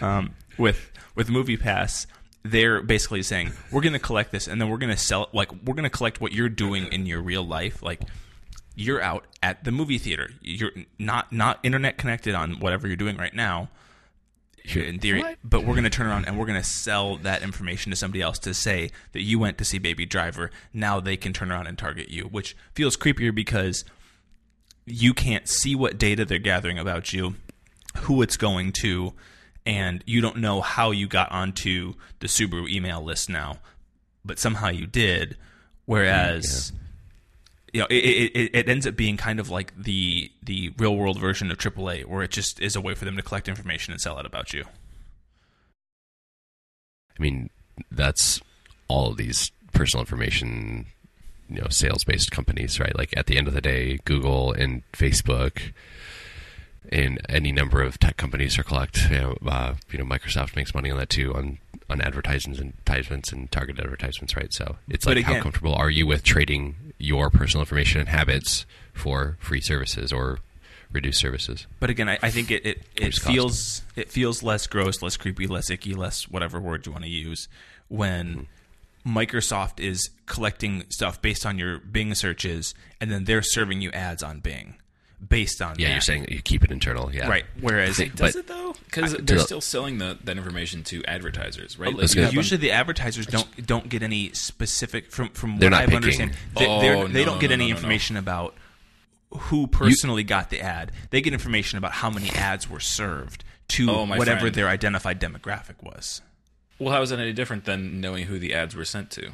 um, 0.00 0.34
with 0.58 0.92
with 1.16 1.28
Movie 1.28 1.56
Pass. 1.56 2.06
They're 2.44 2.80
basically 2.82 3.24
saying 3.24 3.50
we're 3.72 3.80
going 3.80 3.94
to 3.94 3.98
collect 3.98 4.30
this, 4.30 4.46
and 4.46 4.60
then 4.60 4.68
we're 4.68 4.78
going 4.78 4.92
to 4.94 4.96
sell. 4.96 5.24
It, 5.24 5.30
like 5.34 5.50
we're 5.52 5.74
going 5.74 5.82
to 5.82 5.90
collect 5.90 6.20
what 6.20 6.32
you're 6.32 6.48
doing 6.48 6.86
in 6.92 7.04
your 7.06 7.20
real 7.20 7.44
life. 7.44 7.82
Like 7.82 8.02
you're 8.76 9.02
out 9.02 9.24
at 9.42 9.64
the 9.64 9.72
movie 9.72 9.98
theater. 9.98 10.30
You're 10.40 10.70
not 10.98 11.32
not 11.32 11.58
internet 11.64 11.98
connected 11.98 12.34
on 12.36 12.60
whatever 12.60 12.86
you're 12.86 12.96
doing 12.96 13.16
right 13.16 13.34
now. 13.34 13.70
in 14.74 14.98
theory, 14.98 15.20
What? 15.22 15.38
but 15.44 15.60
we're 15.60 15.74
going 15.74 15.84
to 15.84 15.90
turn 15.90 16.06
around 16.08 16.26
and 16.26 16.36
we're 16.38 16.44
going 16.46 16.60
to 16.60 16.66
sell 16.68 17.16
that 17.18 17.42
information 17.42 17.90
to 17.90 17.96
somebody 17.96 18.20
else 18.20 18.38
to 18.40 18.52
say 18.52 18.90
that 19.12 19.22
you 19.22 19.38
went 19.38 19.58
to 19.58 19.64
see 19.64 19.78
Baby 19.78 20.04
Driver. 20.06 20.50
Now 20.74 20.98
they 21.00 21.16
can 21.16 21.32
turn 21.32 21.50
around 21.52 21.68
and 21.68 21.78
target 21.78 22.10
you, 22.10 22.24
which 22.24 22.56
feels 22.74 22.96
creepier 22.96 23.34
because 23.34 23.84
you 24.84 25.14
can't 25.14 25.48
see 25.48 25.74
what 25.74 25.98
data 25.98 26.24
they're 26.24 26.38
gathering 26.38 26.78
about 26.78 27.12
you, 27.12 27.34
who 27.98 28.22
it's 28.22 28.36
going 28.36 28.72
to, 28.80 29.14
and 29.64 30.02
you 30.06 30.20
don't 30.20 30.36
know 30.38 30.60
how 30.60 30.90
you 30.90 31.06
got 31.08 31.30
onto 31.32 31.94
the 32.20 32.26
Subaru 32.26 32.68
email 32.68 33.00
list 33.02 33.28
now, 33.30 33.58
but 34.24 34.38
somehow 34.38 34.68
you 34.68 34.86
did. 34.86 35.30
Mm, 35.30 35.36
Whereas, 35.86 36.72
you 37.76 37.82
know, 37.82 37.86
it, 37.90 37.94
it, 38.34 38.50
it- 38.54 38.68
ends 38.70 38.86
up 38.86 38.96
being 38.96 39.18
kind 39.18 39.38
of 39.38 39.50
like 39.50 39.70
the 39.76 40.30
the 40.42 40.72
real 40.78 40.96
world 40.96 41.18
version 41.20 41.50
of 41.50 41.58
AAA, 41.58 42.06
where 42.06 42.22
it 42.22 42.30
just 42.30 42.58
is 42.58 42.74
a 42.74 42.80
way 42.80 42.94
for 42.94 43.04
them 43.04 43.16
to 43.16 43.22
collect 43.22 43.48
information 43.48 43.92
and 43.92 44.00
sell 44.00 44.16
out 44.18 44.24
about 44.24 44.54
you. 44.54 44.64
I 47.18 47.22
mean, 47.22 47.50
that's 47.90 48.40
all 48.88 49.10
of 49.10 49.18
these 49.18 49.50
personal 49.74 50.00
information, 50.02 50.86
you 51.50 51.60
know, 51.60 51.68
sales 51.68 52.02
based 52.04 52.30
companies, 52.30 52.80
right? 52.80 52.96
Like 52.96 53.14
at 53.14 53.26
the 53.26 53.36
end 53.36 53.46
of 53.46 53.52
the 53.52 53.60
day, 53.60 53.98
Google 54.06 54.52
and 54.52 54.82
Facebook 54.92 55.72
and 56.90 57.20
any 57.28 57.52
number 57.52 57.82
of 57.82 57.98
tech 57.98 58.16
companies 58.16 58.58
are 58.58 58.62
collect. 58.62 59.10
You 59.10 59.18
know, 59.18 59.36
uh, 59.46 59.74
you 59.90 59.98
know, 59.98 60.04
Microsoft 60.04 60.56
makes 60.56 60.74
money 60.74 60.90
on 60.90 60.96
that 60.98 61.10
too 61.10 61.34
on 61.34 61.58
on 61.88 62.00
advertisements 62.00 62.58
and 62.60 62.72
advertisements 62.86 63.32
and 63.32 63.50
targeted 63.52 63.84
advertisements, 63.84 64.34
right? 64.34 64.52
So 64.52 64.76
it's 64.88 65.04
like 65.06 65.24
how 65.24 65.34
comfortable 65.42 65.74
are 65.74 65.90
you 65.90 66.06
with 66.06 66.22
trading 66.24 66.85
your 66.98 67.30
personal 67.30 67.62
information 67.62 68.00
and 68.00 68.08
habits 68.08 68.66
for 68.92 69.36
free 69.40 69.60
services 69.60 70.12
or 70.12 70.38
reduced 70.92 71.20
services? 71.20 71.66
But 71.80 71.90
again, 71.90 72.08
I, 72.08 72.18
I 72.22 72.30
think 72.30 72.50
it 72.50 72.64
it, 72.64 72.82
it 72.96 73.14
feels 73.14 73.82
it 73.94 74.10
feels 74.10 74.42
less 74.42 74.66
gross, 74.66 75.02
less 75.02 75.16
creepy, 75.16 75.46
less 75.46 75.70
icky, 75.70 75.94
less 75.94 76.28
whatever 76.28 76.60
word 76.60 76.86
you 76.86 76.92
want 76.92 77.04
to 77.04 77.10
use 77.10 77.48
when 77.88 78.48
mm-hmm. 79.04 79.16
Microsoft 79.16 79.78
is 79.78 80.10
collecting 80.26 80.84
stuff 80.88 81.22
based 81.22 81.46
on 81.46 81.58
your 81.58 81.78
Bing 81.78 82.14
searches, 82.14 82.74
and 83.00 83.10
then 83.10 83.24
they're 83.24 83.42
serving 83.42 83.80
you 83.80 83.90
ads 83.92 84.22
on 84.22 84.40
Bing 84.40 84.76
based 85.26 85.62
on 85.62 85.76
Yeah, 85.78 85.88
that. 85.88 85.92
you're 85.94 86.00
saying 86.02 86.26
you 86.30 86.42
keep 86.42 86.62
it 86.64 86.70
internal. 86.70 87.12
Yeah, 87.14 87.28
right. 87.28 87.44
Whereas 87.60 87.98
But- 87.98 88.14
Does 88.16 88.36
it 88.36 88.46
though? 88.46 88.74
Because 88.84 89.14
they're 89.14 89.38
still 89.38 89.60
selling 89.60 89.98
the, 89.98 90.18
that 90.24 90.36
information 90.36 90.82
to 90.84 91.04
advertisers, 91.06 91.78
right? 91.78 91.92
Oh, 91.94 91.98
Let's 91.98 92.14
you 92.14 92.26
usually 92.28 92.58
the 92.58 92.70
advertisers 92.72 93.26
don't 93.26 93.66
don't 93.66 93.88
get 93.88 94.02
any 94.02 94.32
specific 94.32 95.10
from 95.10 95.30
from 95.30 95.58
They're 95.58 95.70
what 95.70 95.76
not 95.76 95.82
I've 95.82 95.88
picking. 95.88 95.96
understand. 95.96 96.32
They, 96.56 96.66
Oh, 96.66 96.80
they're- 96.80 97.08
they 97.08 97.20
no, 97.24 97.32
don't 97.32 97.40
get 97.40 97.48
no, 97.50 97.54
any 97.54 97.64
no, 97.64 97.68
no, 97.68 97.72
no. 97.72 97.76
information 97.76 98.16
about 98.16 98.54
who 99.30 99.66
personally 99.66 100.22
got 100.22 100.50
the 100.50 100.60
ad. 100.60 100.92
They 101.10 101.20
get 101.20 101.32
information 101.32 101.78
about 101.78 101.92
how 101.92 102.10
many 102.10 102.30
ads 102.30 102.68
were 102.70 102.80
served 102.80 103.42
to 103.68 103.90
Oh, 103.90 104.06
whatever 104.06 104.40
friend. 104.40 104.54
their 104.54 104.68
identified 104.68 105.20
demographic 105.20 105.82
was. 105.82 106.22
well, 106.78 106.94
how 106.94 107.02
is 107.02 107.10
that 107.10 107.18
any 107.18 107.32
different 107.32 107.64
than 107.64 108.00
knowing 108.00 108.26
who 108.26 108.38
the 108.38 108.54
ads 108.54 108.76
were 108.76 108.84
sent 108.84 109.10
to? 109.12 109.32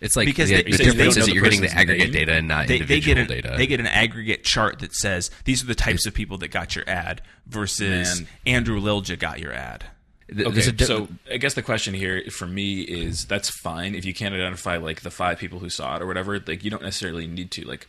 It's 0.00 0.16
like 0.16 0.26
Because 0.26 0.48
the, 0.48 0.56
they- 0.56 0.62
the 0.62 0.70
because 0.70 0.78
they 0.86 0.92
difference 0.92 1.16
is 1.18 1.26
that 1.26 1.34
you're 1.34 1.42
getting 1.44 1.60
the 1.60 1.70
aggregate 1.72 2.04
name. 2.10 2.12
data 2.12 2.32
and 2.34 2.48
not 2.48 2.66
They, 2.66 2.78
they 2.78 2.94
individual 2.94 3.14
get 3.16 3.20
an, 3.20 3.26
data. 3.42 3.54
they 3.58 3.66
get 3.66 3.80
an 3.80 3.86
aggregate 3.86 4.44
chart 4.44 4.78
that 4.78 4.94
says 4.94 5.30
these 5.44 5.62
are 5.62 5.66
the 5.66 5.74
types 5.74 6.06
of 6.06 6.14
people 6.14 6.38
that 6.38 6.48
got 6.48 6.74
your 6.74 6.88
ad 6.88 7.20
versus 7.46 8.20
Man. 8.20 8.28
Andrew 8.46 8.80
Lilja 8.80 9.18
got 9.18 9.40
your 9.40 9.52
ad. 9.52 9.84
Okay, 10.32 10.70
di- 10.70 10.84
so 10.84 11.08
I 11.30 11.38
guess 11.38 11.54
the 11.54 11.62
question 11.62 11.92
here 11.92 12.22
for 12.30 12.46
me 12.46 12.82
is 12.82 13.24
that's 13.26 13.50
fine 13.50 13.94
if 13.96 14.04
you 14.04 14.14
can't 14.14 14.32
identify 14.34 14.76
like 14.76 15.00
the 15.02 15.10
five 15.10 15.38
people 15.38 15.58
who 15.58 15.68
saw 15.68 15.96
it 15.96 16.02
or 16.02 16.06
whatever. 16.06 16.38
Like 16.38 16.62
you 16.64 16.70
don't 16.70 16.82
necessarily 16.84 17.26
need 17.26 17.50
to 17.52 17.64
like 17.66 17.88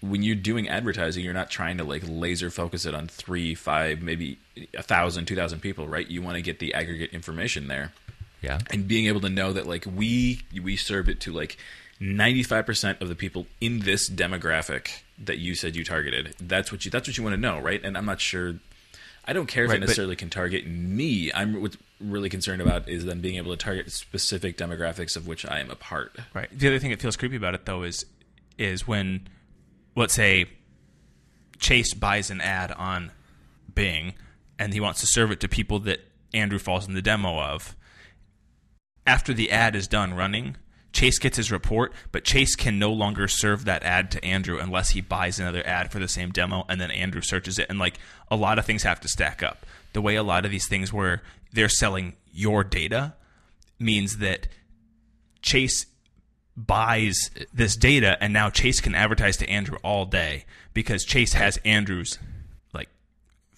when 0.00 0.22
you're 0.22 0.36
doing 0.36 0.68
advertising, 0.68 1.24
you're 1.24 1.34
not 1.34 1.50
trying 1.50 1.78
to 1.78 1.84
like 1.84 2.02
laser 2.06 2.50
focus 2.50 2.86
it 2.86 2.94
on 2.94 3.08
three, 3.08 3.54
five, 3.56 4.00
maybe 4.00 4.38
a 4.76 4.82
thousand, 4.82 5.26
two 5.26 5.34
thousand 5.36 5.58
people, 5.60 5.88
right? 5.88 6.08
You 6.08 6.22
want 6.22 6.36
to 6.36 6.42
get 6.42 6.60
the 6.60 6.72
aggregate 6.72 7.10
information 7.12 7.66
there 7.68 7.92
yeah. 8.42 8.58
and 8.70 8.86
being 8.88 9.06
able 9.06 9.20
to 9.20 9.28
know 9.30 9.52
that 9.52 9.66
like 9.66 9.86
we 9.86 10.42
we 10.62 10.76
served 10.76 11.08
it 11.08 11.20
to 11.20 11.32
like 11.32 11.56
95% 12.00 13.00
of 13.00 13.08
the 13.08 13.14
people 13.14 13.46
in 13.60 13.80
this 13.80 14.10
demographic 14.10 15.02
that 15.18 15.38
you 15.38 15.54
said 15.54 15.76
you 15.76 15.84
targeted 15.84 16.34
that's 16.40 16.72
what 16.72 16.84
you 16.84 16.90
that's 16.90 17.08
what 17.08 17.16
you 17.16 17.22
want 17.22 17.34
to 17.34 17.40
know 17.40 17.58
right 17.60 17.80
and 17.84 17.96
i'm 17.96 18.04
not 18.06 18.20
sure 18.20 18.54
i 19.24 19.32
don't 19.32 19.46
care 19.46 19.64
if 19.64 19.70
Right, 19.70 19.76
it 19.76 19.80
but- 19.80 19.86
necessarily 19.86 20.16
can 20.16 20.28
target 20.30 20.66
me 20.66 21.30
i'm 21.32 21.60
what's 21.62 21.76
really 22.00 22.28
concerned 22.28 22.60
about 22.60 22.88
is 22.88 23.04
them 23.04 23.20
being 23.20 23.36
able 23.36 23.52
to 23.52 23.56
target 23.56 23.92
specific 23.92 24.56
demographics 24.58 25.16
of 25.16 25.28
which 25.28 25.46
i 25.46 25.60
am 25.60 25.70
a 25.70 25.76
part 25.76 26.16
Right. 26.34 26.48
The 26.56 26.66
other 26.66 26.78
thing 26.80 26.90
that 26.90 27.00
feels 27.00 27.16
creepy 27.16 27.36
about 27.36 27.54
it 27.54 27.64
though 27.66 27.84
is 27.84 28.04
is 28.58 28.86
when 28.88 29.28
let's 29.94 30.14
say 30.14 30.46
Chase 31.60 31.94
buys 31.94 32.30
an 32.30 32.40
ad 32.40 32.72
on 32.72 33.12
Bing 33.72 34.14
and 34.58 34.72
he 34.74 34.80
wants 34.80 35.00
to 35.00 35.06
serve 35.06 35.30
it 35.30 35.38
to 35.40 35.48
people 35.48 35.78
that 35.80 36.00
Andrew 36.34 36.58
falls 36.58 36.88
in 36.88 36.94
the 36.94 37.02
demo 37.02 37.38
of. 37.40 37.76
After 39.06 39.32
the 39.34 39.50
ad 39.50 39.74
is 39.74 39.88
done 39.88 40.14
running, 40.14 40.56
Chase 40.92 41.18
gets 41.18 41.36
his 41.36 41.50
report, 41.50 41.92
but 42.12 42.24
Chase 42.24 42.54
can 42.54 42.78
no 42.78 42.92
longer 42.92 43.26
serve 43.26 43.64
that 43.64 43.82
ad 43.82 44.10
to 44.12 44.24
Andrew 44.24 44.58
unless 44.58 44.90
he 44.90 45.00
buys 45.00 45.40
another 45.40 45.66
ad 45.66 45.90
for 45.90 45.98
the 45.98 46.08
same 46.08 46.30
demo 46.30 46.64
and 46.68 46.80
then 46.80 46.90
Andrew 46.90 47.22
searches 47.22 47.58
it. 47.58 47.66
And 47.68 47.78
like 47.78 47.94
a 48.30 48.36
lot 48.36 48.58
of 48.58 48.66
things 48.66 48.82
have 48.82 49.00
to 49.00 49.08
stack 49.08 49.42
up. 49.42 49.64
The 49.94 50.02
way 50.02 50.16
a 50.16 50.22
lot 50.22 50.44
of 50.44 50.50
these 50.50 50.68
things 50.68 50.92
where 50.92 51.22
they're 51.52 51.68
selling 51.68 52.14
your 52.32 52.62
data 52.64 53.14
means 53.78 54.18
that 54.18 54.48
Chase 55.40 55.86
buys 56.56 57.30
this 57.52 57.76
data 57.76 58.16
and 58.22 58.32
now 58.32 58.50
Chase 58.50 58.80
can 58.80 58.94
advertise 58.94 59.36
to 59.38 59.48
Andrew 59.48 59.78
all 59.82 60.04
day 60.04 60.44
because 60.74 61.04
Chase 61.04 61.32
has 61.32 61.58
Andrew's 61.64 62.18
like 62.74 62.88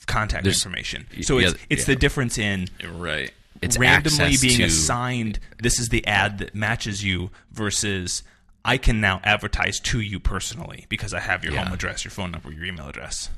contact 0.07 0.45
There's- 0.45 0.59
information. 0.65 1.07
So 1.23 1.39
it's 1.39 1.55
it's 1.69 1.83
yeah. 1.89 1.95
the 1.95 1.97
difference 2.01 2.39
in 2.39 2.69
right 2.95 3.33
It's 3.65 3.79
randomly 3.79 4.37
being 4.41 4.59
to- 4.59 4.65
assigned 4.65 5.39
this 5.59 5.79
is 5.79 5.89
the 5.89 6.07
ad 6.07 6.39
that 6.39 6.55
matches 6.55 7.03
you 7.05 7.31
versus 7.53 8.23
I 8.65 8.79
can 8.79 9.01
now 9.01 9.21
advertise 9.25 9.79
to 9.81 10.01
you 10.01 10.19
personally 10.21 10.87
because 10.89 11.13
I 11.13 11.21
have 11.21 11.45
your 11.45 11.53
Yeah. 11.53 11.65
home 11.65 11.75
address, 11.75 12.05
your 12.05 12.11
phone 12.13 12.31
number, 12.31 12.51
your 12.53 12.65
email 12.65 12.89
address. 12.89 13.29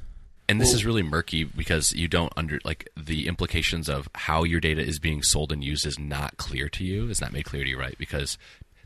And 0.49 0.61
this 0.61 0.73
is 0.73 0.85
really 0.85 1.03
murky 1.03 1.43
because 1.43 1.93
you 1.93 2.07
don't 2.07 2.33
under 2.37 2.61
like 2.65 2.89
the 2.97 3.27
implications 3.27 3.89
of 3.89 4.09
how 4.15 4.45
your 4.45 4.61
data 4.61 4.81
is 4.81 5.01
being 5.01 5.23
sold 5.25 5.51
and 5.51 5.65
used 5.65 5.85
is 5.85 5.99
not 5.99 6.37
clear 6.37 6.69
to 6.69 6.85
you. 6.85 7.11
It's 7.11 7.21
not 7.21 7.33
made 7.33 7.45
clear 7.45 7.65
to 7.65 7.69
you, 7.71 7.77
right? 7.79 7.99
Because 7.99 8.39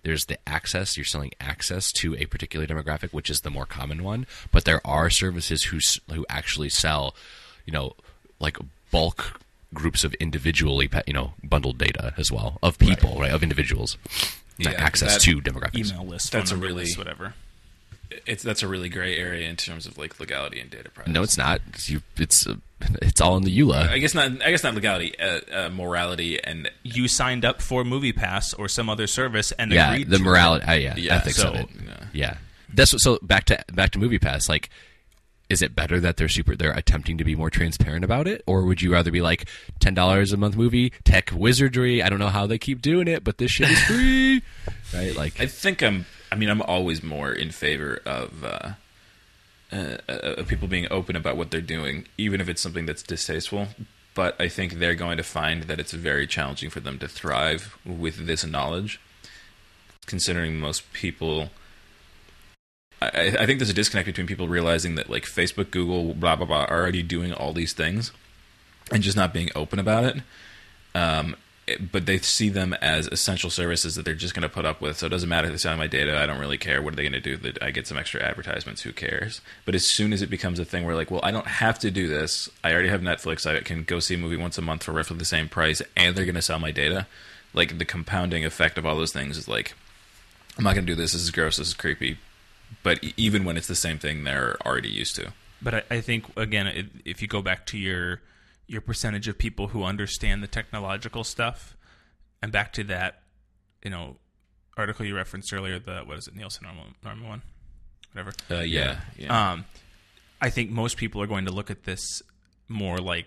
there's 0.03 0.24
the 0.24 0.38
access 0.48 0.96
you're 0.96 1.05
selling 1.05 1.33
access 1.38 1.92
to 1.92 2.16
a 2.16 2.24
particular 2.24 2.66
demographic, 2.66 3.12
which 3.12 3.29
is 3.29 3.42
the 3.42 3.50
more 3.50 3.66
common 3.66 4.03
one. 4.03 4.26
But 4.50 4.64
there 4.64 4.81
are 4.87 5.11
services 5.11 5.64
who 5.64 5.81
who 6.11 6.24
actually 6.31 6.70
sell, 6.70 7.14
you 7.66 7.72
know, 7.74 7.94
like 8.38 8.57
bulk 8.90 9.38
groups 9.72 10.02
of 10.04 10.14
individually 10.14 10.88
you 11.06 11.12
know 11.12 11.35
bundled 11.44 11.78
data 11.78 12.12
as 12.16 12.30
well 12.33 12.59
of 12.62 12.78
people, 12.78 13.18
right? 13.20 13.30
Of 13.30 13.42
individuals, 13.42 13.96
Yeah, 14.59 14.70
access 14.72 15.14
that- 15.14 15.20
to 15.22 15.40
demographics. 15.40 15.90
Email 15.92 16.06
list, 16.06 16.33
That's 16.33 16.50
a 16.50 16.56
really- 16.56 16.85
list, 16.85 16.98
whatever. 16.98 17.35
it's 18.26 18.42
that's 18.42 18.62
a 18.62 18.66
really 18.68 18.88
gray 18.88 19.16
area 19.16 19.48
in 19.48 19.54
terms 19.54 19.87
of 19.87 19.96
like 19.96 20.18
legality 20.18 20.59
and 20.61 20.68
data 20.68 20.90
privacy 20.90 21.12
No, 21.12 21.22
it's 21.22 21.38
not. 21.38 21.61
'cause 21.72 21.88
You, 21.88 22.02
it's 22.18 22.44
uh, 22.46 22.56
it's 23.00 23.20
all 23.20 23.37
in 23.37 23.44
the 23.44 23.56
EULA. 23.56 23.88
i 23.88 23.98
guess 23.98 24.14
not 24.14 24.42
i 24.42 24.50
guess 24.50 24.64
not 24.64 24.74
legality 24.74 25.16
uh, 25.20 25.40
uh, 25.52 25.68
morality 25.70 26.42
and 26.42 26.68
You 26.83 27.06
signed 27.06 27.44
up 27.44 27.62
for 27.62 27.85
MoviePass 27.85 28.59
or 28.59 28.68
some 28.68 28.88
other 28.90 29.06
service 29.06 29.52
and 29.52 29.70
yeah, 29.70 29.92
agreed 29.92 30.11
the 30.11 30.16
to 30.18 30.22
morality, 30.24 30.66
uh, 30.66 30.72
yeah, 30.72 30.96
Yeah, 30.96 31.14
ethics 31.16 31.37
so, 31.37 31.50
of 31.50 31.54
it. 31.56 31.68
yeah. 31.87 32.04
Yeah, 32.12 32.35
that's 32.74 32.92
what, 32.92 33.00
so. 33.00 33.18
Back 33.22 33.44
to 33.46 33.64
back 33.72 33.90
to 33.92 33.98
Movie 34.00 34.18
Pass. 34.18 34.48
Like, 34.48 34.70
is 35.50 35.60
it 35.60 35.74
better 35.74 35.98
that 36.00 36.16
they're 36.16 36.28
super? 36.28 36.54
They're 36.54 36.72
attempting 36.72 37.18
to 37.18 37.24
be 37.24 37.34
more 37.34 37.50
transparent 37.50 38.04
about 38.04 38.28
it, 38.28 38.42
or 38.46 38.62
would 38.62 38.80
you 38.80 38.92
rather 38.92 39.10
be 39.10 39.20
like 39.20 39.48
ten 39.80 39.92
dollars 39.92 40.32
a 40.32 40.36
month 40.36 40.56
movie 40.56 40.92
tech 41.04 41.30
wizardry? 41.34 42.02
I 42.02 42.08
don't 42.08 42.20
know 42.20 42.28
how 42.28 42.46
they 42.46 42.56
keep 42.56 42.80
doing 42.80 43.08
it, 43.08 43.24
but 43.24 43.38
this 43.38 43.50
shit 43.50 43.68
is 43.68 43.82
free, 43.82 44.42
right? 44.94 45.14
Like, 45.14 45.40
I 45.40 45.46
think 45.46 45.82
I'm. 45.82 46.06
I 46.32 46.36
mean, 46.36 46.48
I'm 46.48 46.62
always 46.62 47.02
more 47.02 47.32
in 47.32 47.50
favor 47.50 48.00
of 48.06 48.44
uh, 48.44 48.70
uh, 49.72 49.98
uh, 50.08 50.12
of 50.38 50.46
people 50.46 50.68
being 50.68 50.86
open 50.90 51.16
about 51.16 51.36
what 51.36 51.50
they're 51.50 51.60
doing, 51.60 52.06
even 52.16 52.40
if 52.40 52.48
it's 52.48 52.62
something 52.62 52.86
that's 52.86 53.02
distasteful. 53.02 53.68
But 54.14 54.40
I 54.40 54.48
think 54.48 54.74
they're 54.74 54.94
going 54.94 55.16
to 55.16 55.22
find 55.24 55.64
that 55.64 55.80
it's 55.80 55.92
very 55.92 56.26
challenging 56.26 56.70
for 56.70 56.80
them 56.80 56.98
to 57.00 57.08
thrive 57.08 57.76
with 57.84 58.26
this 58.26 58.44
knowledge, 58.46 59.00
considering 60.06 60.58
most 60.58 60.92
people. 60.92 61.50
I, 63.02 63.34
I 63.38 63.46
think 63.46 63.58
there's 63.58 63.70
a 63.70 63.74
disconnect 63.74 64.06
between 64.06 64.26
people 64.26 64.46
realizing 64.48 64.94
that 64.96 65.08
like 65.08 65.24
Facebook, 65.24 65.70
Google, 65.70 66.14
blah 66.14 66.36
blah 66.36 66.46
blah, 66.46 66.64
are 66.64 66.80
already 66.80 67.02
doing 67.02 67.32
all 67.32 67.52
these 67.52 67.72
things, 67.72 68.12
and 68.92 69.02
just 69.02 69.16
not 69.16 69.32
being 69.32 69.50
open 69.54 69.78
about 69.78 70.04
it. 70.04 70.22
Um, 70.94 71.36
it- 71.66 71.92
but 71.92 72.04
they 72.06 72.18
see 72.18 72.48
them 72.48 72.74
as 72.74 73.06
essential 73.06 73.48
services 73.48 73.94
that 73.94 74.04
they're 74.04 74.14
just 74.14 74.34
going 74.34 74.42
to 74.42 74.48
put 74.48 74.64
up 74.64 74.80
with. 74.80 74.98
So 74.98 75.06
it 75.06 75.10
doesn't 75.10 75.28
matter 75.28 75.46
if 75.46 75.52
they're 75.52 75.58
selling 75.58 75.78
my 75.78 75.86
data. 75.86 76.18
I 76.20 76.26
don't 76.26 76.40
really 76.40 76.58
care. 76.58 76.82
What 76.82 76.92
are 76.94 76.96
they 76.96 77.04
going 77.04 77.12
to 77.12 77.20
do? 77.20 77.36
That 77.36 77.62
I 77.62 77.70
get 77.70 77.86
some 77.86 77.96
extra 77.96 78.20
advertisements. 78.22 78.82
Who 78.82 78.92
cares? 78.92 79.40
But 79.64 79.74
as 79.76 79.86
soon 79.86 80.12
as 80.12 80.20
it 80.20 80.30
becomes 80.30 80.58
a 80.58 80.64
thing 80.64 80.84
where 80.84 80.96
like, 80.96 81.10
well, 81.12 81.20
I 81.22 81.30
don't 81.30 81.46
have 81.46 81.78
to 81.80 81.90
do 81.92 82.08
this. 82.08 82.48
I 82.64 82.72
already 82.72 82.88
have 82.88 83.02
Netflix. 83.02 83.46
I 83.46 83.60
can 83.60 83.84
go 83.84 84.00
see 84.00 84.16
a 84.16 84.18
movie 84.18 84.36
once 84.36 84.58
a 84.58 84.62
month 84.62 84.82
for 84.82 84.92
roughly 84.92 85.16
the 85.16 85.24
same 85.24 85.48
price, 85.48 85.80
and 85.96 86.16
they're 86.16 86.24
going 86.24 86.34
to 86.34 86.42
sell 86.42 86.58
my 86.58 86.72
data. 86.72 87.06
Like 87.54 87.78
the 87.78 87.84
compounding 87.84 88.44
effect 88.44 88.76
of 88.76 88.84
all 88.84 88.96
those 88.96 89.12
things 89.12 89.38
is 89.38 89.46
like, 89.48 89.74
I'm 90.58 90.64
not 90.64 90.74
going 90.74 90.86
to 90.86 90.92
do 90.92 90.96
this. 91.00 91.12
This 91.12 91.22
is 91.22 91.30
gross. 91.30 91.56
This 91.58 91.68
is 91.68 91.74
creepy. 91.74 92.18
But 92.83 93.02
e- 93.04 93.14
even 93.16 93.44
when 93.44 93.56
it's 93.56 93.68
the 93.68 93.74
same 93.74 93.98
thing, 93.98 94.24
they're 94.24 94.56
already 94.64 94.90
used 94.90 95.16
to. 95.16 95.32
But 95.62 95.74
I, 95.74 95.82
I 95.90 96.01
think 96.01 96.24
again, 96.36 96.66
it, 96.66 96.86
if 97.05 97.20
you 97.20 97.28
go 97.28 97.42
back 97.42 97.66
to 97.66 97.78
your 97.78 98.22
your 98.66 98.80
percentage 98.80 99.26
of 99.28 99.36
people 99.36 99.68
who 99.68 99.82
understand 99.82 100.42
the 100.42 100.47
technological 100.47 101.24
stuff, 101.24 101.76
and 102.40 102.53
back 102.53 102.72
to 102.74 102.84
that, 102.84 103.22
you 103.84 103.90
know, 103.90 104.16
article 104.76 105.05
you 105.05 105.14
referenced 105.16 105.53
earlier, 105.53 105.78
the 105.78 106.03
what 106.05 106.18
is 106.18 106.28
it, 106.28 106.36
Nielsen 106.36 106.64
normal, 106.64 106.84
normal 107.05 107.28
one, 107.28 107.42
whatever. 108.12 108.32
Uh, 108.51 108.61
yeah, 108.61 109.01
yeah. 109.18 109.53
Um, 109.53 109.64
I 110.40 110.51
think 110.51 110.70
most 110.70 110.97
people 110.97 111.20
are 111.20 111.26
going 111.26 111.44
to 111.47 111.53
look 111.53 111.70
at 111.70 111.84
this 111.84 112.22
more 112.68 112.99
like 112.99 113.26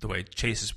the 0.00 0.08
way 0.08 0.24
Chase 0.24 0.62
is 0.62 0.74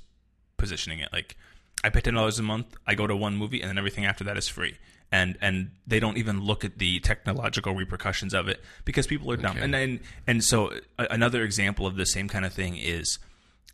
positioning 0.56 1.00
it. 1.00 1.08
Like, 1.12 1.36
I 1.84 1.90
pay 1.90 2.00
ten 2.00 2.14
dollars 2.14 2.38
a 2.38 2.42
month, 2.42 2.74
I 2.86 2.94
go 2.94 3.06
to 3.06 3.16
one 3.16 3.36
movie, 3.36 3.60
and 3.60 3.68
then 3.68 3.76
everything 3.76 4.06
after 4.06 4.24
that 4.24 4.38
is 4.38 4.48
free. 4.48 4.76
And 5.12 5.36
and 5.42 5.70
they 5.86 6.00
don't 6.00 6.16
even 6.16 6.40
look 6.40 6.64
at 6.64 6.78
the 6.78 6.98
technological 7.00 7.74
repercussions 7.74 8.32
of 8.32 8.48
it 8.48 8.60
because 8.86 9.06
people 9.06 9.30
are 9.30 9.36
dumb. 9.36 9.56
Okay. 9.56 9.64
And 9.64 9.74
then 9.74 10.00
and 10.26 10.42
so 10.42 10.72
another 10.98 11.42
example 11.44 11.86
of 11.86 11.96
the 11.96 12.06
same 12.06 12.28
kind 12.28 12.46
of 12.46 12.52
thing 12.54 12.76
is 12.78 13.18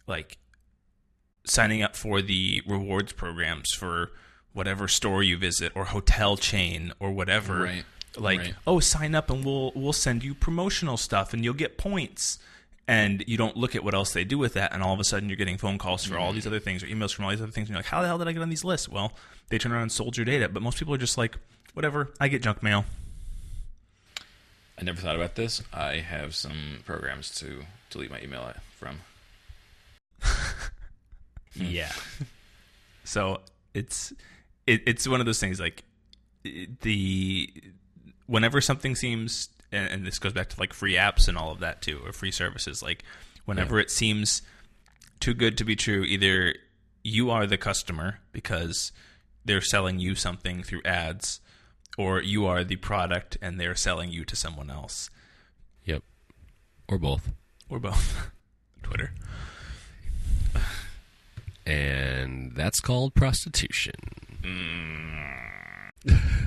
like 0.08 0.36
signing 1.44 1.82
up 1.82 1.96
for 1.96 2.20
the 2.20 2.62
rewards 2.66 3.12
programs 3.12 3.70
for 3.72 4.10
whatever 4.52 4.88
store 4.88 5.22
you 5.22 5.38
visit 5.38 5.72
or 5.74 5.84
hotel 5.86 6.36
chain 6.36 6.92
or 6.98 7.12
whatever 7.12 7.62
Right. 7.62 7.84
like 8.16 8.40
Right. 8.40 8.54
oh 8.66 8.80
sign 8.80 9.14
up 9.14 9.30
and 9.30 9.44
we'll 9.44 9.72
we'll 9.74 9.92
send 9.92 10.24
you 10.24 10.34
promotional 10.34 10.96
stuff 10.96 11.32
and 11.32 11.44
you'll 11.44 11.54
get 11.54 11.78
points 11.78 12.38
and 12.88 13.22
you 13.28 13.36
don't 13.36 13.56
look 13.56 13.76
at 13.76 13.84
what 13.84 13.94
else 13.94 14.12
they 14.12 14.24
do 14.24 14.38
with 14.38 14.54
that, 14.54 14.72
and 14.74 14.82
all 14.82 14.92
of 14.92 14.98
a 14.98 15.04
sudden 15.04 15.28
you're 15.28 15.36
getting 15.36 15.58
phone 15.58 15.78
calls 15.78 16.04
for 16.04 16.18
all 16.18 16.28
mm-hmm. 16.28 16.34
these 16.36 16.46
other 16.46 16.58
things 16.58 16.82
or 16.82 16.86
emails 16.86 17.14
from 17.14 17.26
all 17.26 17.30
these 17.30 17.40
other 17.40 17.52
things, 17.52 17.68
and 17.68 17.74
you're 17.74 17.78
like, 17.78 17.86
how 17.86 18.00
the 18.00 18.08
hell 18.08 18.18
did 18.18 18.26
I 18.26 18.32
get 18.32 18.42
on 18.42 18.48
these 18.48 18.64
lists? 18.64 18.88
Well, 18.88 19.12
they 19.50 19.58
turn 19.58 19.70
around 19.70 19.82
and 19.82 19.92
sold 19.92 20.16
your 20.16 20.24
data, 20.24 20.48
but 20.48 20.62
most 20.62 20.78
people 20.78 20.94
are 20.94 20.98
just 20.98 21.16
like, 21.16 21.36
whatever, 21.74 22.10
I 22.18 22.26
get 22.26 22.42
junk 22.42 22.62
mail. 22.62 22.84
I 24.80 24.84
never 24.84 25.00
thought 25.00 25.16
about 25.16 25.34
this. 25.34 25.62
I 25.72 25.96
have 25.96 26.34
some 26.34 26.80
programs 26.84 27.34
to 27.40 27.64
delete 27.90 28.10
my 28.10 28.20
email 28.20 28.52
from. 28.76 29.00
Yeah. 31.60 31.92
so 33.04 33.40
it's 33.74 34.12
it, 34.66 34.82
it's 34.86 35.08
one 35.08 35.20
of 35.20 35.26
those 35.26 35.40
things 35.40 35.58
like 35.58 35.84
the 36.82 37.52
whenever 38.26 38.60
something 38.60 38.94
seems 38.94 39.48
and, 39.72 39.88
and 39.90 40.06
this 40.06 40.18
goes 40.18 40.32
back 40.32 40.48
to 40.48 40.60
like 40.60 40.72
free 40.72 40.94
apps 40.94 41.28
and 41.28 41.36
all 41.38 41.50
of 41.52 41.60
that 41.60 41.82
too 41.82 42.00
or 42.04 42.12
free 42.12 42.30
services 42.30 42.82
like 42.82 43.04
whenever 43.44 43.78
it 43.78 43.90
seems 43.90 44.42
too 45.20 45.34
good 45.34 45.56
to 45.58 45.64
be 45.64 45.74
true 45.76 46.02
either 46.04 46.54
you 47.02 47.30
are 47.30 47.46
the 47.46 47.56
customer 47.58 48.18
because 48.32 48.92
they're 49.44 49.60
selling 49.60 49.98
you 49.98 50.14
something 50.14 50.62
through 50.62 50.82
ads 50.84 51.40
or 51.96 52.20
you 52.22 52.46
are 52.46 52.62
the 52.64 52.76
product 52.76 53.36
and 53.42 53.58
they're 53.60 53.74
selling 53.74 54.10
you 54.10 54.24
to 54.24 54.36
someone 54.36 54.70
else 54.70 55.10
Yep. 55.84 56.02
Or 56.88 56.98
both. 56.98 57.30
or 57.68 57.78
both 57.78 58.30
twitter 58.82 59.12
And 61.66 62.52
that's 62.54 62.80
called 62.80 63.14
prostitution. 63.14 63.94
Mm. 64.42 65.90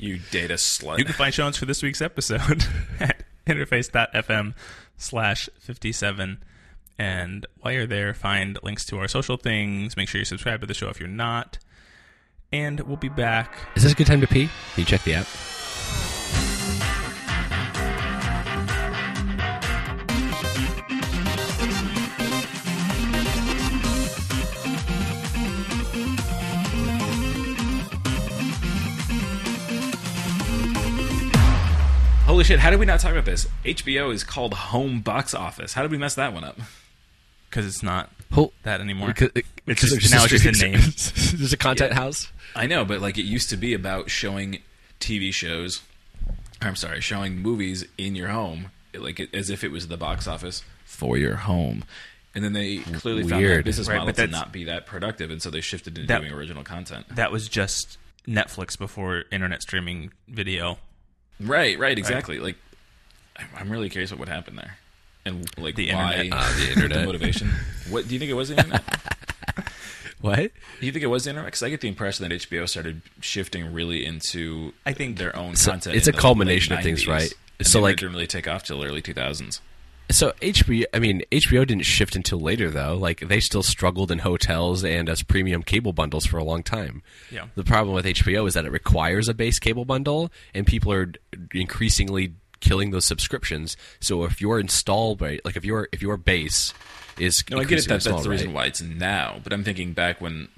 You 0.00 0.18
data 0.30 0.54
slut. 0.54 0.98
You 0.98 1.04
can 1.04 1.12
find 1.12 1.34
show 1.34 1.44
notes 1.44 1.58
for 1.58 1.66
this 1.66 1.82
week's 1.82 2.00
episode 2.00 2.64
at 3.00 3.22
interface.fm 3.46 4.54
slash 4.96 5.50
57. 5.58 6.42
And 6.98 7.46
while 7.60 7.74
you're 7.74 7.86
there, 7.86 8.14
find 8.14 8.58
links 8.62 8.86
to 8.86 8.98
our 8.98 9.08
social 9.08 9.36
things. 9.36 9.98
Make 9.98 10.08
sure 10.08 10.18
you 10.18 10.24
subscribe 10.24 10.62
to 10.62 10.66
the 10.66 10.72
show 10.72 10.88
if 10.88 11.00
you're 11.00 11.08
not. 11.08 11.58
And 12.50 12.80
we'll 12.80 12.96
be 12.96 13.10
back. 13.10 13.54
Is 13.76 13.82
this 13.82 13.92
a 13.92 13.94
good 13.94 14.06
time 14.06 14.22
to 14.22 14.26
pee? 14.26 14.46
Can 14.74 14.80
you 14.80 14.84
check 14.86 15.02
the 15.04 15.14
app? 15.14 15.26
Holy 32.40 32.46
shit! 32.46 32.58
How 32.60 32.70
did 32.70 32.80
we 32.80 32.86
not 32.86 33.00
talk 33.00 33.12
about 33.12 33.26
this? 33.26 33.46
HBO 33.66 34.14
is 34.14 34.24
called 34.24 34.54
Home 34.54 35.02
Box 35.02 35.34
Office. 35.34 35.74
How 35.74 35.82
did 35.82 35.90
we 35.90 35.98
mess 35.98 36.14
that 36.14 36.32
one 36.32 36.42
up? 36.42 36.58
Because 37.50 37.66
it's 37.66 37.82
not 37.82 38.08
Hold. 38.32 38.54
that 38.62 38.80
anymore. 38.80 39.08
Because, 39.08 39.28
It's 39.34 39.48
because 39.66 39.90
just- 39.90 40.10
they're 40.10 40.18
now 40.20 40.24
it's 40.24 40.42
just 40.42 40.62
a 40.62 40.66
name. 40.66 40.80
service. 40.80 41.32
There's 41.36 41.52
a 41.52 41.58
content 41.58 41.92
house. 41.92 42.32
I 42.56 42.66
know, 42.66 42.86
but 42.86 43.02
like 43.02 43.18
it 43.18 43.24
used 43.26 43.50
to 43.50 43.58
be 43.58 43.74
about 43.74 44.08
showing 44.08 44.60
TV 45.00 45.34
shows. 45.34 45.82
I'm 46.62 46.76
sorry, 46.76 47.02
showing 47.02 47.36
movies 47.42 47.84
in 47.98 48.14
your 48.14 48.28
home, 48.28 48.70
like 48.94 49.20
it, 49.20 49.34
as 49.34 49.50
if 49.50 49.62
it 49.62 49.70
was 49.70 49.88
the 49.88 49.98
box 49.98 50.26
office 50.26 50.64
for 50.86 51.18
your 51.18 51.36
home. 51.36 51.84
And 52.34 52.42
then 52.42 52.54
they 52.54 52.78
clearly 52.78 53.22
found 53.24 53.42
Weird. 53.42 53.58
that 53.58 53.64
business 53.66 53.86
Right, 53.86 53.98
model 53.98 54.14
to 54.14 54.26
not 54.28 54.50
be 54.50 54.64
that 54.64 54.86
productive, 54.86 55.30
and 55.30 55.42
so 55.42 55.50
they 55.50 55.60
shifted 55.60 55.98
into 55.98 56.08
That- 56.08 56.22
doing 56.22 56.32
original 56.32 56.64
content. 56.64 57.04
that 57.16 57.30
was 57.32 57.50
just 57.50 57.98
Netflix 58.26 58.78
before 58.78 59.24
internet 59.30 59.60
streaming 59.60 60.12
video. 60.26 60.78
Right, 61.40 61.78
right, 61.78 61.98
exactly. 61.98 62.38
Like, 62.38 62.56
I'm- 63.36 63.48
I'm 63.56 63.70
really 63.70 63.88
curious 63.88 64.10
what 64.10 64.20
would 64.20 64.28
happen 64.28 64.56
there, 64.56 64.76
and 65.24 65.48
like 65.58 65.74
The 65.76 65.90
why 65.92 66.12
internet. 66.14 66.32
Ah, 66.32 66.54
the 66.58 66.64
the 66.66 66.72
internet. 66.72 67.06
motivation. 67.06 67.50
What 67.88 68.06
do 68.06 68.12
you 68.14 68.18
think 68.18 68.30
it 68.30 68.34
was 68.34 68.48
the 68.50 68.56
internet? 68.58 68.82
What? 70.20 70.50
Do 70.80 70.84
you 70.86 70.92
think 70.92 71.02
it 71.02 71.06
was 71.06 71.24
the 71.24 71.30
internet? 71.30 71.46
Because 71.46 71.62
I 71.62 71.70
get 71.70 71.80
the 71.80 71.88
impression 71.88 72.28
that 72.28 72.38
HBO 72.42 72.68
started 72.68 73.00
shifting 73.22 73.72
really 73.72 74.04
into 74.04 74.74
I 74.84 74.92
think- 74.92 75.16
their 75.16 75.34
own 75.34 75.56
So 75.56 75.70
content. 75.70 75.96
it's 75.96 76.08
a 76.08 76.12
culmination 76.12 76.74
of 76.76 76.82
things, 76.82 77.06
right? 77.06 77.32
So, 77.62 77.80
like- 77.80 77.94
it 77.94 78.00
didn't 78.00 78.12
really 78.12 78.26
take 78.26 78.46
off 78.46 78.62
till 78.64 78.84
early 78.84 79.00
2000s. 79.00 79.60
So 80.10 80.32
HBO, 80.42 80.84
I 80.92 80.98
mean 80.98 81.22
HBO 81.30 81.66
didn't 81.66 81.84
shift 81.84 82.16
until 82.16 82.40
later 82.40 82.70
though. 82.70 82.96
Like 82.96 83.20
they 83.20 83.40
still 83.40 83.62
struggled 83.62 84.10
in 84.10 84.20
hotels 84.20 84.84
and 84.84 85.08
as 85.08 85.22
premium 85.22 85.62
cable 85.62 85.92
bundles 85.92 86.26
for 86.26 86.38
a 86.38 86.44
long 86.44 86.62
time. 86.62 87.02
Yeah. 87.30 87.46
The 87.54 87.64
problem 87.64 87.94
with 87.94 88.04
HBO 88.04 88.46
is 88.46 88.54
that 88.54 88.64
it 88.64 88.72
requires 88.72 89.28
a 89.28 89.34
base 89.34 89.58
cable 89.58 89.84
bundle, 89.84 90.30
and 90.54 90.66
people 90.66 90.92
are 90.92 91.12
increasingly 91.52 92.34
killing 92.60 92.90
those 92.90 93.04
subscriptions. 93.04 93.76
So 94.00 94.24
if 94.24 94.40
your 94.40 94.60
install 94.60 95.16
rate, 95.16 95.44
like 95.44 95.56
if 95.56 95.64
your 95.64 95.88
if 95.92 96.02
your 96.02 96.16
base 96.16 96.74
is 97.18 97.44
No, 97.50 97.58
I 97.58 97.64
get 97.64 97.78
it. 97.78 97.82
That, 97.82 97.94
that's 97.94 98.06
install 98.06 98.22
the 98.22 98.30
reason 98.30 98.52
why 98.52 98.66
it's 98.66 98.80
now. 98.80 99.40
But 99.42 99.52
I'm 99.52 99.64
thinking 99.64 99.92
back 99.92 100.20
when 100.20 100.48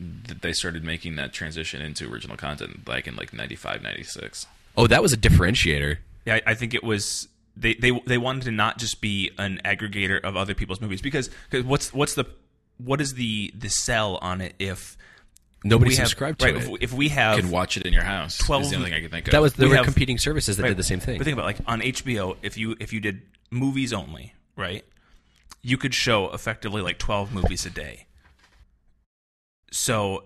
they 0.40 0.52
started 0.52 0.84
making 0.84 1.16
that 1.16 1.32
transition 1.32 1.82
into 1.82 2.10
original 2.12 2.36
content, 2.36 2.86
like 2.86 3.06
in 3.06 3.16
like 3.16 3.32
95, 3.32 3.82
96. 3.82 4.46
Oh, 4.76 4.86
that 4.86 5.02
was 5.02 5.12
a 5.12 5.16
differentiator. 5.16 5.98
Yeah, 6.24 6.36
I, 6.36 6.52
I 6.52 6.54
think 6.54 6.72
it 6.74 6.84
was 6.84 7.28
they, 7.56 7.74
they 7.74 7.90
they 8.06 8.18
wanted 8.18 8.44
to 8.44 8.50
not 8.50 8.78
just 8.78 9.00
be 9.00 9.30
an 9.38 9.60
aggregator 9.64 10.20
of 10.22 10.36
other 10.36 10.54
people's 10.54 10.80
movies 10.80 11.02
because 11.02 11.30
cause 11.50 11.62
what's 11.64 11.92
what's 11.92 12.14
the 12.14 12.24
what 12.78 13.00
is 13.00 13.14
the 13.14 13.52
the 13.56 13.68
sell 13.68 14.16
on 14.22 14.40
it 14.40 14.54
if 14.58 14.96
Nobody 15.64 15.90
we 15.90 15.94
have- 15.96 16.08
subscribed 16.08 16.40
to 16.40 16.46
right, 16.46 16.56
it. 16.56 16.62
If, 16.68 16.82
if 16.82 16.92
we 16.92 17.08
have 17.10 17.36
You 17.36 17.42
can 17.42 17.52
watch 17.52 17.76
it 17.76 17.86
in 17.86 17.92
your 17.92 18.02
house. 18.02 18.36
12 18.38 18.62
is 18.62 18.70
the 18.70 18.76
only 18.78 18.88
thing 18.90 18.98
I 18.98 19.00
can 19.02 19.10
think 19.10 19.28
of. 19.28 19.32
that 19.32 19.40
was 19.40 19.52
there 19.54 19.66
we 19.68 19.70
were 19.70 19.76
have- 19.76 19.84
competing 19.84 20.18
services 20.18 20.56
that 20.56 20.64
right, 20.64 20.70
did 20.70 20.76
the 20.76 20.82
same 20.82 20.98
thing. 20.98 21.18
But 21.18 21.24
think 21.24 21.34
about 21.34 21.44
it, 21.44 21.58
like 21.58 21.60
on 21.66 21.80
HBO, 21.82 22.36
if 22.42 22.56
you 22.58 22.74
if 22.80 22.92
you 22.92 22.98
did 23.00 23.22
movies 23.50 23.92
only, 23.92 24.34
right, 24.56 24.84
you 25.62 25.76
could 25.76 25.94
show 25.94 26.32
effectively 26.32 26.82
like 26.82 26.98
twelve 26.98 27.32
movies 27.32 27.64
a 27.64 27.70
day. 27.70 28.06
So 29.70 30.24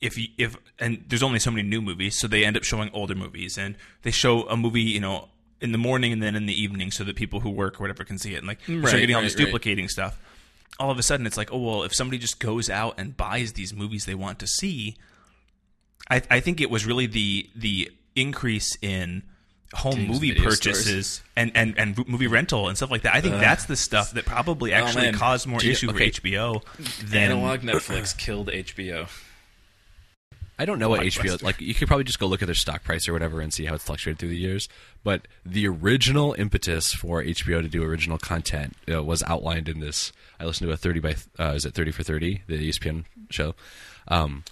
if 0.00 0.16
you 0.18 0.28
if 0.38 0.56
and 0.78 1.04
there's 1.08 1.22
only 1.22 1.38
so 1.38 1.50
many 1.50 1.66
new 1.68 1.80
movies, 1.82 2.18
so 2.18 2.28
they 2.28 2.44
end 2.44 2.56
up 2.56 2.62
showing 2.64 2.90
older 2.92 3.14
movies, 3.14 3.58
and 3.58 3.76
they 4.02 4.10
show 4.10 4.42
a 4.48 4.56
movie, 4.56 4.82
you 4.82 5.00
know, 5.00 5.28
in 5.60 5.72
the 5.72 5.78
morning 5.78 6.12
and 6.12 6.22
then 6.22 6.36
in 6.36 6.46
the 6.46 6.60
evening, 6.60 6.90
so 6.90 7.04
that 7.04 7.16
people 7.16 7.40
who 7.40 7.50
work 7.50 7.80
or 7.80 7.84
whatever 7.84 8.04
can 8.04 8.18
see 8.18 8.34
it, 8.34 8.38
and 8.38 8.46
like 8.46 8.58
Right, 8.68 8.82
getting 8.92 9.14
all 9.14 9.20
right, 9.22 9.24
this 9.26 9.36
right. 9.36 9.44
duplicating 9.46 9.88
stuff. 9.88 10.18
All 10.78 10.90
of 10.90 10.98
a 10.98 11.02
sudden, 11.02 11.26
it's 11.26 11.36
like, 11.38 11.52
oh 11.52 11.58
well, 11.58 11.82
if 11.84 11.94
somebody 11.94 12.18
just 12.18 12.38
goes 12.38 12.68
out 12.68 12.94
and 12.98 13.16
buys 13.16 13.54
these 13.54 13.72
movies 13.72 14.04
they 14.04 14.14
want 14.14 14.38
to 14.40 14.46
see, 14.46 14.96
I, 16.10 16.22
I 16.30 16.40
think 16.40 16.60
it 16.60 16.70
was 16.70 16.84
really 16.86 17.06
the 17.06 17.48
the 17.54 17.90
increase 18.14 18.76
in 18.82 19.22
home 19.74 19.96
These 19.96 20.08
movie 20.08 20.34
purchases 20.34 21.22
and, 21.34 21.50
and, 21.54 21.76
and 21.76 22.06
movie 22.08 22.28
rental 22.28 22.68
and 22.68 22.76
stuff 22.76 22.90
like 22.90 23.02
that. 23.02 23.14
I 23.14 23.20
think 23.20 23.34
that's 23.34 23.64
the 23.64 23.76
stuff 23.76 24.12
that 24.12 24.24
probably 24.24 24.72
oh, 24.72 24.76
actually 24.76 25.08
Oh, 25.08 25.12
caused 25.12 25.46
more 25.46 25.62
issue 25.62 25.90
okay. 25.90 26.10
for 26.10 26.20
HBO 26.20 26.62
than 27.04 27.32
Analog 27.32 27.60
Netflix 27.60 28.16
killed 28.16 28.48
HBO. 28.48 29.08
I 30.58 30.64
don't 30.64 30.78
know 30.78 30.88
what 30.88 31.00
HBO 31.00 31.42
like. 31.42 31.60
You 31.60 31.74
could 31.74 31.86
probably 31.86 32.04
just 32.04 32.18
go 32.18 32.26
look 32.26 32.40
at 32.42 32.46
their 32.46 32.54
stock 32.54 32.82
price 32.82 33.06
or 33.08 33.12
whatever 33.12 33.40
and 33.40 33.52
see 33.52 33.66
how 33.66 33.74
it's 33.74 33.84
fluctuated 33.84 34.18
through 34.18 34.30
the 34.30 34.38
years. 34.38 34.68
But 35.04 35.28
the 35.44 35.66
original 35.68 36.34
impetus 36.38 36.92
for 36.94 37.22
HBO 37.22 37.60
to 37.60 37.68
do 37.68 37.82
original 37.82 38.16
content 38.18 38.74
uh, 38.90 39.02
was 39.04 39.22
outlined 39.24 39.68
in 39.68 39.80
this. 39.80 40.12
I 40.40 40.44
listened 40.44 40.68
to 40.68 40.72
a 40.72 40.76
thirty 40.76 40.98
by 41.00 41.16
uh, 41.38 41.52
is 41.54 41.64
it 41.66 41.74
thirty 41.74 41.90
for 41.90 42.02
thirty 42.02 42.42
the 42.46 42.68
ESPN 42.70 43.04
show. 43.30 43.54
Um, 44.08 44.44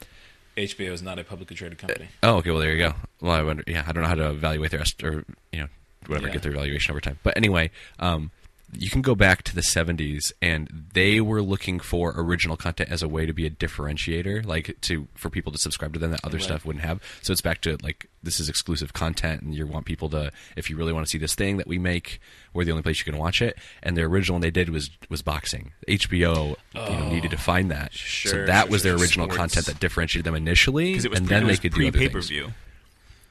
HBO 0.57 0.93
is 0.93 1.03
not 1.03 1.19
a 1.19 1.25
publicly 1.25 1.57
traded 1.57 1.79
company. 1.79 2.09
oh, 2.23 2.37
okay. 2.37 2.51
Well, 2.51 2.61
there 2.61 2.73
you 2.73 2.79
go. 2.79 2.95
Well, 3.21 3.33
I 3.33 3.43
wonder. 3.43 3.65
Yeah, 3.67 3.85
I 3.87 3.93
don't 3.93 4.03
know 4.03 4.09
how 4.09 4.15
to 4.15 4.31
evaluate 4.31 4.71
their 4.73 4.85
or 5.03 5.25
you 5.53 5.61
know 5.61 5.69
whatever 6.07 6.27
Yeah. 6.29 6.33
get 6.35 6.43
their 6.43 6.53
valuation 6.53 6.93
over 6.93 7.01
time. 7.01 7.19
But 7.23 7.37
anyway, 7.37 7.71
um, 7.99 8.31
you 8.73 8.91
can 8.91 9.03
go 9.03 9.15
back 9.15 9.43
to 9.45 9.55
the 9.55 9.61
70s 9.61 10.33
and 10.43 10.89
they 10.95 11.21
were 11.21 11.43
looking 11.43 11.79
for 11.79 12.13
original 12.17 12.57
content 12.57 12.91
as 12.91 13.03
a 13.03 13.09
way 13.09 13.25
to 13.27 13.33
be 13.33 13.47
a 13.47 13.51
differentiator 13.51 14.45
like 14.45 14.77
to 14.81 15.07
for 15.15 15.31
people 15.31 15.53
to 15.53 15.59
subscribe 15.59 15.93
to 15.93 15.99
them 15.99 16.11
that 16.11 16.21
other 16.25 16.39
Right. 16.39 16.45
stuff 16.45 16.65
wouldn't 16.65 16.85
have. 16.85 17.01
So 17.23 17.33
it's 17.33 17.41
back 17.41 17.61
to 17.63 17.77
like 17.83 18.09
this 18.23 18.41
is 18.41 18.49
exclusive 18.49 18.93
content 18.93 19.43
and 19.43 19.55
you 19.55 19.67
want 19.67 19.87
people 19.87 20.09
to 20.11 20.33
if 20.57 20.69
you 20.71 20.77
really 20.77 20.93
want 20.93 21.07
to 21.07 21.11
see 21.11 21.19
this 21.19 21.35
thing 21.35 21.59
that 21.59 21.67
we 21.67 21.79
make 21.79 22.21
we're 22.53 22.65
the 22.65 22.71
only 22.73 22.83
place 22.83 22.99
you 22.99 23.05
can 23.05 23.19
watch 23.19 23.41
it. 23.43 23.57
And 23.83 23.97
the 23.97 24.03
original 24.03 24.41
they 24.41 24.51
did 24.51 24.71
was 24.71 24.91
was 25.09 25.23
boxing. 25.23 25.73
Hbo 25.87 26.57
you 26.75 26.81
know, 26.81 27.09
needed 27.09 27.31
to 27.31 27.37
oh. 27.37 27.41
find 27.41 27.71
that. 27.71 27.93
So 27.95 28.47
that 28.47 28.63
sure, 28.65 28.71
was 28.71 28.83
their 28.83 28.95
sure, 28.95 29.01
original 29.03 29.27
sports. 29.27 29.37
content 29.37 29.67
that 29.67 29.79
differentiated 29.79 30.25
them 30.25 30.35
initially 30.35 30.93
because 30.93 31.05
it 31.05 31.11
was 31.11 31.21
and 31.21 31.29
pre, 31.29 31.37
then 31.37 31.47
they 31.47 31.57
could 31.57 31.73
do 31.73 31.77
pre 31.77 31.89
other 31.89 31.99
pay-per-view. 31.99 32.53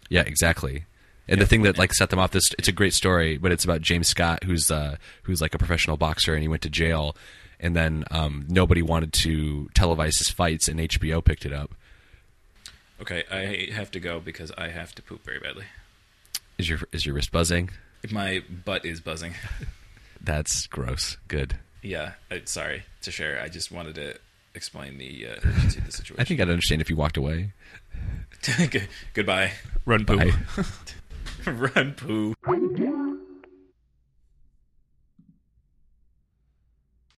Yeah, 0.10 0.22
exactly. 0.22 0.86
And 1.28 1.40
the 1.40 1.46
thing 1.46 1.62
that 1.64 1.78
like 1.78 1.94
set 1.94 2.10
them 2.10 2.20
off 2.20 2.32
this 2.32 2.44
it's 2.58 2.68
a 2.68 2.74
great 2.74 2.94
story, 2.94 3.38
but 3.38 3.52
it's 3.52 3.64
about 3.64 3.82
James 3.82 4.08
Scott 4.08 4.44
who's 4.44 4.70
uh 4.70 4.98
who's 5.24 5.42
like 5.42 5.56
a 5.56 5.58
professional 5.58 5.98
boxer 5.98 6.34
and 6.34 6.42
he 6.42 6.48
went 6.48 6.62
to 6.64 6.70
jail 6.70 7.16
and 7.60 7.76
then 7.76 8.04
um 8.12 8.46
nobody 8.50 8.82
wanted 8.82 9.14
to 9.14 9.70
televise 9.74 10.18
his 10.18 10.30
fights 10.30 10.68
and 10.68 10.80
HBO 10.80 11.24
picked 11.24 11.46
it 11.46 11.54
up. 11.54 11.74
Okay, 13.02 13.24
I 13.32 13.74
have 13.74 13.92
to 13.92 14.00
go 14.00 14.20
because 14.20 14.52
I 14.58 14.70
have 14.70 14.94
to 14.96 15.02
poop 15.02 15.24
very 15.24 15.40
badly. 15.40 15.66
Is 16.58 16.70
your 16.70 16.80
is 16.92 17.06
your 17.06 17.16
wrist 17.16 17.32
buzzing? 17.32 17.70
My 18.12 18.44
butt 18.66 18.86
is 18.86 19.00
buzzing. 19.00 19.34
That's 20.22 20.68
gross. 20.68 21.18
Good. 21.28 21.58
Yeah, 21.82 22.14
I, 22.32 22.42
sorry 22.46 22.84
to 23.02 23.12
share. 23.12 23.42
I 23.42 23.50
just 23.50 23.72
wanted 23.72 23.96
to 23.96 24.16
explain 24.56 24.98
the 24.98 25.28
uh, 25.28 25.36
urgency 25.46 25.80
of 25.80 25.86
the 25.86 25.92
situation. 25.92 26.16
I 26.20 26.24
think 26.24 26.40
I'd 26.40 26.50
understand 26.50 26.82
if 26.82 26.90
you 26.90 26.96
walked 26.96 27.18
away. 27.18 27.52
Goodbye. 29.14 29.52
Run 29.86 30.06
poo. 30.06 30.32
Run 31.48 31.94
poo. 31.98 32.34